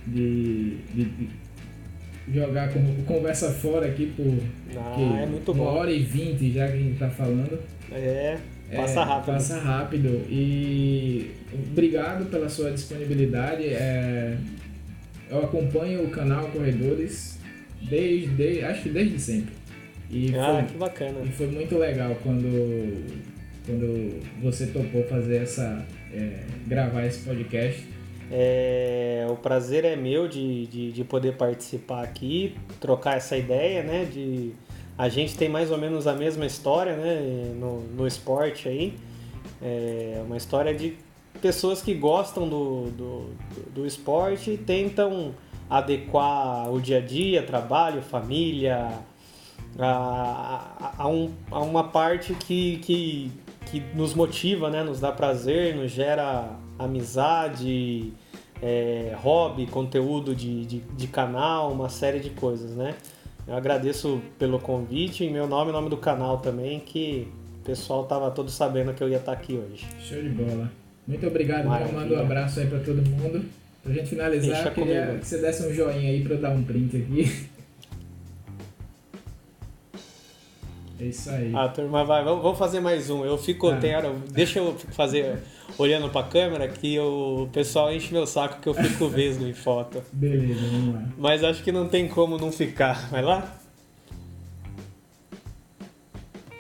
[0.07, 1.29] de, de- de
[2.35, 4.33] jogar com, conversa fora aqui por
[4.79, 5.71] Ah, que é muito uma bom.
[5.71, 7.59] hora e vinte já que a gente tá falando.
[7.93, 8.39] É,
[8.75, 9.27] passa É, rápido.
[9.35, 10.09] Passa rápido.
[10.31, 11.33] E
[11.71, 13.65] obrigado pela sua disponibilidade.
[13.65, 14.37] É,
[15.29, 17.39] eu acompanho o canal Corredores
[17.83, 19.55] desde, acho que desde sempre.
[20.11, 21.21] E Ah, foi, que bacana.
[21.25, 23.05] e foi muito legal quando,
[23.65, 25.85] quando você topou fazer essa.
[26.13, 27.85] é, gravar esse podcast.
[28.31, 34.05] É, o prazer é meu de, de, de poder participar aqui, trocar essa ideia, né?
[34.05, 34.53] De,
[34.99, 37.53] a gente tem mais ou menos a mesma história, né?
[37.59, 38.95] No, no esporte aí.
[39.63, 40.95] É uma história de
[41.41, 43.31] pessoas que gostam do, do,
[43.75, 45.35] do esporte e tentam
[45.69, 48.89] adequar o dia a dia, trabalho, família,
[49.79, 53.31] a, a, um, a uma parte que, que,
[53.67, 54.83] que nos motiva, né?
[54.83, 58.13] Nos dá prazer, nos gera amizade,
[58.63, 62.95] é, hobby, conteúdo de, de, de canal, uma série de coisas, né?
[63.47, 67.29] Eu agradeço pelo convite, em meu nome e nome do canal também, que
[67.61, 69.87] o pessoal tava todo sabendo que eu ia estar aqui hoje.
[70.01, 70.71] Show de bola.
[71.07, 72.01] Muito obrigado, Maravilha.
[72.01, 73.45] mando um abraço aí pra todo mundo.
[73.85, 75.21] Pra gente finalizar, Deixa queria comigo.
[75.21, 77.47] que você desse um joinha aí pra eu dar um print aqui.
[80.99, 81.53] É isso aí.
[81.55, 83.25] Ah, turma, vai, vamos vamos fazer mais um.
[83.25, 83.77] Eu fico, Tá.
[83.77, 85.39] tem hora, deixa eu fazer
[85.79, 90.03] olhando pra câmera que o pessoal enche meu saco que eu fico vesgo em foto.
[90.13, 91.03] Beleza, vamos lá.
[91.19, 93.11] Mas acho que não tem como não ficar.
[93.11, 93.59] Vai lá?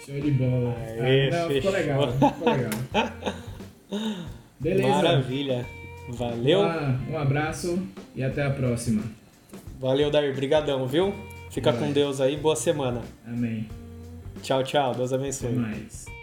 [0.04, 0.76] Show de bola.
[1.00, 2.70] Aê, Ah, não, ficou legal, ficou legal.
[4.60, 4.88] Beleza.
[4.88, 5.66] Maravilha.
[6.10, 6.60] Valeu.
[7.10, 7.82] Um abraço
[8.14, 9.02] e até a próxima.
[9.80, 10.34] Valeu, Dair.
[10.34, 11.12] Brigadão, viu?
[11.50, 11.80] Fica Vai.
[11.88, 12.36] com Deus aí.
[12.36, 13.00] Boa semana.
[13.26, 13.66] Amém.
[14.46, 14.94] Tchau, tchau.
[14.94, 15.52] Deus Até abençoe.
[15.52, 16.15] mais.